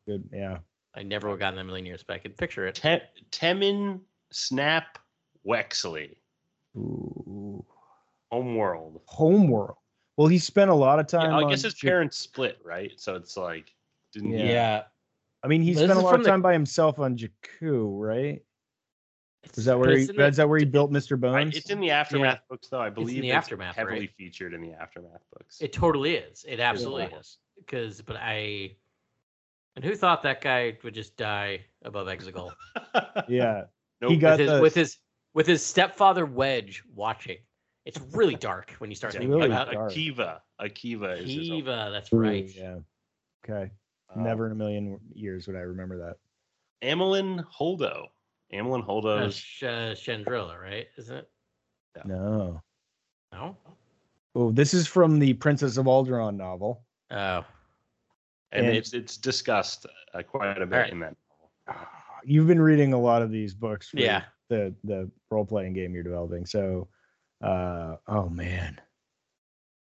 [0.08, 0.30] Good.
[0.32, 0.58] Yeah.
[0.96, 2.76] I never would have gotten that in a million years, but I could picture it.
[2.76, 3.02] Te-
[3.32, 4.00] Temin
[4.32, 4.98] Snap
[5.46, 6.16] Wexley.
[6.78, 7.64] Ooh.
[8.32, 9.02] Homeworld.
[9.06, 9.78] Homeworld.
[10.18, 11.32] Well, he spent a lot of time.
[11.32, 12.92] Yeah, I on guess his Ja- parents split, right?
[12.98, 13.74] So it's like
[14.14, 14.84] didn't he- Yeah.
[15.44, 18.00] I mean, he This spent a lot from of the- time by himself on Jakku,
[18.00, 18.42] right?
[19.46, 20.04] It's- Was that where he?
[20.04, 21.14] it's the- Is that where he built Mr.
[21.14, 21.56] I, Bones?
[21.56, 22.82] it's in the aftermath books though.
[22.82, 24.12] I believe the it's Aftermath, heavily right?
[24.18, 25.62] featured in the aftermath books.
[25.62, 26.46] It totally is.
[26.48, 27.20] It absolutely Yeah.
[27.20, 27.38] is.
[27.58, 28.76] Because, but I,
[29.76, 32.52] and who thought that guy would just die above Exegol
[33.30, 33.64] yeah.
[34.02, 34.12] Nope.
[34.12, 34.98] He got with his, the- with his
[35.34, 37.38] with his stepfather Wedge watching?
[37.86, 39.74] It's really dark when you start Yeah, thinking really about it.
[39.76, 39.92] dark.
[39.92, 40.40] Akiva.
[40.60, 42.50] Akiva is his home- Kiva, that's Ooh, right.
[42.56, 42.78] Yeah.
[43.48, 43.72] Okay.
[44.16, 46.18] uh, Never in a million years would I remember that.
[46.82, 48.08] Amilyn Holdo.
[48.54, 50.88] Amilyn Uh, Holdo's Sh- uh, Chandrila, right?
[50.98, 51.30] Isn't it?
[52.06, 52.62] No.
[53.32, 53.58] No.
[54.36, 56.84] Oh, this is from the Princess of Alderaan novel.
[57.12, 57.46] Oh,
[58.52, 60.92] and, and- it's it's discussed uh, quite a bit Alright.
[60.92, 61.16] in that.
[62.24, 63.90] You've been reading a lot of these books.
[63.90, 64.24] for Yeah.
[64.50, 66.46] The the role playing game you're developing.
[66.46, 66.88] So,
[67.44, 68.80] uh, oh man.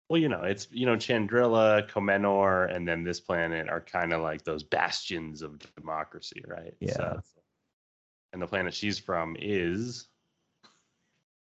[0.09, 4.21] Well, you know, it's you know Chandrila, Commenor, and then this planet are kind of
[4.21, 6.75] like those bastions of democracy, right?
[6.81, 6.93] Yeah.
[6.93, 7.21] So,
[8.33, 10.09] and the planet she's from is,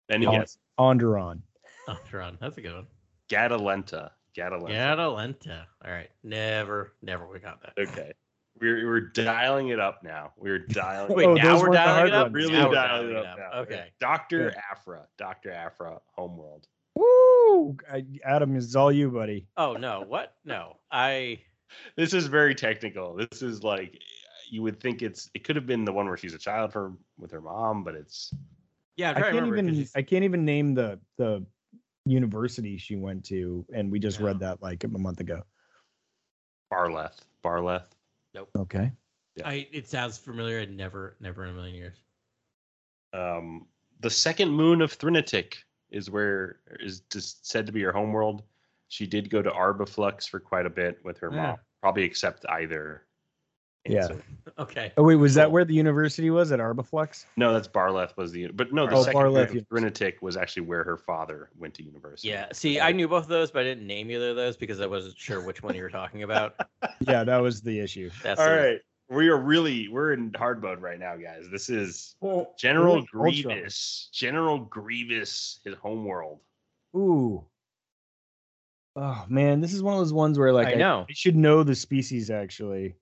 [0.10, 0.32] any Oh.
[0.32, 0.58] guess?
[0.80, 1.42] Onderon.
[1.88, 2.38] Alderaan.
[2.40, 2.88] That's a good one.
[3.30, 4.12] Gatalenta.
[4.36, 4.70] Gatalenta.
[4.70, 5.66] Gatalenta.
[5.86, 6.10] All right.
[6.24, 7.74] Never, never we got that.
[7.78, 8.14] Okay.
[8.62, 10.34] We're we're dialing it up now.
[10.38, 11.14] We're dialing.
[11.16, 12.26] Wait, Oh, now we're dialing it up.
[12.32, 12.36] ones.
[12.36, 13.38] really Now we're dialing it up.
[13.38, 13.60] now.
[13.62, 13.88] Okay.
[14.00, 15.08] Doctor Aphra.
[15.18, 16.00] Doctor Aphra.
[16.16, 16.68] Homeworld.
[16.96, 17.78] Woo!
[17.92, 19.48] I, Adam is all you, buddy.
[19.56, 20.04] Oh no!
[20.06, 20.34] What?
[20.44, 20.76] No.
[20.92, 21.40] I.
[21.96, 23.16] This is very technical.
[23.16, 24.02] This is like
[24.50, 25.30] you would think it's.
[25.34, 27.96] It could have been the one where she's a child for with her mom, but
[27.96, 28.34] it's
[28.96, 31.46] Yeah, I'm I trying to can't even I can't even name the the
[32.06, 35.44] university she went to, and we just read that like a month ago.
[36.74, 37.20] Barleth.
[37.44, 37.88] Barleth.
[38.34, 38.50] Nope.
[38.58, 38.92] Okay.
[39.44, 39.68] I.
[39.72, 40.60] It sounds familiar.
[40.60, 41.98] I'd never, never in a million years.
[43.14, 43.68] Um,
[44.02, 45.56] the second moon of Thrinatic
[45.92, 48.44] is where is just said to be her homeworld.
[48.90, 51.42] She did go to Arbiflux for quite a bit with her Yeah.
[51.42, 51.58] mom.
[51.82, 53.06] Probably accept either.
[53.86, 54.08] Yeah.
[54.58, 54.92] Okay.
[54.98, 57.26] Oh wait, was that where the university was at Arbiflux?
[57.38, 60.84] No, that's Barleth was the but no, the Oh, second Barleth moon was actually where
[60.84, 62.28] her father went to university.
[62.30, 62.48] Yeah.
[62.52, 64.86] See, I knew both of those, but I didn't name either of those because I
[64.88, 66.56] wasn't sure which one you were talking about.
[67.08, 68.10] Yeah, that was the issue.
[68.22, 68.80] That's All the- right.
[69.10, 71.46] We are really we're in hard mode right now, guys.
[71.50, 72.16] This is
[72.58, 73.00] General Really?
[73.00, 73.20] Ultra.
[73.20, 74.10] Grievous.
[74.12, 76.40] General Grievous, his homeworld.
[76.98, 77.46] Ooh.
[78.96, 81.06] Oh man, this is one of those ones where like I know.
[81.10, 82.96] I should know the species actually.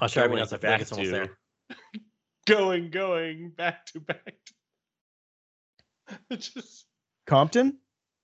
[0.00, 0.52] I'll show everyone Going else.
[0.52, 1.38] I feel like back it's almost to- there.
[2.46, 4.34] Going, going, back to back.
[6.30, 6.86] It's just
[7.26, 7.78] Compton?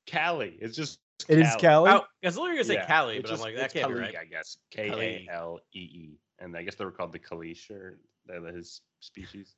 [0.07, 0.57] Cali.
[0.61, 0.99] It's just
[1.29, 1.91] It is Cali.
[1.91, 3.95] Oh, I was literally gonna say Yeah, Cali, it's but I'm like, that can't be
[3.95, 4.17] right.
[4.17, 4.57] I guess.
[4.73, 6.19] K A L E E.
[6.41, 9.55] And I guess they were called the Kaleesh or they're his species.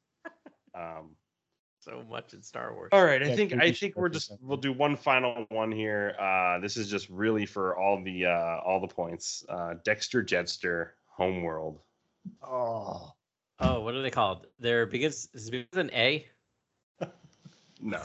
[0.74, 1.14] Um
[1.80, 2.90] So much in Star Wars.
[2.92, 6.14] All right, I Yeah, think I think we're just we'll do one final one here.
[6.20, 9.44] Uh, this is just really for all the uh, all the points.
[9.48, 11.80] Uh, Dexter Jettster, Homeworld.
[12.42, 13.12] Oh.
[13.60, 14.46] Oh, what are they called?
[14.58, 15.28] They're begins.
[15.34, 16.26] Is it begins with an A?
[17.80, 18.00] No,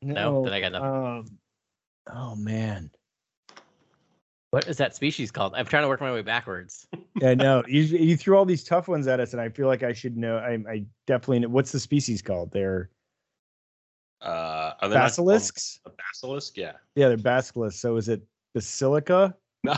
[0.00, 0.88] No, then I got nothing.
[0.88, 1.24] Um,
[2.12, 2.88] oh man.
[4.50, 5.54] What is that species called?
[5.56, 6.86] I'm trying to work my way backwards.
[7.18, 7.64] Yeah, no.
[7.66, 10.18] You you threw all these tough ones at us, and I feel like I should
[10.18, 10.36] know.
[10.36, 11.48] I I definitely know.
[11.48, 12.52] What's the species called?
[12.52, 12.90] They're
[14.20, 15.80] uh, are they Besalisks.
[15.86, 16.72] A Besalisk, yeah.
[16.94, 17.74] Yeah, they're Besalisks.
[17.80, 18.22] So is it
[18.54, 19.34] basilica?
[19.64, 19.74] No.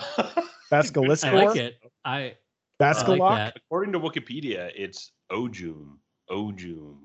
[0.70, 1.24] Basilisk?
[1.24, 1.78] I like it.
[2.04, 2.34] I
[2.80, 3.18] I Bascalock?
[3.18, 3.56] like that.
[3.56, 5.96] According to Wikipedia, it's Ojom.
[6.30, 6.96] Ojom.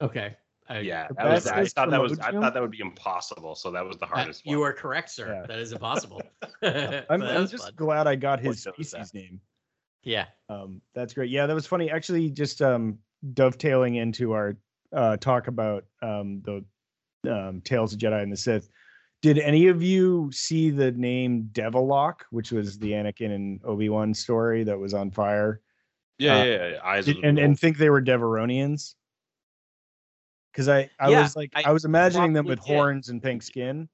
[0.00, 0.36] Okay.
[0.68, 3.54] I, Yeah, that was, I thought that from was I thought that would be impossible.
[3.54, 4.68] So that was the that- hardest you one.
[4.68, 5.32] are correct, sir.
[5.32, 5.46] Yeah.
[5.46, 6.20] That is impossible.
[6.62, 7.72] I'm, I'm just fun.
[7.76, 9.40] glad I got his species name.
[10.02, 10.26] Yeah.
[10.48, 11.30] Um, that's great.
[11.30, 11.90] Yeah, that was funny.
[11.90, 12.98] Actually, just um,
[13.34, 14.56] dovetailing into our
[14.92, 16.64] uh, talk about um, the
[17.30, 18.68] um, Tales of Jedi and the Sith.
[19.20, 24.14] Did any of you see the name Devilock, which was the Anakin and Obi Wan
[24.14, 25.60] story that was on fire,
[26.18, 26.78] yeah, uh, yeah, yeah.
[26.84, 28.94] Eyes Did- and and think they were Devaronians?
[30.52, 32.66] Because I I Yeah, was like I I, was imagining them with did.
[32.66, 33.88] horns and pink skin,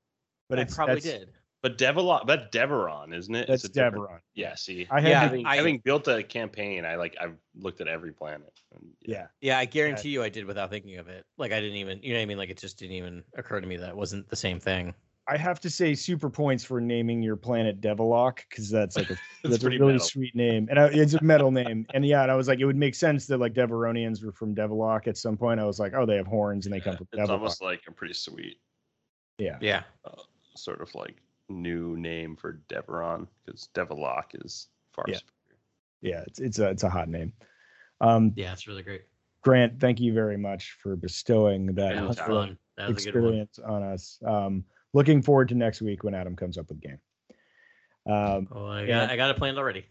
[0.48, 1.30] but I it's probably did.
[1.62, 3.48] But Devilon, that's Devaron, isn't it?
[3.48, 4.20] That's It's a different- Devaron.
[4.34, 4.54] Yeah.
[4.54, 7.88] See, I had Yeah, having, I- having built a campaign, I like I've looked at
[7.88, 8.52] every planet.
[8.74, 9.28] And, yeah.
[9.40, 11.24] Yeah, I guarantee you I did without thinking of it.
[11.38, 12.36] Like I didn't even, you know what I mean?
[12.36, 14.94] Like it just didn't even occur to me that it wasn't the same thing.
[15.26, 19.16] I have to say super points for naming your planet Devilock because that's like a
[19.48, 19.98] that's a really metal.
[20.00, 22.66] sweet name and I, it's a metal name and yeah and I was like it
[22.66, 25.94] would make sense that like Devaronians were from Devilock at some point I was like
[25.94, 28.58] oh they have horns and they come from it's Devilock almost like a pretty sweet
[29.38, 29.82] yeah Yeah.
[30.56, 31.16] sort of like
[31.48, 35.16] new name for Devaron because Devilock is far Yeah.
[35.16, 35.60] superior.
[36.02, 37.32] yeah it's it's a it's a hot name
[38.00, 39.02] um Yeah, it's really great.
[39.42, 42.58] Grant thank you very much for bestowing that That was fun.
[42.76, 43.34] That was a good one.
[43.34, 44.64] experience on us um
[44.94, 46.98] looking forward to next week when Adam comes up with a game
[48.06, 49.00] um Oh, I Yeah.
[49.00, 49.84] got, I got it planned already.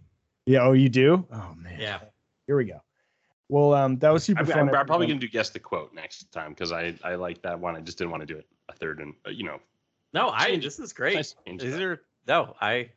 [0.45, 1.99] yeah oh you do oh man Yeah.
[2.47, 2.79] here we go
[3.49, 5.93] well um that was super I'm, fun I'm, I'm probably gonna do guess the quote
[5.93, 7.75] next time because I I like that one.
[7.75, 9.59] I just didn't want to do it a third and uh, you know
[10.13, 10.47] No, I.
[10.47, 11.15] Change- This is great.
[11.15, 12.55] nice These are no.
[12.61, 12.89] I.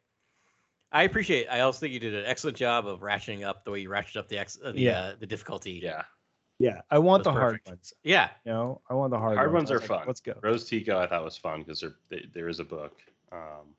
[0.92, 1.48] I appreciate.
[1.48, 4.18] I also think you did an excellent job of ratcheting up the way you ratcheted
[4.18, 4.98] up the ex, uh, the Yeah.
[5.00, 5.80] uh, the difficulty.
[5.82, 6.02] yeah.
[6.58, 8.30] Yeah I want That's the hard ones Yeah.
[8.44, 9.38] You know, I want the hard, ones.
[9.38, 10.04] Hard ones I are like, fun.
[10.06, 10.34] Let's go.
[10.42, 13.00] Rose Tico I thought was fun because there they, there is a book.
[13.32, 13.74] Um,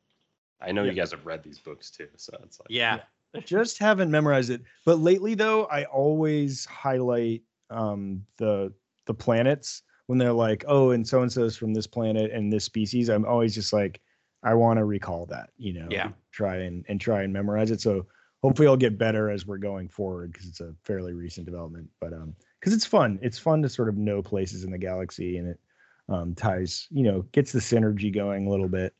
[0.62, 0.91] I know Yeah.
[0.91, 2.99] you guys have read these books too, so it's like Yeah.
[3.45, 4.62] Just haven't memorized it.
[4.86, 8.74] But lately, though, I always highlight um, the
[9.06, 12.52] the planets when they're like, oh, and so and so is from this planet and
[12.52, 13.10] this species.
[13.10, 13.99] I'm always just like,
[14.44, 15.49] I want to recall that.
[15.58, 16.10] You know, Yeah.
[16.32, 17.82] Try and and try and memorize it.
[17.82, 18.08] So
[18.41, 21.90] hopefully, I'll get better as we're going forward because it's a fairly recent development.
[21.99, 25.38] But um, because it's fun, it's fun to sort of know places in the galaxy
[25.38, 25.59] and it
[26.09, 28.93] um, ties, you know, gets the synergy going a little bit.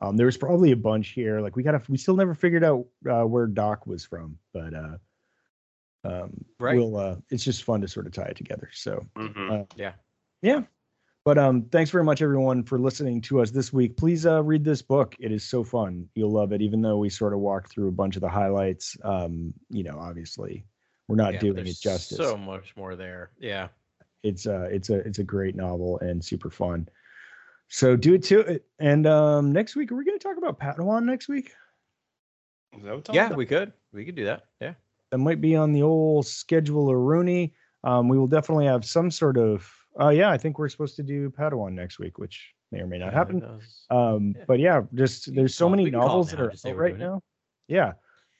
[0.00, 1.40] Um, there was probably a bunch here.
[1.40, 4.96] Like we gotta, we still never figured out uh, where Doc was from, but uh,
[6.04, 6.76] um, Right.
[6.76, 6.96] we'll.
[6.96, 8.70] Uh, it's just fun to sort of tie it together.
[8.72, 9.50] So Mhm.
[9.50, 9.92] uh, Yeah.
[10.42, 10.62] yeah.
[11.24, 13.96] But um, thanks very much everyone for listening to us this week.
[13.96, 15.16] Please uh, read this book.
[15.18, 16.08] It is so fun.
[16.14, 16.62] You'll love it.
[16.62, 19.98] Even though we sort of walked through a bunch of the highlights, um, you know,
[19.98, 20.64] obviously
[21.08, 23.30] we're not Yeah, doing it justice So much more there.
[23.38, 23.68] Yeah.
[24.22, 26.88] it's a it's a it's a great novel and super fun.
[27.68, 28.64] So do it to it.
[28.78, 31.52] And um next week are we going to talk about Padawan next week?
[32.76, 33.36] Is that what Yeah, said?
[33.36, 33.72] we could.
[33.92, 34.46] We could do that.
[34.60, 34.74] Yeah.
[35.10, 37.54] That might be on the old schedule of Rooney.
[37.84, 39.72] Um, we will definitely have some sort of.
[39.98, 42.98] Uh, yeah, I think we're supposed to do Padawan next week, which may or may
[42.98, 43.60] not Yeah, happen.
[43.90, 44.44] Um, Yeah.
[44.46, 46.76] but yeah, just there's so call- many we can call it novels that are out
[46.76, 47.04] right doing it.
[47.04, 47.22] now.
[47.68, 47.92] Yeah,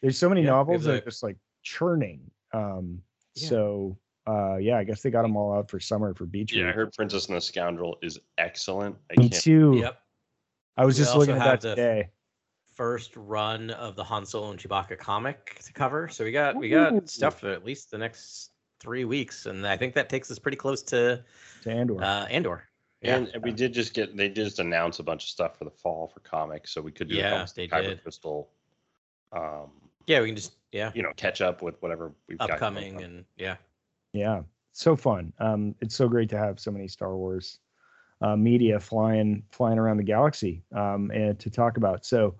[0.03, 2.31] there's so many Yeah, novels that are just like churning.
[2.53, 3.03] Um,
[3.35, 3.49] Yeah.
[3.49, 6.53] so uh, yeah, I guess they got them all out for summer for beach.
[6.53, 8.97] Yeah, I heard Princess and the Scoundrel is excellent.
[9.17, 9.77] I Me can't too.
[9.81, 10.01] Yep.
[10.77, 12.11] I was We just also looking at have that the- today.
[12.75, 16.09] First run of the Han Solo and Chewbacca comic to cover.
[16.09, 17.03] So we got we got Ooh.
[17.07, 18.51] stuff for at least the next
[18.81, 21.25] three weeks, and I think that takes us pretty close to
[21.63, 22.03] To Andor.
[22.03, 22.65] uh, Andor.
[23.01, 23.17] Yeah.
[23.33, 26.09] And we did just get they just announced a bunch of stuff for the fall
[26.09, 28.03] for comics, so we could do Yeah, almost they Kyber did.
[28.03, 28.51] Crystal,
[29.33, 29.71] um,
[30.07, 32.97] Yeah, we can just yeah you know, catch up with whatever we've got going upcoming
[32.97, 33.03] on.
[33.03, 33.57] and yeah.
[34.13, 34.43] Yeah,
[34.73, 35.33] so fun.
[35.39, 37.59] Um, it's so great to have so many Star Wars
[38.21, 42.07] uh, media flying flying around the galaxy um, and to talk about.
[42.07, 42.35] So,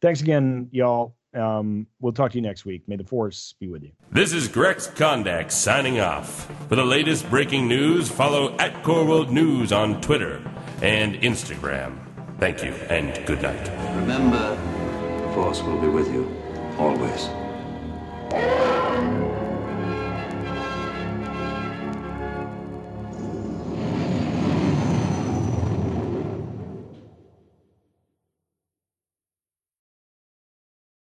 [0.00, 1.14] thanks again, y'all.
[1.34, 2.88] Um, we'll talk to you next week.
[2.88, 3.92] May the force be with you.
[4.10, 6.50] This is Grex Kondak signing off.
[6.68, 10.42] For the latest breaking news, follow at Core World News on Twitter
[10.80, 11.98] and Instagram.
[12.38, 13.68] Thank you and good night.
[13.96, 14.56] Remember,
[15.20, 16.34] the Force will be with you
[16.78, 17.47] always.